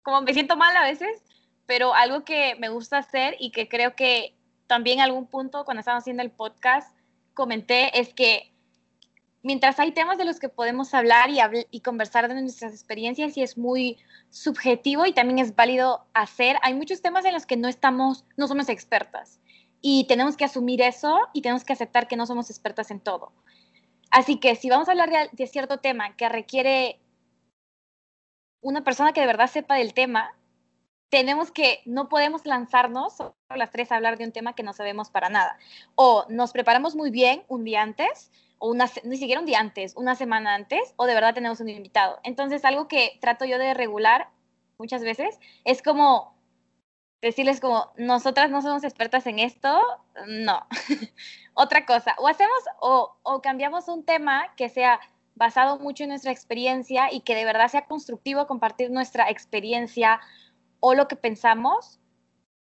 como 0.01 0.21
me 0.21 0.33
siento 0.33 0.55
mal 0.55 0.75
a 0.75 0.83
veces, 0.83 1.23
pero 1.65 1.93
algo 1.93 2.23
que 2.23 2.55
me 2.55 2.69
gusta 2.69 2.97
hacer 2.97 3.35
y 3.39 3.51
que 3.51 3.67
creo 3.67 3.95
que 3.95 4.35
también 4.73 5.01
algún 5.01 5.27
punto 5.27 5.65
cuando 5.65 5.81
estábamos 5.81 6.01
haciendo 6.01 6.23
el 6.23 6.31
podcast 6.31 6.97
comenté 7.35 7.99
es 7.99 8.11
que 8.11 8.51
mientras 9.43 9.79
hay 9.79 9.91
temas 9.91 10.17
de 10.17 10.25
los 10.25 10.39
que 10.39 10.49
podemos 10.49 10.95
hablar 10.95 11.29
y, 11.69 11.79
conversar 11.81 12.27
de 12.27 12.41
nuestras 12.41 12.73
experiencias 12.73 13.37
y 13.37 13.43
es 13.43 13.55
muy 13.55 13.99
subjetivo 14.31 15.05
y 15.05 15.13
también 15.13 15.37
es 15.37 15.55
válido 15.55 16.07
hacer, 16.15 16.57
hay 16.63 16.73
muchos 16.73 17.03
temas 17.03 17.23
en 17.25 17.33
los 17.33 17.45
que 17.45 17.55
no 17.55 17.67
estamos, 17.67 18.25
no 18.35 18.47
somos 18.47 18.67
expertas 18.67 19.39
y 19.79 20.05
tenemos 20.07 20.37
que 20.37 20.45
asumir 20.45 20.81
eso 20.81 21.19
y 21.33 21.43
tenemos 21.43 21.63
que 21.63 21.73
aceptar 21.73 22.07
que 22.07 22.15
no 22.15 22.25
somos 22.25 22.49
expertas 22.49 22.89
en 22.89 22.99
todo. 22.99 23.31
Así 24.09 24.39
que 24.39 24.55
si 24.55 24.71
vamos 24.71 24.87
a 24.87 24.93
hablar 24.93 25.29
de, 25.31 25.45
cierto 25.45 25.81
tema 25.81 26.15
que 26.15 26.27
requiere 26.29 26.99
una 28.59 28.83
persona 28.83 29.13
que 29.13 29.21
de 29.21 29.27
verdad 29.27 29.51
sepa 29.51 29.75
del 29.75 29.93
tema, 29.93 30.35
tenemos 31.13 31.51
que, 31.51 31.83
no 31.85 32.09
podemos 32.09 32.43
lanzarnos 32.43 33.17
las 33.55 33.69
tres 33.69 33.91
a 33.91 33.97
hablar 33.97 34.17
de 34.17 34.25
un 34.25 34.31
tema 34.31 34.55
que 34.55 34.63
no 34.63 34.73
sabemos 34.73 35.11
para 35.11 35.29
nada. 35.29 35.59
O 35.93 36.25
nos 36.27 36.51
preparamos 36.53 36.95
muy 36.95 37.11
bien 37.11 37.43
un 37.49 37.63
día 37.63 37.83
antes, 37.83 38.31
o 38.57 38.71
una, 38.71 38.89
ni 39.03 39.17
siquiera 39.17 39.39
un 39.39 39.45
día 39.45 39.59
antes, 39.59 39.93
una 39.95 40.15
semana 40.15 40.55
antes, 40.55 40.95
o 40.95 41.05
de 41.05 41.13
verdad 41.13 41.35
tenemos 41.35 41.59
un 41.59 41.69
invitado. 41.69 42.19
Entonces, 42.23 42.65
algo 42.65 42.87
que 42.87 43.19
trato 43.21 43.45
yo 43.45 43.59
de 43.59 43.75
regular 43.75 44.29
muchas 44.79 45.03
veces 45.03 45.39
es 45.65 45.83
como 45.83 46.35
decirles 47.21 47.59
como, 47.59 47.93
nosotras 47.95 48.49
no 48.49 48.63
somos 48.63 48.83
expertas 48.83 49.27
en 49.27 49.37
esto, 49.37 49.79
no. 50.27 50.65
Otra 51.53 51.85
cosa, 51.85 52.15
o 52.17 52.27
hacemos 52.27 52.57
o, 52.81 53.15
o 53.21 53.39
cambiamos 53.43 53.87
un 53.87 54.03
tema 54.03 54.51
que 54.57 54.67
sea 54.67 54.99
basado 55.35 55.77
mucho 55.77 56.05
en 56.05 56.09
nuestra 56.09 56.31
experiencia 56.31 57.13
y 57.13 57.21
que 57.21 57.35
de 57.35 57.45
verdad 57.45 57.67
sea 57.67 57.85
constructivo 57.85 58.47
compartir 58.47 58.89
nuestra 58.89 59.29
experiencia 59.29 60.19
o 60.85 60.95
lo 60.95 61.07
que 61.07 61.15
pensamos, 61.15 62.01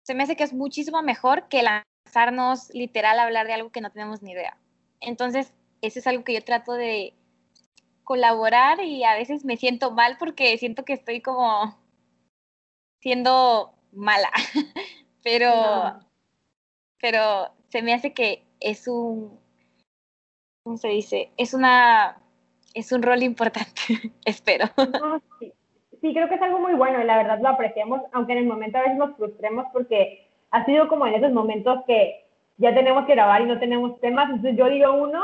se 0.04 0.14
me 0.14 0.22
hace 0.22 0.36
que 0.36 0.44
es 0.44 0.54
muchísimo 0.54 1.02
mejor 1.02 1.48
que 1.48 1.64
lanzarnos 1.64 2.70
literal 2.72 3.18
a 3.18 3.24
hablar 3.24 3.48
de 3.48 3.54
algo 3.54 3.72
que 3.72 3.82
no 3.82 3.90
tenemos 3.90 4.22
ni 4.22 4.34
idea. 4.34 4.56
Entonces, 5.02 5.52
eso 5.82 5.98
es 5.98 6.06
algo 6.06 6.24
que 6.24 6.36
yo 6.36 6.44
trato 6.44 6.74
de 6.74 7.16
colaborar 8.04 8.84
y 8.84 9.04
a 9.04 9.16
veces 9.16 9.46
me 9.46 9.58
siento 9.58 9.90
mal 9.90 10.18
porque 10.20 10.56
siento 10.60 10.86
que 10.86 10.94
estoy 10.94 11.22
como 11.22 11.76
siendo 13.02 13.74
mala, 13.92 14.30
pero, 15.24 16.00
pero 17.02 17.52
se 17.70 17.82
me 17.82 17.96
hace 17.96 18.14
que 18.14 18.46
es 18.60 18.88
un, 18.88 19.40
¿cómo 20.64 20.78
se 20.78 20.90
dice? 20.90 21.32
Es 21.36 21.56
una, 21.56 22.22
es 22.76 22.92
un 22.92 23.02
rol 23.02 23.24
importante, 23.24 24.14
espero. 24.24 24.68
sí. 25.40 25.52
Creo 26.12 26.28
que 26.28 26.36
es 26.36 26.42
algo 26.42 26.60
muy 26.60 26.74
bueno 26.74 27.02
y 27.02 27.06
la 27.06 27.18
verdad 27.18 27.40
lo 27.40 27.50
apreciamos, 27.50 28.02
aunque 28.12 28.34
en 28.34 28.40
el 28.40 28.46
momento 28.46 28.78
a 28.78 28.82
veces 28.82 28.98
nos 28.98 29.16
frustremos 29.16 29.66
porque 29.72 30.28
ha 30.52 30.66
sido 30.66 30.88
como 30.90 31.08
en 31.08 31.14
esos 31.14 31.32
momentos 31.32 31.84
que 31.88 32.26
ya 32.58 32.74
tenemos 32.74 33.06
que 33.06 33.14
grabar 33.14 33.42
y 33.42 33.46
no 33.46 33.60
tenemos 33.60 34.00
temas, 34.02 34.30
entonces 34.30 34.58
yo 34.58 34.70
digo 34.70 34.94
uno 34.94 35.24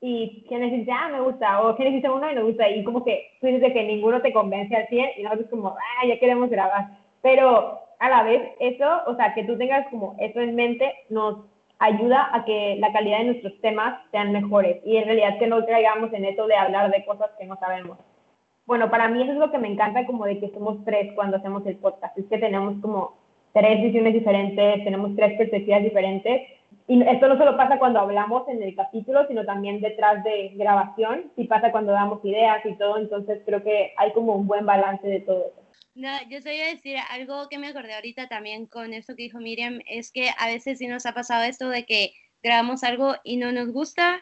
y 0.00 0.44
quienes 0.48 0.70
dicen, 0.72 0.94
ah, 0.94 1.08
me 1.08 1.20
gusta, 1.20 1.62
o 1.62 1.74
quienes 1.76 1.94
dicen 1.94 2.10
uno 2.10 2.30
y 2.30 2.34
me 2.34 2.42
gusta, 2.42 2.68
y 2.68 2.84
como 2.84 3.04
que 3.04 3.30
tú 3.40 3.46
dices 3.46 3.72
que 3.72 3.84
ninguno 3.84 4.20
te 4.20 4.32
convence 4.32 4.76
al 4.76 4.86
100 4.88 5.10
y 5.16 5.22
nosotros 5.22 5.48
como, 5.50 5.70
ah, 5.70 6.06
ya 6.06 6.18
queremos 6.18 6.50
grabar, 6.50 6.88
pero 7.22 7.80
a 7.98 8.08
la 8.08 8.22
vez 8.22 8.42
eso, 8.60 9.02
o 9.06 9.16
sea, 9.16 9.34
que 9.34 9.44
tú 9.44 9.56
tengas 9.56 9.88
como 9.88 10.14
eso 10.18 10.40
en 10.40 10.54
mente, 10.54 10.94
nos 11.08 11.38
ayuda 11.78 12.28
a 12.32 12.44
que 12.44 12.76
la 12.78 12.92
calidad 12.92 13.18
de 13.18 13.24
nuestros 13.24 13.60
temas 13.60 14.00
sean 14.10 14.32
mejores 14.32 14.80
y 14.84 14.96
en 14.96 15.04
realidad 15.04 15.38
que 15.38 15.46
no 15.46 15.64
caigamos 15.64 16.12
en 16.12 16.24
eso 16.24 16.46
de 16.46 16.56
hablar 16.56 16.90
de 16.90 17.04
cosas 17.04 17.30
que 17.38 17.46
no 17.46 17.56
sabemos. 17.56 17.98
Bueno, 18.68 18.90
para 18.90 19.08
mí 19.08 19.22
eso 19.22 19.32
es 19.32 19.38
lo 19.38 19.50
que 19.50 19.56
me 19.56 19.68
encanta 19.68 20.04
como 20.04 20.26
de 20.26 20.38
que 20.40 20.50
somos 20.50 20.84
tres 20.84 21.14
cuando 21.14 21.38
hacemos 21.38 21.66
el 21.66 21.76
podcast, 21.76 22.16
es 22.18 22.26
que 22.26 22.36
tenemos 22.36 22.78
como 22.82 23.16
tres 23.54 23.82
visiones 23.82 24.12
diferentes, 24.12 24.84
tenemos 24.84 25.16
tres 25.16 25.38
perspectivas 25.38 25.82
diferentes 25.82 26.42
y 26.86 27.02
esto 27.02 27.28
no 27.28 27.38
solo 27.38 27.56
pasa 27.56 27.78
cuando 27.78 28.00
hablamos 28.00 28.46
en 28.46 28.62
el 28.62 28.76
capítulo, 28.76 29.26
sino 29.26 29.46
también 29.46 29.80
detrás 29.80 30.22
de 30.22 30.50
grabación, 30.56 31.32
sí 31.34 31.44
pasa 31.44 31.72
cuando 31.72 31.92
damos 31.92 32.22
ideas 32.26 32.60
y 32.66 32.74
todo, 32.74 32.98
entonces 32.98 33.40
creo 33.46 33.64
que 33.64 33.94
hay 33.96 34.12
como 34.12 34.34
un 34.34 34.46
buen 34.46 34.66
balance 34.66 35.08
de 35.08 35.20
todo 35.20 35.46
eso. 35.46 35.62
No, 35.94 36.10
yo 36.28 36.42
soy 36.42 36.60
a 36.60 36.66
decir 36.66 36.98
algo 37.08 37.48
que 37.48 37.58
me 37.58 37.68
acordé 37.68 37.94
ahorita 37.94 38.28
también 38.28 38.66
con 38.66 38.92
esto 38.92 39.16
que 39.16 39.22
dijo 39.22 39.38
Miriam, 39.38 39.80
es 39.86 40.12
que 40.12 40.28
a 40.38 40.46
veces 40.46 40.76
sí 40.76 40.88
nos 40.88 41.06
ha 41.06 41.14
pasado 41.14 41.44
esto 41.44 41.70
de 41.70 41.86
que 41.86 42.12
grabamos 42.42 42.84
algo 42.84 43.14
y 43.24 43.38
no 43.38 43.50
nos 43.50 43.72
gusta 43.72 44.20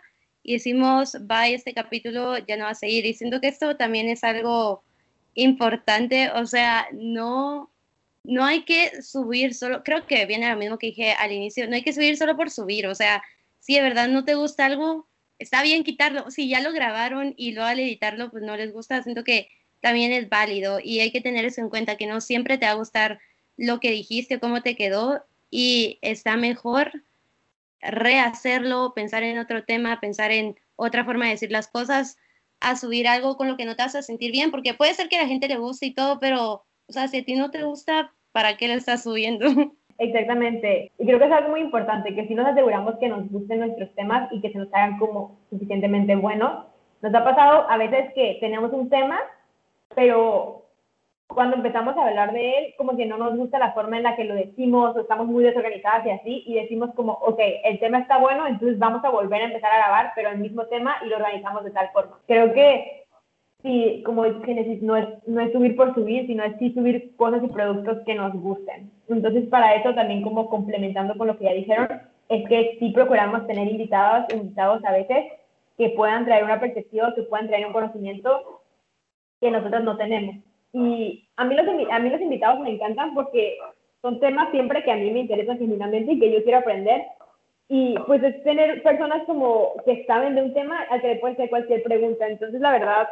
y 0.49 0.53
decimos, 0.53 1.17
va, 1.29 1.49
este 1.49 1.75
capítulo 1.75 2.39
ya 2.39 2.57
no 2.57 2.67
va 2.67 2.71
a 2.71 2.75
seguir. 2.77 3.05
Y 3.05 3.15
siento 3.15 3.41
que 3.41 3.49
esto 3.49 3.77
también 3.77 4.09
es 4.09 4.23
algo 4.23 4.85
importante, 5.35 6.31
o 6.31 6.47
sea, 6.47 6.87
no, 6.93 7.69
no 8.23 8.45
hay 8.45 8.65
que 8.65 9.03
subir 9.03 9.55
solo, 9.55 9.83
creo 9.83 10.07
que 10.07 10.25
viene 10.25 10.49
lo 10.49 10.57
mismo 10.57 10.79
que 10.79 10.87
dije 10.87 11.13
al 11.15 11.33
inicio, 11.33 11.69
no 11.69 11.75
hay 11.75 11.83
que 11.83 11.93
subir 11.93 12.17
solo 12.17 12.37
por 12.37 12.51
subir, 12.51 12.87
o 12.87 12.95
sea, 12.95 13.25
si 13.59 13.75
de 13.75 13.83
verdad 13.83 14.07
no 14.07 14.25
te 14.25 14.37
gusta 14.37 14.67
algo, 14.67 15.09
está 15.41 15.63
bien 15.65 15.83
quitarlo, 15.83 16.31
si 16.31 16.49
ya 16.49 16.61
lo 16.61 16.73
grabaron 16.73 17.35
y 17.37 17.51
luego 17.51 17.69
al 17.69 17.81
editarlo 17.81 18.31
pues 18.31 18.45
no 18.45 18.57
les 18.57 18.73
gusta, 18.73 19.03
siento 19.03 19.25
que 19.25 19.49
también 19.81 20.13
es 20.13 20.29
válido 20.29 20.79
y 20.83 21.01
hay 21.01 21.11
que 21.11 21.21
tener 21.21 21.45
eso 21.45 21.61
en 21.61 21.71
cuenta, 21.71 21.97
que 21.97 22.07
no 22.07 22.21
siempre 22.21 22.57
te 22.57 22.67
va 22.67 22.73
a 22.73 22.77
gustar 22.77 23.19
lo 23.57 23.81
que 23.81 23.91
dijiste, 23.91 24.39
cómo 24.39 24.63
te 24.63 24.77
quedó 24.77 25.25
y 25.51 25.99
está 26.03 26.37
mejor 26.37 27.03
rehacerlo, 27.91 28.93
pensar 28.95 29.23
en 29.23 29.39
otro 29.39 29.65
tema, 29.65 30.01
pensar 30.01 30.31
en 30.31 30.57
otra 30.77 31.05
forma 31.05 31.27
de 31.27 31.33
decir 31.33 31.51
las 31.51 31.69
cosas, 31.69 32.19
a 32.61 32.77
subir 32.77 33.07
algo 33.07 33.37
con 33.37 33.49
lo 33.49 33.57
que 33.57 33.65
no 33.65 33.77
te 33.77 33.83
a 33.83 33.89
sentir 33.89 34.33
bien, 34.33 34.51
porque 34.51 34.75
puede 34.75 34.95
ser 34.95 35.09
que 35.09 35.17
a 35.17 35.23
la 35.23 35.29
gente 35.29 35.49
le 35.49 35.59
guste 35.59 35.87
y 35.87 35.95
todo, 35.95 36.19
pero, 36.19 36.65
o 36.89 36.93
sea, 36.93 37.09
si 37.09 37.19
a 37.19 37.25
ti 37.25 37.35
no 37.35 37.51
te 37.51 37.63
gusta, 37.63 38.13
¿para 38.33 38.57
qué 38.57 38.69
lo 38.69 38.75
estás 38.75 39.03
subiendo? 39.03 39.47
Exactamente. 39.99 40.93
Y 40.99 41.07
creo 41.07 41.19
que 41.19 41.25
es 41.25 41.33
algo 41.33 41.51
muy 41.51 41.61
importante, 41.61 42.15
que 42.15 42.27
si 42.27 42.35
nos 42.35 42.47
aseguramos 42.47 42.97
que 42.99 43.09
nos 43.09 43.31
gusten 43.31 43.61
nuestros 43.61 43.95
temas 43.95 44.31
y 44.33 44.41
que 44.41 44.53
se 44.53 44.59
nos 44.59 44.73
hagan 44.75 44.99
como 44.99 45.39
suficientemente 45.49 46.15
buenos. 46.17 46.67
Nos 47.01 47.15
ha 47.15 47.25
pasado 47.25 47.71
a 47.71 47.77
veces 47.79 48.13
que 48.15 48.37
tenemos 48.41 48.73
un 48.73 48.91
tema 48.91 49.21
pero 49.95 50.66
cuando 51.37 51.57
empezamos 51.57 51.95
a 51.95 52.09
hablar 52.09 52.33
de 52.33 52.51
él, 52.59 52.75
como 52.79 52.97
que 52.97 53.05
no 53.05 53.19
nos 53.19 53.37
gusta 53.37 53.59
la 53.59 53.75
forma 53.75 53.99
en 53.99 54.05
la 54.05 54.17
que 54.17 54.25
lo 54.25 54.35
decimos, 54.35 54.97
o 54.97 55.01
estamos 55.01 55.27
muy 55.27 55.45
desorganizadas 55.45 56.07
y 56.07 56.11
así, 56.11 56.43
y 56.47 56.55
decimos 56.55 56.95
como, 56.95 57.13
ok, 57.13 57.39
el 57.63 57.79
tema 57.79 57.99
está 57.99 58.17
bueno, 58.17 58.47
entonces 58.47 58.79
vamos 58.79 59.05
a 59.05 59.11
volver 59.11 59.43
a 59.43 59.45
empezar 59.45 59.71
a 59.71 59.77
grabar, 59.77 60.13
pero 60.17 60.31
el 60.31 60.39
mismo 60.39 60.65
tema 60.65 60.97
y 61.05 61.11
lo 61.11 61.17
organizamos 61.17 61.63
de 61.63 61.73
tal 61.73 61.91
forma. 61.93 62.19
Creo 62.27 62.55
que 62.55 63.05
sí, 63.63 64.03
como 64.07 64.23
Génesis, 64.47 64.81
no 64.81 64.97
es, 64.97 65.09
no 65.27 65.43
es 65.43 65.53
subir 65.53 65.77
por 65.77 65.93
subir, 65.93 66.27
sino 66.27 66.43
es 66.43 66.57
sí 66.59 66.73
subir 66.73 67.15
cosas 67.17 67.45
y 67.45 67.49
productos 67.49 67.99
que 68.07 68.15
nos 68.15 68.33
gusten. 68.33 68.91
Entonces, 69.11 69.47
para 69.51 69.75
eso 69.75 69.95
también 69.95 70.23
como 70.23 70.49
complementando 70.49 71.19
con 71.19 71.27
lo 71.27 71.37
que 71.37 71.45
ya 71.45 71.53
dijeron, 71.53 71.87
es 72.31 72.49
que 72.49 72.79
sí 72.79 72.93
procuramos 72.93 73.47
tener 73.47 73.69
invitados, 73.69 74.25
invitados 74.33 74.83
a 74.87 74.93
veces 74.93 75.27
que 75.77 75.91
puedan 75.91 76.25
traer 76.25 76.45
una 76.45 76.61
perspectiva, 76.61 77.15
que 77.15 77.25
puedan 77.25 77.47
traer 77.47 77.67
un 77.67 77.75
conocimiento 77.75 78.63
que 79.39 79.51
nosotros 79.51 79.85
no 79.85 79.99
tenemos. 79.99 80.37
Y 80.77 81.27
a 81.37 81.45
mí, 81.47 81.55
los, 81.55 81.67
a 81.91 81.99
mí 81.99 82.11
los 82.11 82.21
invitados 82.21 82.61
me 82.61 82.69
encantan 82.69 83.15
porque 83.15 83.57
son 84.03 84.21
temas 84.21 84.51
siempre 84.51 84.85
que 84.85 84.93
a 84.93 84.97
mí 84.97 85.11
me 85.11 85.21
interesan 85.21 85.57
genuinamente 85.57 86.13
y 86.13 86.19
que 86.19 86.31
yo 86.31 86.43
quiero 86.43 86.59
aprender. 86.59 87.03
Y 87.67 87.95
pues 88.07 88.23
es 88.23 88.45
tener 88.45 88.83
personas 88.83 89.23
como 89.25 89.73
que 89.87 90.05
saben 90.05 90.35
de 90.35 90.43
un 90.43 90.53
tema 90.53 90.83
al 90.91 91.01
que 91.01 91.09
le 91.09 91.17
pueden 91.17 91.35
hacer 91.35 91.49
cualquier 91.49 91.83
pregunta. 91.83 92.29
Entonces, 92.29 92.61
la 92.61 92.73
verdad, 92.73 93.09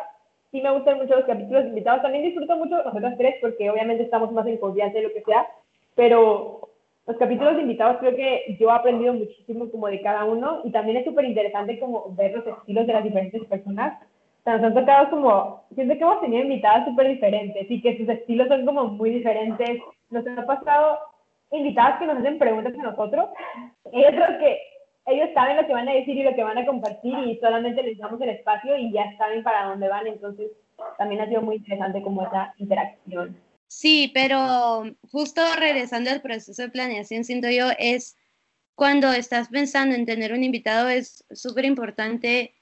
sí 0.51 0.61
me 0.61 0.73
gustan 0.73 0.99
mucho 0.99 1.17
los 1.17 1.25
capítulos 1.25 1.65
invitados. 1.65 2.03
También 2.03 2.25
disfruto 2.25 2.55
mucho 2.57 2.85
nosotros 2.85 3.15
tres 3.17 3.37
porque 3.41 3.71
obviamente 3.71 4.03
estamos 4.03 4.31
más 4.33 4.47
en 4.47 4.59
confianza 4.59 4.99
de 4.99 5.05
lo 5.05 5.15
que 5.15 5.23
sea. 5.23 5.47
Pero 5.95 6.69
los 7.07 7.17
capítulos 7.17 7.59
invitados 7.59 7.97
creo 8.01 8.15
que 8.15 8.59
yo 8.61 8.69
he 8.69 8.73
aprendido 8.73 9.15
muchísimo 9.15 9.71
como 9.71 9.87
de 9.87 10.03
cada 10.03 10.25
uno 10.27 10.61
y 10.65 10.71
también 10.71 10.99
es 10.99 11.07
súper 11.07 11.25
interesante 11.25 11.79
como 11.79 12.15
ver 12.15 12.33
los 12.33 12.47
estilos 12.47 12.87
de 12.87 12.93
las 12.93 13.05
diferentes 13.05 13.43
personas 13.47 13.99
nos 14.47 14.63
han 14.63 14.75
tocado 14.75 15.11
como, 15.11 15.65
siento 15.75 15.95
que 15.95 16.01
hemos 16.01 16.21
tenido 16.21 16.43
invitadas 16.43 16.87
súper 16.87 17.09
diferentes 17.09 17.67
y 17.71 17.81
que 17.81 17.97
sus 17.97 18.09
estilos 18.09 18.49
son 18.49 18.67
como 18.67 18.85
muy 18.85 19.11
diferentes. 19.11 19.81
Nos 20.11 20.27
ha 20.27 20.47
pasado 20.47 20.99
invitadas 21.51 21.99
que 21.99 22.07
nos 22.07 22.19
hacen 22.19 22.39
preguntas 22.39 22.75
a 22.79 22.83
nosotros. 22.83 23.31
Ellos 23.93 24.13
creo 24.13 24.39
que 24.39 24.59
ellos 25.07 25.29
saben 25.35 25.57
lo 25.57 25.67
que 25.67 25.73
van 25.73 25.89
a 25.89 25.95
decir 25.95 26.17
y 26.17 26.23
lo 26.23 26.35
que 26.35 26.45
van 26.45 26.59
a 26.59 26.67
compartir 26.67 27.15
y 27.27 27.39
solamente 27.39 27.83
les 27.83 27.99
damos 27.99 28.21
el 28.21 28.31
espacio 28.31 28.77
y 28.77 28.93
ya 28.93 29.17
saben 29.17 29.43
para 29.43 29.67
dónde 29.67 29.89
van. 29.89 30.07
Entonces, 30.07 30.51
también 30.99 31.21
ha 31.23 31.29
sido 31.29 31.43
muy 31.43 31.57
interesante 31.57 32.03
como 32.03 32.23
esa 32.27 32.55
interacción. 32.59 33.37
Sí, 33.67 34.11
pero 34.15 34.85
justo 35.11 35.41
regresando 35.59 36.11
al 36.11 36.21
proceso 36.21 36.63
de 36.63 36.71
planeación, 36.71 37.25
siento 37.25 37.49
yo, 37.51 37.69
es 37.79 38.17
cuando 38.75 39.13
estás 39.13 39.49
pensando 39.49 39.95
en 39.95 40.07
tener 40.07 40.33
un 40.33 40.45
invitado, 40.45 40.89
es 40.89 41.25
súper 41.31 41.65
importante 41.65 42.55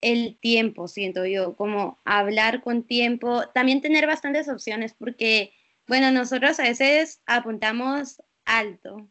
el 0.00 0.38
tiempo, 0.40 0.88
siento 0.88 1.26
yo, 1.26 1.56
como 1.56 2.00
hablar 2.04 2.62
con 2.62 2.86
tiempo, 2.86 3.48
también 3.54 3.80
tener 3.80 4.06
bastantes 4.06 4.48
opciones 4.48 4.94
porque, 4.94 5.52
bueno, 5.86 6.10
nosotros 6.10 6.60
a 6.60 6.64
veces 6.64 7.22
apuntamos 7.26 8.22
alto 8.44 9.10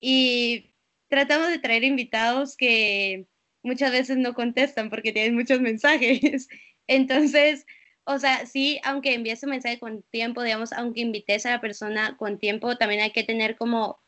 y 0.00 0.74
tratamos 1.08 1.48
de 1.48 1.58
traer 1.58 1.84
invitados 1.84 2.56
que 2.56 3.26
muchas 3.62 3.92
veces 3.92 4.16
no 4.16 4.34
contestan 4.34 4.90
porque 4.90 5.12
tienen 5.12 5.34
muchos 5.34 5.60
mensajes. 5.60 6.48
Entonces, 6.86 7.66
o 8.04 8.18
sea, 8.18 8.46
sí, 8.46 8.80
aunque 8.84 9.14
envíes 9.14 9.42
un 9.44 9.50
mensaje 9.50 9.78
con 9.78 10.02
tiempo, 10.10 10.42
digamos, 10.42 10.72
aunque 10.72 11.00
invites 11.00 11.46
a 11.46 11.50
la 11.50 11.60
persona 11.60 12.16
con 12.16 12.38
tiempo, 12.38 12.76
también 12.76 13.00
hay 13.02 13.12
que 13.12 13.22
tener 13.22 13.56
como 13.56 14.00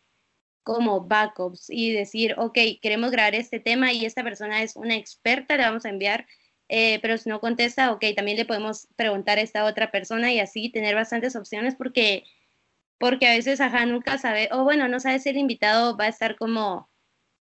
como 0.64 1.02
backups 1.02 1.70
y 1.70 1.92
decir, 1.92 2.34
ok, 2.38 2.58
queremos 2.82 3.10
grabar 3.12 3.34
este 3.34 3.60
tema 3.60 3.92
y 3.92 4.04
esta 4.04 4.24
persona 4.24 4.62
es 4.62 4.74
una 4.74 4.96
experta, 4.96 5.56
le 5.56 5.62
vamos 5.62 5.84
a 5.84 5.90
enviar, 5.90 6.26
eh, 6.68 6.98
pero 7.02 7.18
si 7.18 7.28
no 7.28 7.40
contesta, 7.40 7.92
ok, 7.92 8.04
también 8.16 8.38
le 8.38 8.46
podemos 8.46 8.88
preguntar 8.96 9.38
a 9.38 9.42
esta 9.42 9.64
otra 9.66 9.90
persona 9.92 10.32
y 10.32 10.40
así 10.40 10.70
tener 10.70 10.94
bastantes 10.94 11.36
opciones 11.36 11.76
porque, 11.76 12.24
porque 12.98 13.28
a 13.28 13.34
veces, 13.34 13.60
ajá, 13.60 13.86
nunca 13.86 14.18
sabe, 14.18 14.48
o 14.50 14.64
bueno, 14.64 14.88
no 14.88 14.98
sabe 14.98 15.18
si 15.20 15.28
el 15.28 15.36
invitado 15.36 15.96
va 15.96 16.06
a 16.06 16.08
estar 16.08 16.36
como 16.36 16.88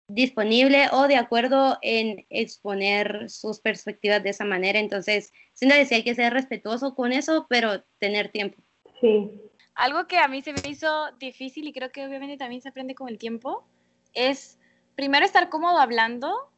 disponible 0.07 0.88
o 0.91 1.07
de 1.07 1.16
acuerdo 1.16 1.78
en 1.82 2.26
exponer 2.30 3.30
sus 3.30 3.59
perspectivas 3.59 4.24
de 4.24 4.32
esa 4.32 4.45
manera. 4.45 4.80
Entonces, 4.80 5.32
sin 5.53 5.70
decir, 5.70 5.97
hay 5.97 6.03
que 6.03 6.16
ser 6.16 6.34
respetuoso 6.34 6.95
con 6.95 7.14
eso, 7.14 7.45
pero 7.49 7.84
tener 7.99 8.30
tiempo. 8.30 8.62
Sí, 8.99 9.30
algo 9.76 10.07
que 10.07 10.17
a 10.17 10.28
mí 10.28 10.41
se 10.41 10.53
me 10.53 10.61
hizo 10.65 11.11
difícil 11.13 11.67
y 11.67 11.74
creo 11.74 11.91
que 11.91 12.05
obviamente 12.05 12.38
también 12.38 12.61
se 12.61 12.69
aprende 12.69 12.95
con 12.95 13.07
el 13.09 13.17
tiempo 13.17 13.65
es 14.13 14.59
primero 14.95 15.26
estar 15.26 15.49
cómodo 15.49 15.80
hablando, 15.80 16.51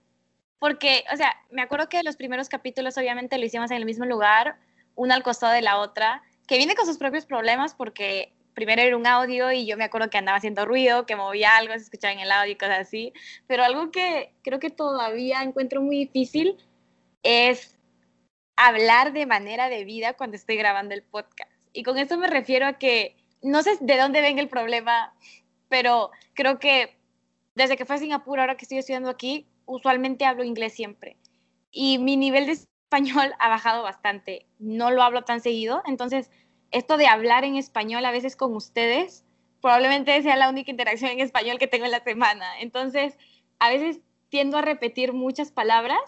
porque, 0.60 1.04
o 1.14 1.18
sea, 1.18 1.36
me 1.52 1.62
acuerdo 1.62 1.90
que 1.90 2.04
los 2.04 2.16
primeros 2.16 2.50
capítulos 2.50 2.98
obviamente 2.98 3.38
lo 3.38 3.46
hicimos 3.46 3.72
en 3.72 3.78
el 3.78 3.86
mismo 3.86 4.06
lugar, 4.06 4.58
una 4.96 5.16
al 5.16 5.24
costado 5.24 5.54
de 5.54 5.62
la 5.62 5.78
otra, 5.80 6.24
que 6.48 6.58
viene 6.58 6.76
con 6.76 6.86
sus 6.86 6.98
propios 6.98 7.26
problemas 7.26 7.74
porque 7.74 8.34
primero 8.54 8.82
era 8.82 8.96
un 8.96 9.08
audio 9.08 9.52
y 9.52 9.66
yo 9.66 9.78
me 9.78 9.84
acuerdo 9.84 10.10
que 10.10 10.18
andaba 10.18 10.38
haciendo 10.38 10.66
ruido, 10.66 11.06
que 11.06 11.16
movía 11.16 11.58
algo, 11.58 11.74
se 11.74 11.80
escuchaba 11.80 12.14
en 12.14 12.20
el 12.20 12.32
audio 12.32 12.54
y 12.54 12.58
cosas 12.58 12.80
así, 12.80 13.14
pero 13.48 13.64
algo 13.64 13.92
que 13.92 14.34
creo 14.44 14.60
que 14.60 14.70
todavía 14.70 15.42
encuentro 15.42 15.82
muy 15.82 15.98
difícil 15.98 16.58
es 17.24 17.78
hablar 18.56 19.14
de 19.14 19.26
manera 19.26 19.70
de 19.70 19.84
vida 19.84 20.14
cuando 20.14 20.36
estoy 20.36 20.58
grabando 20.58 20.94
el 20.94 21.04
podcast. 21.04 21.53
Y 21.74 21.84
con 21.84 21.98
eso 21.98 22.18
me 22.18 22.28
refiero 22.28 22.68
a 22.68 22.74
que 22.74 23.16
no 23.42 23.62
sé 23.64 23.78
de 23.82 23.98
dónde 23.98 24.22
venga 24.22 24.42
el 24.42 24.48
problema, 24.48 25.14
pero 25.68 26.12
creo 26.34 26.60
que 26.60 26.98
desde 27.56 27.76
que 27.76 27.86
fui 27.86 27.96
a 27.96 28.00
Singapur, 28.00 28.40
ahora 28.40 28.56
que 28.56 28.66
estoy 28.66 28.78
estudiando 28.78 29.10
aquí, 29.10 29.48
usualmente 29.66 30.26
hablo 30.26 30.44
inglés 30.44 30.74
siempre. 30.74 31.18
Y 31.72 31.98
mi 31.98 32.16
nivel 32.16 32.46
de 32.46 32.54
español 32.54 33.34
ha 33.40 33.50
bajado 33.50 33.84
bastante. 33.84 34.46
No 34.60 34.92
lo 34.92 35.04
hablo 35.04 35.24
tan 35.24 35.42
seguido. 35.42 35.82
Entonces, 35.86 36.30
esto 36.72 36.98
de 36.98 37.08
hablar 37.08 37.44
en 37.44 37.56
español 37.56 38.06
a 38.06 38.12
veces 38.12 38.36
con 38.36 38.56
ustedes, 38.56 39.26
probablemente 39.62 40.22
sea 40.22 40.36
la 40.36 40.50
única 40.50 40.72
interacción 40.72 41.12
en 41.12 41.20
español 41.20 41.58
que 41.58 41.68
tengo 41.68 41.86
en 41.86 41.92
la 41.92 42.04
semana. 42.04 42.60
Entonces, 42.60 43.18
a 43.60 43.70
veces 43.70 44.00
tiendo 44.30 44.58
a 44.58 44.62
repetir 44.62 45.14
muchas 45.14 45.52
palabras 45.52 46.00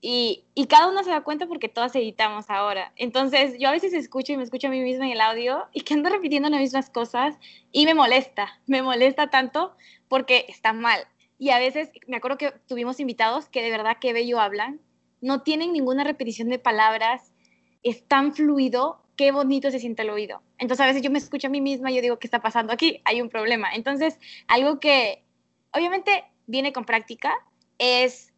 y, 0.00 0.44
y, 0.54 0.66
cada 0.66 0.88
uno 0.88 1.02
se 1.02 1.10
da 1.10 1.22
cuenta 1.22 1.46
porque 1.46 1.68
todas 1.68 1.94
editamos 1.96 2.50
ahora. 2.50 2.92
Entonces, 2.94 3.56
yo 3.58 3.68
a 3.68 3.72
veces 3.72 3.92
escucho 3.92 4.32
y 4.32 4.36
me 4.36 4.44
escucho 4.44 4.68
a 4.68 4.70
mí 4.70 4.80
misma 4.80 5.06
en 5.06 5.12
el 5.12 5.20
audio 5.20 5.66
y 5.72 5.80
que 5.80 5.94
ando 5.94 6.08
repitiendo 6.08 6.48
las 6.48 6.60
mismas 6.60 6.88
cosas 6.88 7.36
y 7.72 7.84
me 7.84 7.94
molesta, 7.94 8.60
me 8.66 8.82
molesta 8.82 9.28
tanto 9.28 9.74
porque 10.06 10.46
está 10.48 10.72
mal. 10.72 11.00
Y 11.38 11.50
a 11.50 11.58
veces, 11.58 11.90
me 12.06 12.16
acuerdo 12.16 12.38
que 12.38 12.52
tuvimos 12.68 13.00
invitados 13.00 13.48
que 13.48 13.62
de 13.62 13.70
verdad 13.70 13.96
qué 14.00 14.12
bello 14.12 14.40
hablan, 14.40 14.80
no 15.20 15.42
tienen 15.42 15.72
ninguna 15.72 16.04
repetición 16.04 16.48
de 16.48 16.60
palabras, 16.60 17.32
es 17.82 18.06
tan 18.06 18.34
fluido, 18.34 19.02
qué 19.16 19.32
bonito 19.32 19.70
se 19.72 19.80
siente 19.80 20.02
el 20.02 20.10
oído. 20.10 20.42
Entonces, 20.58 20.84
a 20.84 20.86
veces 20.86 21.02
yo 21.02 21.10
me 21.10 21.18
escucho 21.18 21.48
a 21.48 21.50
mí 21.50 21.60
misma 21.60 21.90
y 21.90 21.96
yo 21.96 22.02
digo, 22.02 22.18
¿qué 22.20 22.28
está 22.28 22.40
pasando 22.40 22.72
aquí? 22.72 23.00
Hay 23.04 23.20
un 23.20 23.28
problema. 23.28 23.72
Entonces, 23.72 24.18
algo 24.46 24.78
que 24.78 25.24
obviamente 25.72 26.24
viene 26.46 26.72
con 26.72 26.84
práctica 26.84 27.34
es 27.78 28.32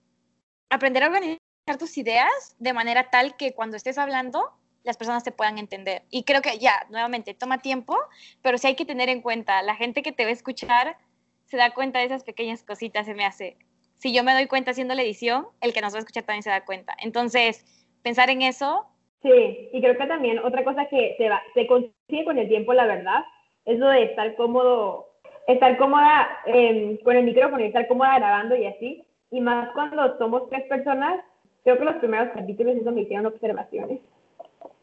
aprender 0.71 1.03
a 1.03 1.07
organizar 1.09 1.50
tus 1.79 1.97
ideas 1.99 2.57
de 2.59 2.73
manera 2.73 3.11
tal 3.11 3.37
que 3.37 3.53
cuando 3.53 3.77
estés 3.77 3.99
hablando 3.99 4.51
las 4.85 4.97
personas 4.97 5.25
te 5.25 5.33
puedan 5.33 5.59
entender. 5.59 6.03
Y 6.11 6.25
creo 6.25 6.43
que 6.43 6.59
ya, 6.59 6.87
nuevamente, 6.91 7.35
toma 7.35 7.59
tiempo, 7.59 7.97
pero 8.43 8.59
sí 8.59 8.69
hay 8.69 8.77
que 8.77 8.87
tener 8.87 9.09
en 9.09 9.21
cuenta, 9.21 9.63
la 9.63 9.75
gente 9.75 10.03
que 10.03 10.13
te 10.13 10.25
va 10.25 10.31
a 10.31 10.33
escuchar 10.33 10.97
se 11.45 11.57
da 11.57 11.75
cuenta 11.75 11.99
de 11.99 12.07
esas 12.07 12.25
pequeñas 12.25 12.63
cositas, 12.63 13.07
se 13.07 13.15
me 13.15 13.25
hace. 13.25 13.57
Si 13.99 14.15
yo 14.15 14.25
me 14.25 14.33
doy 14.33 14.47
cuenta 14.47 14.71
haciendo 14.71 14.95
la 14.95 15.03
edición, 15.03 15.47
el 15.61 15.73
que 15.73 15.81
nos 15.81 15.93
va 15.93 15.99
a 15.99 16.01
escuchar 16.01 16.23
también 16.23 16.43
se 16.43 16.51
da 16.51 16.65
cuenta. 16.65 16.95
Entonces, 17.03 17.65
pensar 18.03 18.31
en 18.31 18.43
eso. 18.43 18.87
Sí, 19.23 19.69
y 19.73 19.81
creo 19.81 19.99
que 19.99 20.07
también 20.07 20.39
otra 20.39 20.65
cosa 20.65 20.87
que 20.87 21.15
se, 21.19 21.29
va, 21.29 21.43
se 21.55 21.67
consigue 21.67 22.25
con 22.25 22.39
el 22.39 22.49
tiempo, 22.49 22.73
la 22.73 22.87
verdad, 22.87 23.25
es 23.67 23.79
lo 23.79 23.89
de 23.89 24.05
estar 24.05 24.35
cómodo, 24.37 25.07
estar 25.47 25.77
cómoda 25.77 26.29
eh, 26.47 26.99
con 27.05 27.17
el 27.17 27.25
micrófono 27.25 27.63
y 27.63 27.67
estar 27.67 27.87
cómoda 27.89 28.19
grabando 28.19 28.57
y 28.57 28.67
así. 28.67 29.05
Y 29.31 29.41
más 29.41 29.71
cuando 29.75 30.17
somos 30.19 30.49
tres 30.49 30.65
personas, 30.69 31.23
creo 31.65 31.79
que 31.79 31.85
los 31.85 31.97
primeros 31.97 32.29
capítulos 32.31 32.77
eso 32.77 32.93
me 32.93 33.03
hicieron 33.03 33.27
observaciones, 33.27 34.01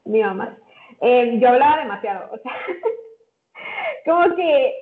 mi 0.06 0.22
mamá. 0.22 0.58
Eh, 1.02 1.38
yo 1.40 1.50
hablaba 1.50 1.82
demasiado, 1.82 2.30
o 2.34 2.38
sea, 2.38 2.52
como 4.06 4.36
que, 4.36 4.74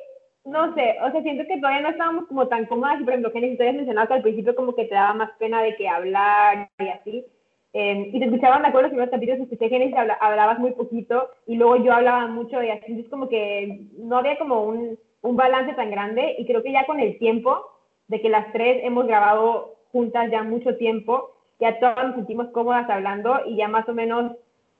no 0.45 0.73
sé, 0.75 0.95
o 1.01 1.11
sea, 1.11 1.21
siento 1.21 1.43
que 1.47 1.57
todavía 1.57 1.81
no 1.81 1.89
estábamos 1.89 2.27
como 2.27 2.47
tan 2.47 2.65
cómodas 2.65 2.99
y 2.99 3.03
por 3.03 3.13
ejemplo, 3.13 3.31
que 3.31 3.39
en 3.39 3.45
historias 3.45 3.75
mencionado 3.75 4.07
que 4.07 4.13
al 4.13 4.21
principio 4.21 4.55
como 4.55 4.75
que 4.75 4.85
te 4.85 4.95
daba 4.95 5.13
más 5.13 5.31
pena 5.39 5.61
de 5.61 5.75
que 5.75 5.87
hablar 5.87 6.69
y 6.79 6.87
así. 6.87 7.25
Eh, 7.73 8.09
y 8.13 8.19
te 8.19 8.25
escuchaban, 8.25 8.61
de 8.61 8.69
acuerdo, 8.69 8.87
los 8.87 8.91
primeros 8.91 9.11
capítulos 9.11 9.41
escuché 9.41 9.97
habla, 9.97 10.13
hablabas 10.13 10.59
muy 10.59 10.71
poquito 10.71 11.29
y 11.45 11.55
luego 11.55 11.75
yo 11.83 11.91
hablaba 11.91 12.25
mucho 12.27 12.63
y 12.63 12.69
así, 12.69 13.01
es 13.01 13.09
como 13.09 13.27
que 13.27 13.87
no 13.97 14.17
había 14.17 14.37
como 14.37 14.63
un, 14.63 14.97
un 15.21 15.35
balance 15.35 15.73
tan 15.73 15.91
grande 15.91 16.35
y 16.37 16.45
creo 16.45 16.63
que 16.63 16.71
ya 16.71 16.85
con 16.85 17.01
el 17.01 17.17
tiempo 17.19 17.65
de 18.07 18.21
que 18.21 18.29
las 18.29 18.49
tres 18.53 18.79
hemos 18.83 19.07
grabado 19.07 19.75
juntas 19.91 20.31
ya 20.31 20.43
mucho 20.43 20.77
tiempo, 20.77 21.34
ya 21.59 21.79
todos 21.79 21.97
nos 22.03 22.15
sentimos 22.15 22.47
cómodas 22.51 22.89
hablando 22.89 23.41
y 23.45 23.55
ya 23.55 23.67
más 23.67 23.87
o 23.87 23.93
menos 23.93 24.33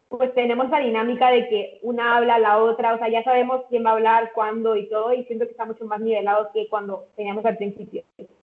pues 0.09 0.33
tenemos 0.33 0.69
la 0.69 0.79
dinámica 0.79 1.29
de 1.29 1.47
que 1.49 1.79
una 1.81 2.17
habla 2.17 2.37
la 2.39 2.59
otra, 2.59 2.93
o 2.93 2.97
sea, 2.97 3.09
ya 3.09 3.23
sabemos 3.23 3.63
quién 3.69 3.85
va 3.85 3.89
a 3.89 3.93
hablar, 3.93 4.31
cuándo 4.33 4.75
y 4.75 4.87
todo, 4.87 5.13
y 5.13 5.23
siento 5.25 5.45
que 5.45 5.51
está 5.51 5.65
mucho 5.65 5.85
más 5.85 5.99
nivelado 5.99 6.51
que 6.53 6.67
cuando 6.69 7.07
teníamos 7.15 7.45
al 7.45 7.57
principio. 7.57 8.03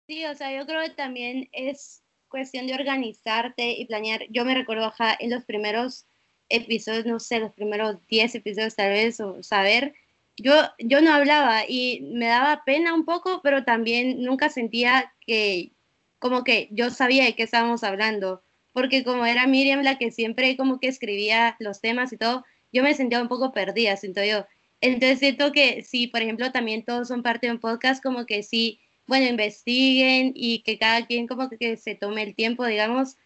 Sí, 0.06 0.24
o 0.24 0.34
sea, 0.34 0.56
yo 0.56 0.66
creo 0.66 0.82
que 0.82 0.90
también 0.90 1.48
es 1.52 2.02
cuestión 2.28 2.66
de 2.66 2.74
organizarte 2.74 3.72
y 3.72 3.84
planear. 3.84 4.22
Yo 4.30 4.44
me 4.44 4.54
recuerdo 4.54 4.86
acá 4.86 5.16
en 5.18 5.30
los 5.30 5.44
primeros 5.44 6.06
episodios, 6.48 7.06
no 7.06 7.20
sé, 7.20 7.40
los 7.40 7.52
primeros 7.52 7.96
10 8.06 8.36
episodios 8.36 8.76
tal 8.76 8.90
vez, 8.90 9.20
o 9.20 9.42
saber, 9.42 9.94
yo, 10.36 10.54
yo 10.78 11.00
no 11.00 11.12
hablaba 11.12 11.62
y 11.68 12.00
me 12.12 12.26
daba 12.26 12.62
pena 12.64 12.94
un 12.94 13.04
poco, 13.04 13.40
pero 13.42 13.64
también 13.64 14.22
nunca 14.22 14.48
sentía 14.48 15.12
que 15.20 15.72
como 16.20 16.44
que 16.44 16.68
yo 16.70 16.90
sabía 16.90 17.24
de 17.24 17.34
qué 17.34 17.42
estábamos 17.42 17.82
hablando, 17.82 18.42
porque 18.72 19.02
como 19.02 19.26
era 19.26 19.48
Miriam 19.48 19.82
la 19.82 19.98
que 19.98 20.12
siempre 20.12 20.56
como 20.56 20.78
que 20.78 20.86
escribía 20.86 21.56
los 21.58 21.80
temas 21.80 22.12
y 22.12 22.16
todo, 22.16 22.44
yo 22.72 22.84
me 22.84 22.94
sentía 22.94 23.20
un 23.20 23.28
poco 23.28 23.52
perdida, 23.52 23.96
siento 23.96 24.22
yo. 24.22 24.46
Entonces 24.80 25.18
siento 25.18 25.50
que 25.52 25.82
si, 25.82 26.06
por 26.06 26.22
ejemplo, 26.22 26.52
también 26.52 26.84
todos 26.84 27.08
son 27.08 27.22
parte 27.22 27.48
de 27.48 27.54
un 27.54 27.58
podcast, 27.58 28.02
como 28.02 28.26
que 28.26 28.42
sí, 28.42 28.80
bueno, 29.06 29.26
investiguen 29.26 30.32
y 30.34 30.62
que 30.62 30.78
cada 30.78 31.06
quien 31.06 31.26
como 31.26 31.50
que 31.50 31.76
se 31.76 31.94
tome 31.94 32.22
el 32.22 32.34
tiempo, 32.34 32.64
digamos, 32.64 33.16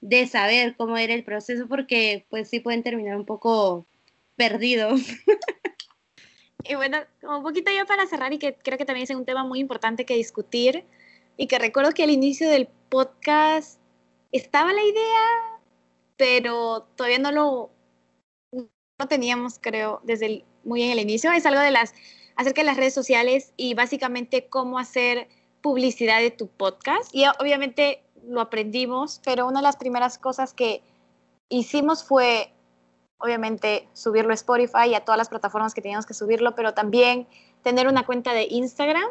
de 0.00 0.26
saber 0.26 0.74
cómo 0.76 0.96
era 0.96 1.14
el 1.14 1.24
proceso, 1.24 1.66
porque 1.68 2.26
pues 2.30 2.48
sí 2.48 2.60
pueden 2.60 2.82
terminar 2.82 3.16
un 3.16 3.26
poco 3.26 3.86
perdidos. 4.36 5.00
y 6.64 6.74
bueno, 6.74 6.98
un 7.22 7.42
poquito 7.42 7.70
yo 7.76 7.86
para 7.86 8.06
cerrar 8.06 8.32
y 8.32 8.38
que 8.38 8.54
creo 8.54 8.78
que 8.78 8.84
también 8.84 9.04
es 9.04 9.10
un 9.10 9.24
tema 9.24 9.44
muy 9.44 9.60
importante 9.60 10.04
que 10.04 10.16
discutir, 10.16 10.84
y 11.36 11.46
que 11.46 11.58
recuerdo 11.58 11.92
que 11.92 12.04
al 12.04 12.10
inicio 12.10 12.48
del 12.48 12.68
podcast 12.88 13.80
estaba 14.32 14.72
la 14.72 14.82
idea, 14.82 15.60
pero 16.16 16.86
todavía 16.96 17.18
no 17.18 17.32
lo 17.32 17.70
no 18.98 19.08
teníamos, 19.08 19.58
creo, 19.60 20.00
desde 20.04 20.44
muy 20.62 20.82
en 20.82 20.92
el 20.92 21.00
inicio. 21.00 21.32
Es 21.32 21.46
algo 21.46 21.60
de 21.60 21.72
las 21.72 21.94
acerca 22.36 22.60
de 22.62 22.66
las 22.66 22.76
redes 22.76 22.94
sociales 22.94 23.52
y 23.56 23.74
básicamente 23.74 24.46
cómo 24.48 24.78
hacer 24.78 25.28
publicidad 25.60 26.20
de 26.20 26.30
tu 26.30 26.48
podcast. 26.48 27.14
Y 27.14 27.24
obviamente 27.40 28.02
lo 28.26 28.40
aprendimos, 28.40 29.20
pero 29.24 29.46
una 29.46 29.60
de 29.60 29.64
las 29.64 29.76
primeras 29.76 30.18
cosas 30.18 30.52
que 30.52 30.82
hicimos 31.48 32.04
fue 32.04 32.52
obviamente 33.18 33.88
subirlo 33.92 34.32
a 34.32 34.34
Spotify 34.34 34.88
y 34.90 34.94
a 34.94 35.04
todas 35.04 35.18
las 35.18 35.28
plataformas 35.28 35.74
que 35.74 35.80
teníamos 35.80 36.06
que 36.06 36.14
subirlo, 36.14 36.54
pero 36.54 36.74
también 36.74 37.26
tener 37.62 37.88
una 37.88 38.04
cuenta 38.04 38.32
de 38.34 38.46
Instagram 38.50 39.08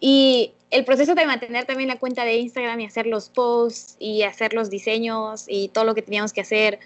y 0.00 0.54
el 0.70 0.84
proceso 0.84 1.14
de 1.14 1.26
mantener 1.26 1.64
también 1.64 1.88
la 1.88 1.98
cuenta 1.98 2.24
de 2.24 2.36
Instagram 2.36 2.80
y 2.80 2.86
hacer 2.86 3.06
los 3.06 3.30
posts 3.30 3.96
y 3.98 4.22
hacer 4.22 4.52
los 4.54 4.70
diseños 4.70 5.46
y 5.48 5.68
todo 5.68 5.84
lo 5.84 5.94
que 5.94 6.02
teníamos 6.02 6.32
que 6.32 6.42
hacer, 6.42 6.78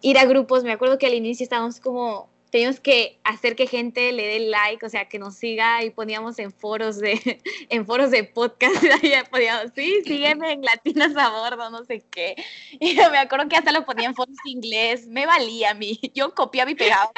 ir 0.00 0.18
a 0.18 0.24
grupos, 0.24 0.64
me 0.64 0.72
acuerdo 0.72 0.98
que 0.98 1.06
al 1.06 1.14
inicio 1.14 1.44
estábamos 1.44 1.78
como, 1.78 2.30
teníamos 2.50 2.80
que 2.80 3.18
hacer 3.22 3.54
que 3.54 3.66
gente 3.66 4.12
le 4.12 4.26
dé 4.26 4.40
like, 4.40 4.84
o 4.84 4.88
sea, 4.88 5.08
que 5.08 5.18
nos 5.18 5.36
siga 5.36 5.84
y 5.84 5.90
poníamos 5.90 6.38
en 6.38 6.52
foros 6.52 6.98
de, 6.98 7.40
en 7.68 7.86
foros 7.86 8.10
de 8.10 8.24
podcast, 8.24 8.74
poníamos, 9.30 9.72
sí, 9.74 10.02
sígueme 10.04 10.52
en 10.52 10.62
Latinas 10.62 11.14
a 11.16 11.28
bordo, 11.30 11.70
no 11.70 11.84
sé 11.84 12.04
qué. 12.10 12.34
Y 12.80 12.94
me 12.94 13.18
acuerdo 13.18 13.48
que 13.48 13.56
hasta 13.56 13.72
lo 13.72 13.84
ponía 13.84 14.08
en 14.08 14.14
foros 14.14 14.36
de 14.44 14.50
inglés, 14.50 15.06
me 15.06 15.26
valía 15.26 15.70
a 15.70 15.74
mí, 15.74 16.00
yo 16.14 16.34
copiaba 16.34 16.70
y 16.70 16.74
pegaba. 16.74 17.12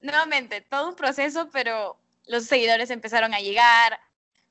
Nuevamente, 0.00 0.60
todo 0.60 0.88
un 0.88 0.94
proceso, 0.94 1.48
pero 1.52 1.96
los 2.26 2.44
seguidores 2.44 2.90
empezaron 2.90 3.34
a 3.34 3.40
llegar, 3.40 3.98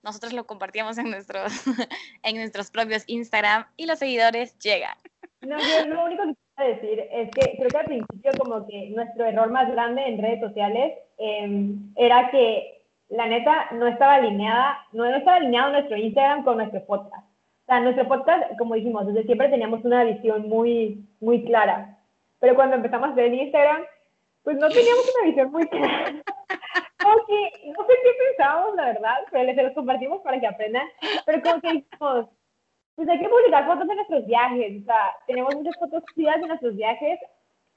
nosotros 0.03 0.33
lo 0.33 0.45
compartíamos 0.45 0.97
en 0.97 1.09
nuestros, 1.09 1.51
en 2.23 2.35
nuestros 2.37 2.71
propios 2.71 3.03
Instagram 3.07 3.65
y 3.77 3.85
los 3.85 3.99
seguidores 3.99 4.57
llegan. 4.59 4.95
No, 5.41 5.57
yo 5.59 5.87
lo 5.87 6.05
único 6.05 6.23
que 6.23 6.35
quiero 6.55 6.75
decir 6.75 7.07
es 7.11 7.29
que 7.31 7.57
creo 7.57 7.69
que 7.69 7.77
al 7.77 7.85
principio 7.85 8.31
como 8.39 8.67
que 8.67 8.89
nuestro 8.89 9.25
error 9.25 9.49
más 9.51 9.71
grande 9.71 10.07
en 10.07 10.21
redes 10.21 10.39
sociales 10.39 10.97
em, 11.17 11.93
era 11.95 12.29
que 12.31 12.83
la 13.09 13.27
neta 13.27 13.67
no 13.71 13.87
estaba 13.87 14.15
alineada, 14.15 14.79
no, 14.91 15.09
no 15.09 15.15
estaba 15.15 15.37
alineado 15.37 15.71
nuestro 15.71 15.97
Instagram 15.97 16.43
con 16.43 16.57
nuestro 16.57 16.83
podcast. 16.85 17.25
O 17.25 17.65
sea, 17.65 17.79
nuestro 17.81 18.07
podcast, 18.07 18.57
como 18.57 18.75
dijimos, 18.75 19.05
desde 19.07 19.23
siempre 19.23 19.49
teníamos 19.49 19.83
una 19.83 20.03
visión 20.03 20.47
muy, 20.47 21.05
muy 21.19 21.43
clara. 21.43 21.97
Pero 22.39 22.55
cuando 22.55 22.75
empezamos 22.75 23.09
a 23.09 23.11
hacer 23.11 23.33
Instagram, 23.33 23.83
pues 24.47 24.59
no 24.59 24.69
teníamos 24.69 25.13
una 25.13 25.27
visión 25.27 25.51
muy 25.51 25.67
clara. 25.67 26.23
Como 27.03 27.25
que, 27.25 27.51
no 27.65 27.85
sé 27.85 27.93
qué 28.01 28.11
pensábamos, 28.27 28.75
la 28.75 28.85
verdad, 28.85 29.17
pero 29.29 29.43
les 29.43 29.57
los 29.57 29.73
compartimos 29.73 30.21
para 30.21 30.39
que 30.39 30.47
aprendan. 30.47 30.87
Pero 31.25 31.41
como 31.41 31.59
que 31.59 31.73
dijimos, 31.73 32.29
pues 32.95 33.09
hay 33.09 33.19
que 33.19 33.27
publicar 33.27 33.67
fotos 33.67 33.85
de 33.89 33.95
nuestros 33.95 34.25
viajes. 34.25 34.83
O 34.83 34.85
sea, 34.85 35.17
tenemos 35.27 35.53
muchas 35.53 35.75
fotos 35.77 36.01
chidas 36.15 36.39
de 36.39 36.47
nuestros 36.47 36.77
viajes, 36.77 37.19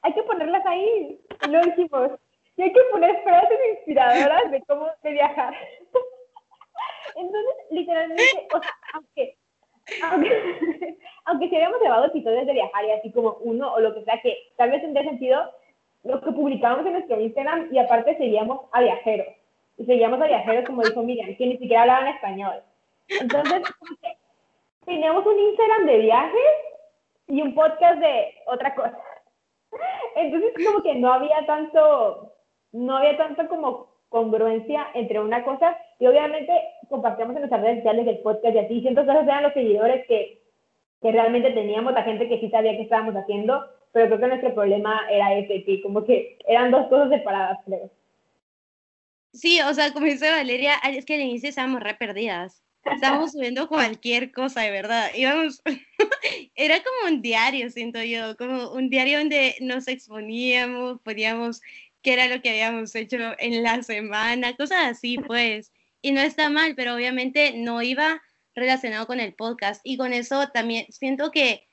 hay 0.02 0.12
que 0.12 0.22
ponerlas 0.22 0.64
ahí. 0.64 1.20
Lo 1.48 1.60
dijimos. 1.60 2.12
Y 2.56 2.62
hay 2.62 2.72
que 2.72 2.80
poner 2.92 3.20
frases 3.24 3.58
inspiradoras 3.74 4.50
de 4.52 4.62
cómo 4.68 4.86
de 5.02 5.10
viajar. 5.10 5.52
Entonces, 7.16 7.54
literalmente, 7.70 8.48
o 8.54 8.62
sea, 8.62 8.76
aunque, 8.94 9.36
aunque, 10.04 10.98
aunque 11.24 11.48
si 11.48 11.56
habíamos 11.56 11.80
grabado 11.80 12.06
episodios 12.06 12.46
de 12.46 12.52
viajar 12.52 12.84
y 12.84 12.92
así 12.92 13.10
como 13.10 13.38
uno 13.40 13.74
o 13.74 13.80
lo 13.80 13.92
que 13.92 14.04
sea, 14.04 14.20
que 14.22 14.36
tal 14.56 14.70
vez 14.70 14.82
tendría 14.82 15.02
sentido, 15.02 15.50
lo 16.04 16.20
que 16.20 16.32
publicábamos 16.32 16.86
en 16.86 16.94
nuestro 16.94 17.20
Instagram 17.20 17.68
y 17.72 17.78
aparte 17.78 18.16
seguíamos 18.16 18.60
a 18.72 18.80
viajeros. 18.80 19.28
Y 19.76 19.84
seguíamos 19.84 20.20
a 20.20 20.26
viajeros, 20.26 20.64
como 20.66 20.82
dijo 20.82 21.02
Miriam, 21.02 21.34
que 21.36 21.46
ni 21.46 21.56
siquiera 21.56 21.82
hablaban 21.82 22.08
español. 22.08 22.62
Entonces, 23.08 23.62
teníamos 24.84 25.26
un 25.26 25.38
Instagram 25.38 25.86
de 25.86 25.98
viajes 25.98 26.50
y 27.28 27.42
un 27.42 27.54
podcast 27.54 27.98
de 27.98 28.34
otra 28.46 28.74
cosa. 28.74 28.98
Entonces, 30.16 30.52
como 30.66 30.82
que 30.82 30.94
no 30.94 31.12
había 31.12 31.44
tanto, 31.46 32.32
no 32.72 32.96
había 32.96 33.16
tanto 33.16 33.48
como 33.48 33.90
congruencia 34.08 34.88
entre 34.94 35.20
una 35.20 35.44
cosa 35.44 35.76
y 35.98 36.06
obviamente 36.06 36.52
compartíamos 36.88 37.36
en 37.36 37.42
nuestras 37.42 37.62
redes 37.62 37.76
sociales 37.76 38.06
el 38.06 38.18
podcast 38.18 38.54
y 38.54 38.58
así, 38.58 38.80
siento 38.80 39.04
que 39.04 39.10
esos 39.12 39.22
eran 39.22 39.44
los 39.44 39.52
seguidores 39.52 40.04
que, 40.08 40.42
que 41.00 41.12
realmente 41.12 41.52
teníamos, 41.52 41.92
la 41.92 42.02
gente 42.02 42.28
que 42.28 42.40
sí 42.40 42.50
sabía 42.50 42.72
qué 42.72 42.82
estábamos 42.82 43.14
haciendo, 43.14 43.64
pero 43.92 44.06
creo 44.06 44.20
que 44.20 44.26
nuestro 44.26 44.54
problema 44.54 45.00
era 45.10 45.34
ese, 45.34 45.64
que 45.64 45.82
como 45.82 46.04
que 46.04 46.38
eran 46.46 46.70
dos 46.70 46.88
cosas 46.88 47.10
separadas, 47.10 47.58
creo. 47.64 47.90
Sí, 49.32 49.60
o 49.60 49.72
sea, 49.74 49.92
como 49.92 50.06
dice 50.06 50.30
Valeria, 50.30 50.74
es 50.88 51.04
que 51.04 51.14
al 51.14 51.20
inicio 51.20 51.48
estábamos 51.48 51.82
re 51.82 51.94
perdidas. 51.94 52.64
Estábamos 52.84 53.32
subiendo 53.32 53.68
cualquier 53.68 54.32
cosa, 54.32 54.62
de 54.62 54.70
verdad. 54.70 55.10
Íbamos, 55.14 55.62
era 56.54 56.82
como 56.82 57.14
un 57.14 57.22
diario, 57.22 57.70
siento 57.70 58.02
yo, 58.02 58.36
como 58.36 58.72
un 58.72 58.90
diario 58.90 59.18
donde 59.18 59.56
nos 59.60 59.86
exponíamos, 59.88 61.00
podíamos 61.02 61.60
qué 62.02 62.14
era 62.14 62.28
lo 62.28 62.40
que 62.42 62.50
habíamos 62.50 62.94
hecho 62.94 63.16
en 63.38 63.62
la 63.62 63.82
semana, 63.82 64.56
cosas 64.56 64.84
así, 64.84 65.18
pues. 65.18 65.72
Y 66.02 66.12
no 66.12 66.20
está 66.20 66.48
mal, 66.48 66.74
pero 66.74 66.94
obviamente 66.94 67.52
no 67.56 67.82
iba 67.82 68.22
relacionado 68.54 69.06
con 69.06 69.20
el 69.20 69.34
podcast. 69.34 69.80
Y 69.84 69.96
con 69.96 70.12
eso 70.12 70.48
también 70.48 70.86
siento 70.90 71.30
que 71.30 71.68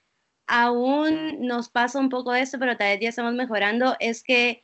aún 0.48 1.46
nos 1.46 1.70
pasa 1.70 2.00
un 2.00 2.10
poco 2.10 2.34
eso, 2.34 2.58
pero 2.60 2.78
tal 2.78 2.94
vez 2.94 3.00
ya 3.02 3.10
estamos 3.10 3.34
mejorando, 3.34 3.96
es 4.00 4.24
que 4.24 4.64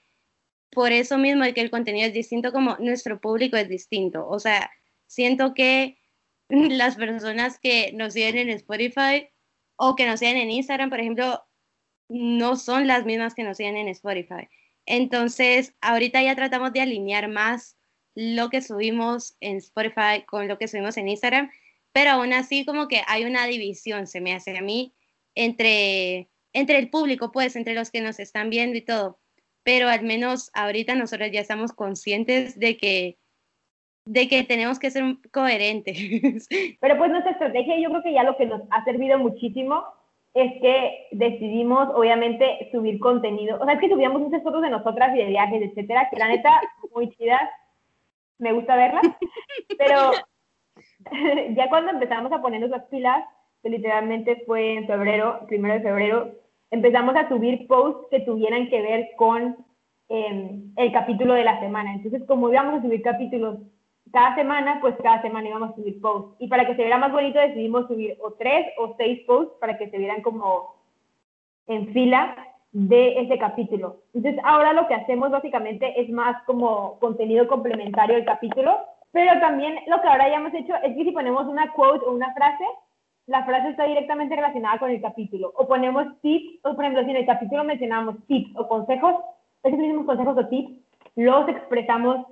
por 0.72 0.92
eso 0.92 1.18
mismo 1.18 1.44
que 1.54 1.62
el 1.62 1.70
contenido 1.70 2.08
es 2.08 2.14
distinto, 2.14 2.52
como 2.52 2.78
nuestro 2.80 3.22
público 3.22 3.58
es 3.58 3.70
distinto. 3.70 4.28
O 4.28 4.40
sea, 4.40 4.72
siento 5.08 5.54
que 5.54 5.98
las 6.50 6.96
personas 6.96 7.60
que 7.60 7.92
nos 7.94 8.14
siguen 8.14 8.38
en 8.38 8.50
Spotify 8.50 9.30
o 9.76 9.96
que 9.96 10.08
nos 10.08 10.20
siguen 10.20 10.38
en 10.38 10.52
Instagram, 10.52 10.90
por 10.90 11.00
ejemplo, 11.00 11.44
no 12.10 12.56
son 12.56 12.88
las 12.88 13.06
mismas 13.06 13.34
que 13.34 13.44
nos 13.44 13.58
siguen 13.58 13.78
en 13.78 13.88
Spotify. 13.90 14.48
Entonces, 14.86 15.74
ahorita 15.82 16.22
ya 16.22 16.36
tratamos 16.36 16.74
de 16.74 16.82
alinear 16.82 17.28
más 17.30 17.78
lo 18.16 18.50
que 18.50 18.62
subimos 18.62 19.36
en 19.40 19.58
Spotify 19.58 20.24
con 20.28 20.48
lo 20.48 20.58
que 20.58 20.68
subimos 20.68 20.98
en 20.98 21.10
Instagram, 21.10 21.50
pero 21.92 22.12
aún 22.12 22.34
así 22.34 22.66
como 22.66 22.88
que 22.88 23.02
hay 23.08 23.26
una 23.26 23.46
división, 23.48 24.08
se 24.08 24.22
me 24.22 24.34
hace 24.34 24.58
a 24.58 24.62
mí, 24.62 24.94
entre, 25.36 26.30
entre 26.54 26.78
el 26.80 26.90
público, 26.90 27.32
pues, 27.32 27.56
entre 27.56 27.74
los 27.74 27.92
que 27.92 28.02
nos 28.02 28.20
están 28.20 28.50
viendo 28.50 28.78
y 28.78 28.82
todo. 28.82 29.20
Pero 29.64 29.90
al 29.90 30.04
menos 30.04 30.52
ahorita 30.54 30.96
nosotros 30.96 31.30
ya 31.32 31.40
estamos 31.40 31.72
conscientes 31.72 32.60
de 32.60 32.78
que 32.78 33.18
de 34.06 34.28
que 34.28 34.44
tenemos 34.44 34.80
que 34.80 34.92
ser 34.92 35.04
coherentes. 35.32 35.98
Pero 36.82 36.98
pues 36.98 37.12
nuestra 37.12 37.32
estrategia, 37.32 37.80
yo 37.80 37.90
creo 37.90 38.04
que 38.04 38.14
ya 38.14 38.24
lo 38.24 38.36
que 38.38 38.46
nos 38.46 38.62
ha 38.70 38.84
servido 38.84 39.18
muchísimo 39.18 39.84
es 40.34 40.52
que 40.62 41.08
decidimos, 41.12 41.90
obviamente, 41.94 42.70
subir 42.72 43.00
contenido. 43.00 43.60
O 43.62 43.66
sea, 43.66 43.76
es 43.76 43.80
que 43.80 43.90
subíamos 43.90 44.22
muchas 44.22 44.42
fotos 44.42 44.64
de 44.64 44.72
nosotras 44.72 45.16
y 45.16 45.20
de 45.20 45.26
viajes, 45.26 45.62
etcétera, 45.62 46.10
que 46.10 46.18
la 46.18 46.28
neta, 46.28 46.50
muy 46.94 47.10
chidas. 47.12 47.50
Me 48.40 48.52
gusta 48.52 48.76
verlas. 48.76 49.04
Pero 49.78 50.12
ya 51.56 51.70
cuando 51.70 51.92
empezamos 51.92 52.32
a 52.32 52.42
ponernos 52.42 52.72
las 52.72 52.84
pilas, 52.86 53.24
literalmente 53.70 54.44
fue 54.46 54.76
en 54.76 54.88
febrero, 54.88 55.42
primero 55.48 55.76
de 55.76 55.82
febrero, 55.82 56.32
empezamos 56.72 57.16
a 57.16 57.30
subir 57.30 57.68
posts 57.68 58.08
que 58.10 58.22
tuvieran 58.22 58.70
que 58.70 58.82
ver 58.82 59.10
con 59.16 59.58
em, 60.10 60.74
el 60.76 60.92
capítulo 60.92 61.34
de 61.34 61.44
la 61.44 61.60
semana. 61.60 61.94
Entonces, 61.94 62.24
como 62.28 62.52
íbamos 62.52 62.80
a 62.80 62.82
subir 62.82 63.02
capítulos 63.02 63.60
cada 64.12 64.36
semana, 64.36 64.80
pues 64.82 64.96
cada 65.02 65.22
semana 65.22 65.50
íbamos 65.50 65.72
a 65.72 65.76
subir 65.76 66.00
posts. 66.02 66.36
Y 66.40 66.48
para 66.48 66.66
que 66.66 66.76
se 66.76 66.82
viera 66.82 66.98
más 66.98 67.12
bonito 67.12 67.40
decidimos 67.40 67.88
subir 67.88 68.18
o 68.22 68.34
tres 68.34 68.68
o 68.78 68.96
seis 68.98 69.22
posts 69.26 69.56
para 69.60 69.78
que 69.78 69.90
se 69.90 69.98
vieran 69.98 70.22
como 70.22 70.76
en 71.68 71.92
fila 71.94 72.36
de 72.72 73.22
ese 73.22 73.38
capítulo. 73.38 73.98
Entonces 74.14 74.42
ahora 74.44 74.74
lo 74.74 74.88
que 74.88 74.96
hacemos 74.96 75.30
básicamente 75.32 76.00
es 76.02 76.10
más 76.10 76.42
como 76.44 77.00
contenido 77.00 77.48
complementario 77.48 78.16
del 78.16 78.26
capítulo, 78.26 78.78
pero 79.12 79.40
también 79.40 79.76
lo 79.88 80.02
que 80.02 80.08
ahora 80.08 80.28
ya 80.28 80.38
hemos 80.38 80.54
hecho 80.54 80.74
es 80.84 80.96
que 80.96 81.04
si 81.04 81.12
ponemos 81.12 81.46
una 81.46 81.72
quote 81.74 82.06
o 82.06 82.14
una 82.14 82.34
frase, 82.34 82.66
la 83.28 83.46
frase 83.46 83.70
está 83.70 83.86
directamente 83.86 84.36
relacionada 84.36 84.80
con 84.80 84.92
el 84.92 85.02
capítulo. 85.02 85.54
O 85.56 85.68
ponemos 85.68 86.06
tips, 86.22 86.60
o 86.66 86.76
por 86.76 86.84
ejemplo, 86.84 87.04
si 87.04 87.12
en 87.12 87.18
el 87.18 87.26
capítulo 87.26 87.64
mencionamos 87.64 88.16
tips 88.28 88.52
o 88.58 88.68
consejos, 88.68 89.16
esos 89.64 89.80
mismos 89.80 90.06
consejos 90.06 90.38
o 90.38 90.48
tips 90.48 90.72
los 91.16 91.48
expresamos 91.48 92.26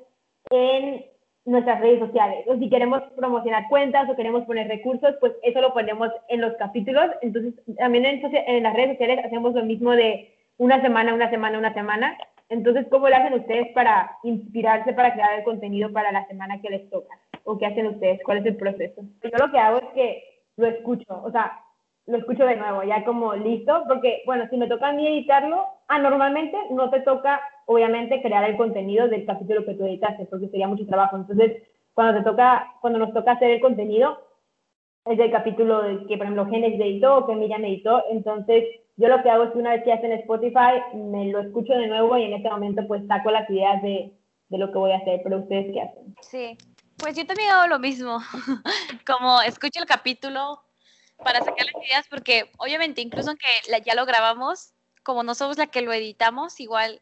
en 0.49 1.05
nuestras 1.45 1.79
redes 1.79 1.99
sociales. 1.99 2.45
O 2.47 2.57
si 2.57 2.69
queremos 2.69 3.01
promocionar 3.15 3.67
cuentas 3.69 4.09
o 4.09 4.15
queremos 4.15 4.45
poner 4.45 4.67
recursos, 4.67 5.15
pues 5.19 5.33
eso 5.43 5.61
lo 5.61 5.73
ponemos 5.73 6.09
en 6.29 6.41
los 6.41 6.53
capítulos. 6.55 7.09
Entonces, 7.21 7.53
también 7.77 8.05
en, 8.05 8.63
las 8.63 8.73
redes 8.73 8.91
sociales 8.91 9.25
hacemos 9.25 9.53
lo 9.53 9.63
mismo 9.63 9.91
de 9.91 10.33
una 10.57 10.81
semana, 10.81 11.13
una 11.13 11.29
semana, 11.29 11.57
una 11.57 11.73
semana. 11.73 12.17
Entonces, 12.49 12.85
¿cómo 12.89 13.07
lo 13.07 13.15
hacen 13.15 13.33
ustedes 13.33 13.69
para 13.73 14.17
inspirarse 14.23 14.93
para 14.93 15.13
crear 15.13 15.39
el 15.39 15.45
contenido 15.45 15.91
para 15.91 16.11
la 16.11 16.27
semana 16.27 16.61
que 16.61 16.69
les 16.69 16.89
toca? 16.89 17.17
¿O 17.43 17.57
qué 17.57 17.65
hacen 17.65 17.87
ustedes? 17.87 18.19
¿Cuál 18.23 18.39
es 18.39 18.45
el 18.45 18.57
proceso? 18.57 19.01
Yo 19.23 19.29
lo 19.37 19.51
que 19.51 19.57
hago 19.57 19.77
es 19.77 19.87
que 19.95 20.30
lo 20.57 20.67
escucho, 20.67 21.21
o 21.23 21.31
sea, 21.31 21.59
lo 22.07 22.17
escucho 22.17 22.45
de 22.45 22.55
nuevo, 22.55 22.83
ya 22.83 23.03
como 23.05 23.33
listo, 23.35 23.83
porque, 23.87 24.21
bueno, 24.25 24.47
si 24.49 24.57
me 24.57 24.67
toca 24.67 24.89
a 24.89 24.93
mí 24.93 25.07
editarlo, 25.07 25.65
ah, 25.87 25.99
normalmente 25.99 26.57
no 26.71 26.89
te 26.89 27.01
toca 27.01 27.41
obviamente 27.65 28.21
crear 28.21 28.49
el 28.49 28.57
contenido 28.57 29.07
del 29.07 29.25
capítulo 29.25 29.65
que 29.65 29.75
tú 29.75 29.85
editaste, 29.85 30.25
porque 30.25 30.49
sería 30.49 30.67
mucho 30.67 30.85
trabajo. 30.85 31.15
Entonces, 31.17 31.63
cuando 31.93 32.19
te 32.19 32.29
toca, 32.29 32.73
cuando 32.81 32.99
nos 32.99 33.13
toca 33.13 33.33
hacer 33.33 33.51
el 33.51 33.61
contenido, 33.61 34.17
es 35.05 35.17
del 35.17 35.31
capítulo 35.31 35.81
que, 36.07 36.17
por 36.17 36.25
ejemplo, 36.25 36.45
Genes 36.47 36.79
editó 36.79 37.17
o 37.17 37.27
que 37.27 37.35
Miriam 37.35 37.63
editó. 37.65 38.03
Entonces, 38.09 38.65
yo 38.97 39.07
lo 39.07 39.21
que 39.23 39.29
hago 39.29 39.45
es 39.45 39.51
que 39.51 39.59
una 39.59 39.71
vez 39.71 39.83
que 39.83 39.93
hacen 39.93 40.11
Spotify, 40.11 40.81
me 40.93 41.25
lo 41.25 41.39
escucho 41.39 41.73
de 41.73 41.87
nuevo 41.87 42.17
y 42.17 42.23
en 42.23 42.33
este 42.33 42.49
momento 42.49 42.85
pues 42.87 43.05
saco 43.07 43.31
las 43.31 43.49
ideas 43.49 43.81
de, 43.81 44.11
de 44.49 44.57
lo 44.57 44.71
que 44.71 44.77
voy 44.77 44.91
a 44.91 44.97
hacer. 44.97 45.21
Pero 45.23 45.39
ustedes, 45.39 45.73
¿qué 45.73 45.81
hacen? 45.81 46.15
Sí, 46.21 46.57
pues 47.01 47.17
yo 47.17 47.25
también 47.25 47.49
hago 47.49 47.67
lo 47.67 47.79
mismo. 47.79 48.19
Como 49.05 49.41
escucho 49.41 49.79
el 49.79 49.85
capítulo 49.85 50.61
para 51.17 51.39
sacar 51.39 51.65
las 51.65 51.83
ideas, 51.85 52.07
porque 52.09 52.51
obviamente 52.57 53.01
incluso 53.01 53.29
aunque 53.29 53.47
ya 53.85 53.95
lo 53.95 54.05
grabamos, 54.05 54.73
como 55.03 55.23
no 55.23 55.35
somos 55.35 55.57
la 55.57 55.67
que 55.67 55.81
lo 55.81 55.93
editamos, 55.93 56.59
igual 56.59 57.01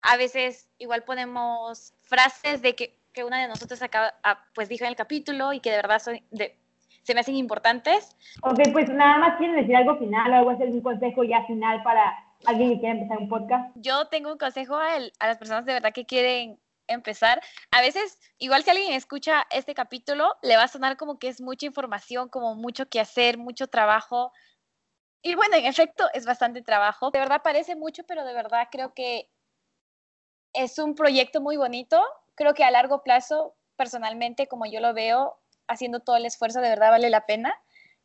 a 0.00 0.16
veces 0.16 0.68
igual 0.78 1.04
ponemos 1.04 1.94
frases 2.02 2.60
de 2.60 2.74
que, 2.74 2.98
que 3.12 3.24
una 3.24 3.40
de 3.40 3.48
nosotros 3.48 3.80
acaba, 3.82 4.14
ah, 4.24 4.44
pues 4.54 4.68
dijo 4.68 4.84
en 4.84 4.90
el 4.90 4.96
capítulo 4.96 5.52
y 5.52 5.60
que 5.60 5.70
de 5.70 5.76
verdad 5.76 6.00
son 6.00 6.20
de, 6.30 6.56
se 7.02 7.14
me 7.14 7.20
hacen 7.20 7.36
importantes. 7.36 8.16
Ok, 8.42 8.58
pues 8.72 8.88
nada 8.88 9.18
más 9.18 9.36
quieren 9.38 9.56
decir 9.56 9.76
algo 9.76 9.96
final 9.98 10.32
o 10.32 10.36
algo 10.36 10.50
hacer 10.50 10.68
un 10.68 10.82
consejo 10.82 11.24
ya 11.24 11.44
final 11.46 11.82
para 11.82 12.14
alguien 12.44 12.70
que 12.70 12.80
quiera 12.80 12.94
empezar 12.94 13.18
un 13.18 13.28
podcast. 13.28 13.70
Yo 13.76 14.06
tengo 14.06 14.32
un 14.32 14.38
consejo 14.38 14.76
a, 14.76 14.94
a 15.18 15.26
las 15.26 15.38
personas 15.38 15.64
de 15.64 15.74
verdad 15.74 15.92
que 15.92 16.04
quieren 16.04 16.58
empezar. 16.94 17.42
A 17.70 17.80
veces, 17.80 18.18
igual 18.38 18.64
si 18.64 18.70
alguien 18.70 18.92
escucha 18.92 19.46
este 19.50 19.74
capítulo, 19.74 20.36
le 20.42 20.56
va 20.56 20.64
a 20.64 20.68
sonar 20.68 20.96
como 20.96 21.18
que 21.18 21.28
es 21.28 21.40
mucha 21.40 21.66
información, 21.66 22.28
como 22.28 22.54
mucho 22.54 22.88
que 22.88 23.00
hacer, 23.00 23.38
mucho 23.38 23.66
trabajo. 23.68 24.32
Y 25.22 25.34
bueno, 25.34 25.56
en 25.56 25.66
efecto, 25.66 26.08
es 26.14 26.26
bastante 26.26 26.62
trabajo. 26.62 27.10
De 27.10 27.18
verdad 27.18 27.42
parece 27.42 27.76
mucho, 27.76 28.04
pero 28.04 28.24
de 28.24 28.34
verdad 28.34 28.68
creo 28.70 28.94
que 28.94 29.30
es 30.52 30.78
un 30.78 30.94
proyecto 30.94 31.40
muy 31.40 31.56
bonito. 31.56 32.02
Creo 32.34 32.54
que 32.54 32.64
a 32.64 32.70
largo 32.70 33.02
plazo, 33.02 33.56
personalmente, 33.76 34.48
como 34.48 34.66
yo 34.66 34.80
lo 34.80 34.94
veo, 34.94 35.38
haciendo 35.68 36.00
todo 36.00 36.16
el 36.16 36.26
esfuerzo, 36.26 36.60
de 36.60 36.70
verdad 36.70 36.90
vale 36.90 37.10
la 37.10 37.26
pena. 37.26 37.54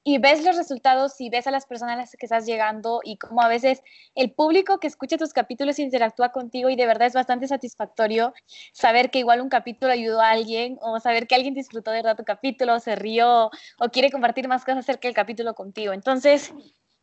Y 0.03 0.19
ves 0.19 0.43
los 0.45 0.55
resultados 0.55 1.19
y 1.19 1.29
ves 1.29 1.47
a 1.47 1.51
las 1.51 1.65
personas 1.65 1.95
a 1.95 1.97
las 1.97 2.11
que 2.11 2.25
estás 2.25 2.45
llegando 2.45 3.01
y 3.03 3.17
como 3.17 3.41
a 3.41 3.49
veces 3.49 3.81
el 4.15 4.31
público 4.31 4.79
que 4.79 4.87
escucha 4.87 5.17
tus 5.17 5.33
capítulos 5.33 5.79
interactúa 5.79 6.31
contigo 6.31 6.69
y 6.69 6.77
de 6.77 6.85
verdad 6.85 7.07
es 7.07 7.13
bastante 7.13 7.47
satisfactorio 7.47 8.33
saber 8.71 9.11
que 9.11 9.19
igual 9.19 9.41
un 9.41 9.49
capítulo 9.49 9.91
ayudó 9.91 10.21
a 10.21 10.29
alguien 10.29 10.77
o 10.81 10.99
saber 11.01 11.27
que 11.27 11.35
alguien 11.35 11.53
disfrutó 11.53 11.91
de 11.91 11.97
verdad 11.97 12.15
tu 12.15 12.23
capítulo, 12.23 12.79
se 12.79 12.95
rió 12.95 13.51
o 13.79 13.89
quiere 13.91 14.09
compartir 14.09 14.47
más 14.47 14.63
cosas 14.63 14.79
acerca 14.79 15.09
del 15.09 15.15
capítulo 15.15 15.53
contigo. 15.55 15.91
Entonces, 15.91 16.53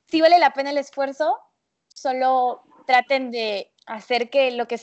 si 0.08 0.20
vale 0.20 0.38
la 0.38 0.52
pena 0.54 0.70
el 0.70 0.78
esfuerzo, 0.78 1.38
solo 1.88 2.62
traten 2.86 3.30
de 3.30 3.72
hacer 3.86 4.30
que 4.30 4.50
lo 4.50 4.66
que 4.66 4.80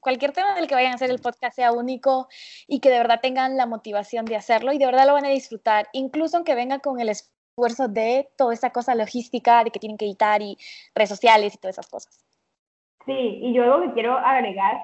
cualquier 0.00 0.32
tema 0.32 0.54
del 0.54 0.66
que 0.66 0.74
vayan 0.74 0.92
a 0.92 0.94
hacer 0.96 1.10
el 1.10 1.18
podcast 1.18 1.56
sea 1.56 1.72
único 1.72 2.28
y 2.66 2.80
que 2.80 2.90
de 2.90 2.98
verdad 2.98 3.20
tengan 3.22 3.56
la 3.56 3.66
motivación 3.66 4.24
de 4.24 4.36
hacerlo 4.36 4.72
y 4.72 4.78
de 4.78 4.86
verdad 4.86 5.06
lo 5.06 5.14
van 5.14 5.24
a 5.24 5.30
disfrutar, 5.30 5.88
incluso 5.92 6.36
aunque 6.36 6.54
venga 6.54 6.78
con 6.78 7.00
el 7.00 7.08
esfuerzo 7.08 7.37
de 7.88 8.28
toda 8.36 8.54
esa 8.54 8.70
cosa 8.70 8.94
logística, 8.94 9.64
de 9.64 9.70
que 9.70 9.80
tienen 9.80 9.98
que 9.98 10.06
editar 10.06 10.40
y 10.42 10.56
redes 10.94 11.08
sociales 11.08 11.54
y 11.54 11.58
todas 11.58 11.74
esas 11.74 11.88
cosas. 11.88 12.24
Sí, 13.06 13.38
y 13.42 13.52
yo 13.52 13.64
algo 13.64 13.82
que 13.82 13.94
quiero 13.94 14.16
agregar, 14.18 14.80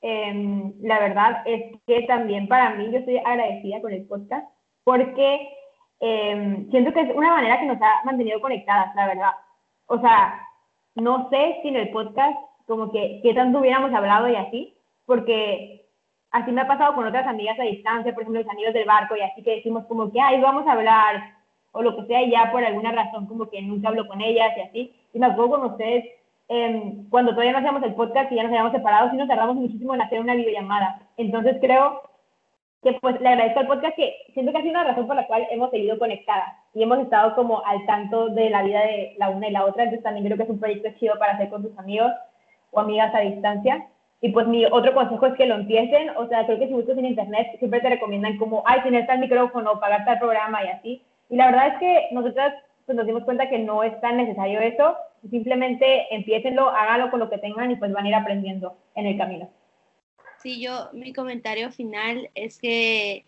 em, 0.00 0.72
la 0.80 0.98
verdad 0.98 1.42
es 1.46 1.78
que 1.86 2.02
también 2.02 2.48
para 2.48 2.70
mí 2.70 2.90
yo 2.90 2.98
estoy 2.98 3.18
agradecida 3.18 3.80
con 3.80 3.92
el 3.92 4.06
podcast 4.06 4.48
porque 4.84 5.50
em, 5.98 6.70
siento 6.70 6.92
que 6.92 7.00
es 7.00 7.16
una 7.16 7.30
manera 7.30 7.58
que 7.58 7.66
nos 7.66 7.80
ha 7.80 8.04
mantenido 8.04 8.38
conectadas, 8.40 8.94
la 8.94 9.06
verdad. 9.06 9.30
O 9.86 9.98
sea, 9.98 10.42
no 10.94 11.28
sé 11.30 11.58
si 11.62 11.68
en 11.68 11.76
el 11.76 11.90
podcast 11.90 12.36
como 12.66 12.92
que 12.92 13.20
qué 13.22 13.32
tanto 13.32 13.60
hubiéramos 13.60 13.92
hablado 13.94 14.28
y 14.28 14.36
así, 14.36 14.76
porque 15.06 15.86
así 16.32 16.52
me 16.52 16.60
ha 16.62 16.68
pasado 16.68 16.94
con 16.94 17.06
otras 17.06 17.26
amigas 17.26 17.58
a 17.58 17.62
distancia, 17.62 18.12
por 18.12 18.22
ejemplo, 18.22 18.42
los 18.42 18.50
amigos 18.50 18.74
del 18.74 18.84
barco 18.84 19.16
y 19.16 19.22
así 19.22 19.42
que 19.42 19.56
decimos 19.56 19.86
como 19.86 20.12
que, 20.12 20.20
ay, 20.20 20.40
vamos 20.40 20.66
a 20.66 20.72
hablar 20.72 21.35
o 21.76 21.82
lo 21.82 21.94
que 21.94 22.06
sea 22.06 22.22
y 22.22 22.30
ya 22.30 22.50
por 22.50 22.64
alguna 22.64 22.90
razón 22.90 23.26
como 23.26 23.50
que 23.50 23.60
nunca 23.60 23.88
hablo 23.88 24.08
con 24.08 24.20
ellas 24.20 24.50
y 24.56 24.60
así. 24.60 24.94
Y 25.12 25.18
me 25.18 25.26
acuerdo 25.26 25.50
con 25.50 25.72
ustedes 25.72 26.04
em, 26.48 27.08
cuando 27.10 27.32
todavía 27.32 27.52
no 27.52 27.58
hacíamos 27.58 27.82
el 27.82 27.94
podcast 27.94 28.32
y 28.32 28.36
ya 28.36 28.42
nos 28.42 28.50
habíamos 28.50 28.72
separado, 28.72 29.10
sí 29.10 29.16
nos 29.16 29.28
tardamos 29.28 29.56
muchísimo 29.56 29.94
en 29.94 30.00
hacer 30.00 30.20
una 30.20 30.34
videollamada. 30.34 31.02
Entonces 31.16 31.58
creo 31.60 32.02
que 32.82 32.94
pues 32.94 33.20
le 33.20 33.28
agradezco 33.28 33.60
al 33.60 33.66
podcast 33.66 33.94
que 33.96 34.14
siento 34.32 34.52
que 34.52 34.58
ha 34.58 34.62
sido 34.62 34.72
una 34.72 34.84
razón 34.84 35.06
por 35.06 35.16
la 35.16 35.26
cual 35.26 35.46
hemos 35.50 35.70
seguido 35.70 35.98
conectadas 35.98 36.54
y 36.72 36.82
hemos 36.82 36.98
estado 37.00 37.34
como 37.34 37.64
al 37.66 37.84
tanto 37.84 38.28
de 38.28 38.48
la 38.48 38.62
vida 38.62 38.80
de 38.80 39.14
la 39.18 39.28
una 39.28 39.48
y 39.48 39.52
la 39.52 39.64
otra. 39.64 39.82
Entonces 39.82 40.04
también 40.04 40.24
creo 40.24 40.36
que 40.36 40.44
es 40.44 40.50
un 40.50 40.60
proyecto 40.60 40.88
chido 40.98 41.18
para 41.18 41.32
hacer 41.32 41.50
con 41.50 41.62
tus 41.62 41.78
amigos 41.78 42.12
o 42.70 42.80
amigas 42.80 43.14
a 43.14 43.20
distancia. 43.20 43.86
Y 44.20 44.30
pues 44.30 44.46
mi 44.46 44.64
otro 44.64 44.94
consejo 44.94 45.26
es 45.26 45.34
que 45.34 45.46
lo 45.46 45.56
empiecen, 45.56 46.10
o 46.16 46.26
sea, 46.26 46.46
creo 46.46 46.58
que 46.58 46.68
si 46.68 46.72
buscas 46.72 46.96
en 46.96 47.06
internet 47.06 47.48
siempre 47.58 47.80
te 47.80 47.90
recomiendan 47.90 48.38
como, 48.38 48.62
ay, 48.64 48.80
tener 48.82 49.06
tal 49.06 49.18
micrófono, 49.18 49.78
pagar 49.78 50.04
tal 50.04 50.18
programa 50.18 50.64
y 50.64 50.68
así. 50.68 51.02
Y 51.28 51.36
la 51.36 51.46
verdad 51.46 51.68
es 51.68 51.78
que 51.78 52.08
nosotras 52.12 52.54
pues, 52.84 52.96
nos 52.96 53.06
dimos 53.06 53.24
cuenta 53.24 53.48
que 53.48 53.58
no 53.58 53.82
es 53.82 54.00
tan 54.00 54.16
necesario 54.16 54.60
eso, 54.60 54.96
simplemente 55.28 56.14
empiecenlo, 56.14 56.70
háganlo 56.70 57.10
con 57.10 57.20
lo 57.20 57.30
que 57.30 57.38
tengan 57.38 57.70
y 57.70 57.76
pues 57.76 57.92
van 57.92 58.04
a 58.04 58.08
ir 58.08 58.14
aprendiendo 58.14 58.76
en 58.94 59.06
el 59.06 59.18
camino. 59.18 59.50
Sí, 60.42 60.60
yo, 60.60 60.90
mi 60.92 61.12
comentario 61.12 61.70
final 61.70 62.30
es 62.34 62.58
que 62.58 63.24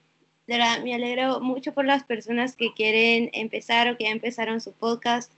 de 0.49 0.57
verdad, 0.57 0.82
me 0.82 0.94
alegro 0.94 1.40
mucho 1.40 1.74
por 1.74 1.84
las 1.84 2.05
personas 2.05 2.57
que 2.57 2.72
quieren 2.72 3.28
empezar 3.34 3.86
o 3.86 3.99
que 3.99 4.05
ya 4.05 4.11
empezaron 4.11 4.62
su 4.62 4.72
podcast, 4.72 5.30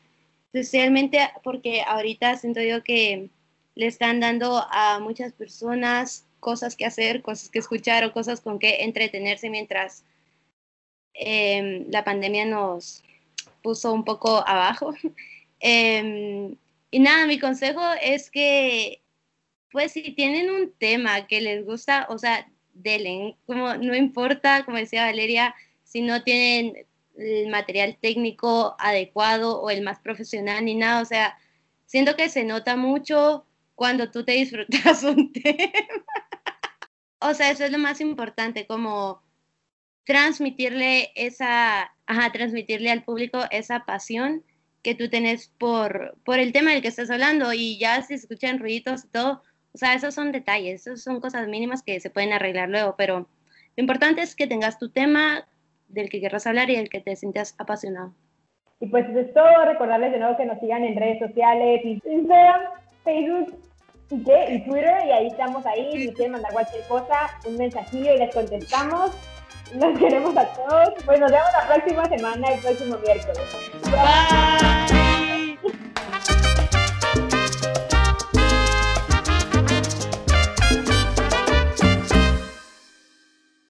especialmente 0.52 1.18
porque 1.42 1.82
ahorita 1.82 2.36
siento 2.36 2.62
yo 2.62 2.84
que 2.84 3.28
le 3.74 3.86
están 3.86 4.20
dando 4.20 4.64
a 4.70 5.00
muchas 5.00 5.32
personas 5.32 6.28
cosas 6.38 6.76
que 6.76 6.86
hacer, 6.86 7.22
cosas 7.22 7.50
que 7.50 7.58
escuchar 7.58 8.04
o 8.04 8.12
cosas 8.12 8.40
con 8.40 8.60
que 8.60 8.84
entretenerse 8.84 9.50
mientras 9.50 10.04
Em, 11.22 11.84
la 11.90 12.02
pandemia 12.02 12.46
nos 12.46 13.02
puso 13.62 13.92
un 13.92 14.04
poco 14.04 14.42
abajo. 14.46 14.94
Em, 15.62 16.56
y 16.90 17.00
nada, 17.00 17.26
mi 17.26 17.38
consejo 17.38 17.82
es 18.00 18.30
que, 18.30 19.02
pues 19.70 19.92
si 19.92 20.12
tienen 20.12 20.50
un 20.50 20.72
tema 20.72 21.26
que 21.26 21.42
les 21.42 21.66
gusta, 21.66 22.06
o 22.08 22.16
sea, 22.16 22.48
denle, 22.72 23.36
como 23.46 23.74
no 23.74 23.94
importa, 23.94 24.64
como 24.64 24.78
decía 24.78 25.04
Valeria, 25.04 25.54
si 25.84 26.00
no 26.00 26.22
tienen 26.22 26.86
el 27.18 27.48
material 27.48 27.98
técnico 28.00 28.74
adecuado 28.78 29.60
o 29.60 29.68
el 29.68 29.82
más 29.82 30.00
profesional 30.00 30.64
ni 30.64 30.74
nada, 30.74 31.02
o 31.02 31.04
sea, 31.04 31.38
siento 31.84 32.16
que 32.16 32.30
se 32.30 32.44
nota 32.44 32.76
mucho 32.76 33.44
cuando 33.74 34.10
tú 34.10 34.24
te 34.24 34.32
disfrutas 34.32 35.02
un 35.04 35.30
tema. 35.30 35.72
o 37.18 37.34
sea, 37.34 37.50
eso 37.50 37.64
es 37.64 37.70
lo 37.70 37.78
más 37.78 38.00
importante, 38.00 38.66
como 38.66 39.22
transmitirle 40.04 41.10
esa, 41.14 41.92
ajá, 42.06 42.32
transmitirle 42.32 42.90
al 42.90 43.04
público 43.04 43.40
esa 43.50 43.84
pasión 43.84 44.44
que 44.82 44.94
tú 44.94 45.08
tenés 45.08 45.48
por, 45.58 46.16
por 46.24 46.38
el 46.38 46.52
tema 46.52 46.72
del 46.72 46.82
que 46.82 46.88
estás 46.88 47.10
hablando 47.10 47.52
y 47.52 47.78
ya 47.78 48.00
se 48.02 48.14
escuchan 48.14 48.58
ruiditos 48.58 49.04
y 49.04 49.08
todo, 49.08 49.42
o 49.72 49.78
sea, 49.78 49.94
esos 49.94 50.14
son 50.14 50.32
detalles, 50.32 50.86
esos 50.86 51.02
son 51.02 51.20
cosas 51.20 51.46
mínimas 51.48 51.82
que 51.82 52.00
se 52.00 52.10
pueden 52.10 52.32
arreglar 52.32 52.68
luego, 52.68 52.94
pero 52.96 53.28
lo 53.76 53.80
importante 53.80 54.22
es 54.22 54.34
que 54.34 54.46
tengas 54.46 54.78
tu 54.78 54.90
tema 54.90 55.46
del 55.88 56.08
que 56.08 56.20
querrás 56.20 56.46
hablar 56.46 56.70
y 56.70 56.76
del 56.76 56.88
que 56.88 57.00
te 57.00 57.14
sientas 57.16 57.54
apasionado. 57.58 58.14
Y 58.80 58.86
pues 58.86 59.06
eso 59.10 59.20
es 59.20 59.34
todo, 59.34 59.64
recordarles 59.66 60.12
de 60.12 60.18
nuevo 60.18 60.36
que 60.36 60.46
nos 60.46 60.58
sigan 60.60 60.84
en 60.84 60.96
redes 60.96 61.18
sociales, 61.18 61.82
Instagram, 61.84 62.62
Facebook 63.04 63.54
y, 64.10 64.14
y 64.14 64.64
Twitter, 64.64 65.06
y 65.06 65.10
ahí 65.10 65.26
estamos 65.26 65.64
ahí, 65.66 65.92
si 65.92 66.14
quieren 66.14 66.32
mandar 66.32 66.52
cualquier 66.52 66.82
cosa, 66.88 67.38
un 67.46 67.56
mensajillo 67.58 68.14
y 68.14 68.18
les 68.18 68.34
contestamos. 68.34 69.10
Nos 69.74 69.98
queremos 69.98 70.36
a 70.36 70.44
todos. 70.46 70.94
Pues 71.04 71.20
nos 71.20 71.30
vemos 71.30 71.48
la 71.52 71.66
próxima 71.74 72.08
semana, 72.08 72.52
el 72.52 72.60
próximo 72.60 72.96
miércoles. 72.98 73.38
Bye. 73.84 74.99